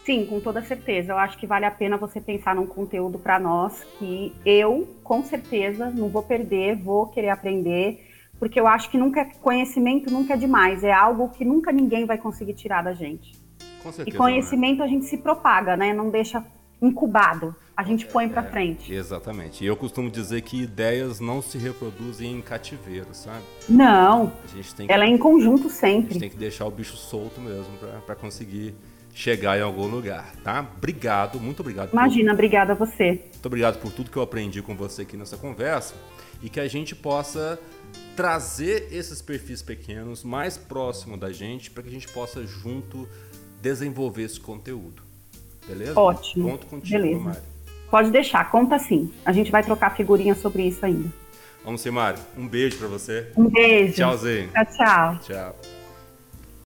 Sim, 0.04 0.26
com 0.26 0.40
toda 0.40 0.62
certeza. 0.62 1.12
Eu 1.12 1.18
acho 1.18 1.38
que 1.38 1.46
vale 1.46 1.64
a 1.64 1.70
pena 1.70 1.96
você 1.96 2.20
pensar 2.20 2.54
num 2.54 2.66
conteúdo 2.66 3.18
para 3.18 3.38
nós 3.38 3.84
que 3.98 4.34
eu, 4.44 4.96
com 5.02 5.22
certeza, 5.24 5.90
não 5.90 6.08
vou 6.08 6.22
perder, 6.22 6.76
vou 6.76 7.06
querer 7.06 7.30
aprender 7.30 8.13
porque 8.38 8.58
eu 8.58 8.66
acho 8.66 8.90
que 8.90 8.98
nunca 8.98 9.24
conhecimento 9.40 10.10
nunca 10.10 10.34
é 10.34 10.36
demais, 10.36 10.84
é 10.84 10.92
algo 10.92 11.28
que 11.30 11.44
nunca 11.44 11.72
ninguém 11.72 12.04
vai 12.04 12.18
conseguir 12.18 12.54
tirar 12.54 12.82
da 12.82 12.92
gente. 12.92 13.32
Com 13.82 13.92
certeza, 13.92 14.16
e 14.16 14.18
conhecimento 14.18 14.78
né? 14.78 14.84
a 14.84 14.88
gente 14.88 15.04
se 15.04 15.18
propaga, 15.18 15.76
né? 15.76 15.92
Não 15.92 16.10
deixa 16.10 16.44
incubado, 16.80 17.54
a 17.76 17.82
gente 17.82 18.06
põe 18.06 18.28
para 18.28 18.42
é, 18.42 18.50
frente. 18.50 18.92
Exatamente. 18.92 19.64
E 19.64 19.66
eu 19.66 19.76
costumo 19.76 20.10
dizer 20.10 20.42
que 20.42 20.62
ideias 20.62 21.20
não 21.20 21.42
se 21.42 21.58
reproduzem 21.58 22.32
em 22.32 22.40
cativeiro, 22.40 23.08
sabe? 23.12 23.42
Não. 23.68 24.32
Ela 24.88 25.04
é 25.04 25.08
em 25.08 25.18
conjunto 25.18 25.68
sempre. 25.68 26.10
A 26.10 26.12
gente 26.12 26.20
tem 26.20 26.30
que 26.30 26.36
deixar 26.36 26.66
o 26.66 26.70
bicho 26.70 26.96
solto 26.96 27.40
mesmo 27.40 27.72
para 28.04 28.14
conseguir 28.14 28.74
chegar 29.12 29.56
em 29.58 29.62
algum 29.62 29.86
lugar, 29.86 30.34
tá? 30.42 30.66
Obrigado, 30.76 31.38
muito 31.40 31.60
obrigado. 31.60 31.92
Imagina, 31.92 32.30
por... 32.30 32.34
obrigada 32.34 32.72
a 32.72 32.76
você. 32.76 33.22
Muito 33.32 33.46
obrigado 33.46 33.80
por 33.80 33.92
tudo 33.92 34.10
que 34.10 34.16
eu 34.16 34.22
aprendi 34.22 34.60
com 34.60 34.74
você 34.74 35.02
aqui 35.02 35.16
nessa 35.16 35.36
conversa 35.36 35.94
e 36.42 36.48
que 36.48 36.60
a 36.60 36.68
gente 36.68 36.94
possa 36.94 37.58
trazer 38.16 38.88
esses 38.92 39.20
perfis 39.20 39.62
pequenos 39.62 40.22
mais 40.22 40.56
próximo 40.56 41.16
da 41.16 41.32
gente 41.32 41.70
para 41.70 41.82
que 41.82 41.88
a 41.88 41.92
gente 41.92 42.08
possa 42.08 42.46
junto 42.46 43.08
desenvolver 43.60 44.22
esse 44.22 44.40
conteúdo. 44.40 45.02
Beleza? 45.66 45.98
Ótimo. 45.98 46.50
Conto 46.50 46.66
contigo, 46.66 47.02
Beleza. 47.02 47.20
Mari. 47.20 47.38
Pode 47.90 48.10
deixar, 48.10 48.50
conta 48.50 48.78
sim. 48.78 49.12
A 49.24 49.32
gente 49.32 49.50
vai 49.50 49.62
trocar 49.62 49.96
figurinha 49.96 50.34
sobre 50.34 50.64
isso 50.66 50.84
ainda. 50.84 51.10
Vamos 51.64 51.80
ser, 51.80 51.90
Mari. 51.90 52.18
Um 52.36 52.46
beijo 52.46 52.76
para 52.76 52.88
você. 52.88 53.30
Um 53.36 53.48
beijo. 53.48 53.94
Tchauzinho. 53.94 54.50
Tchau, 54.50 54.66
tchau. 54.76 55.18
Tchau. 55.22 55.73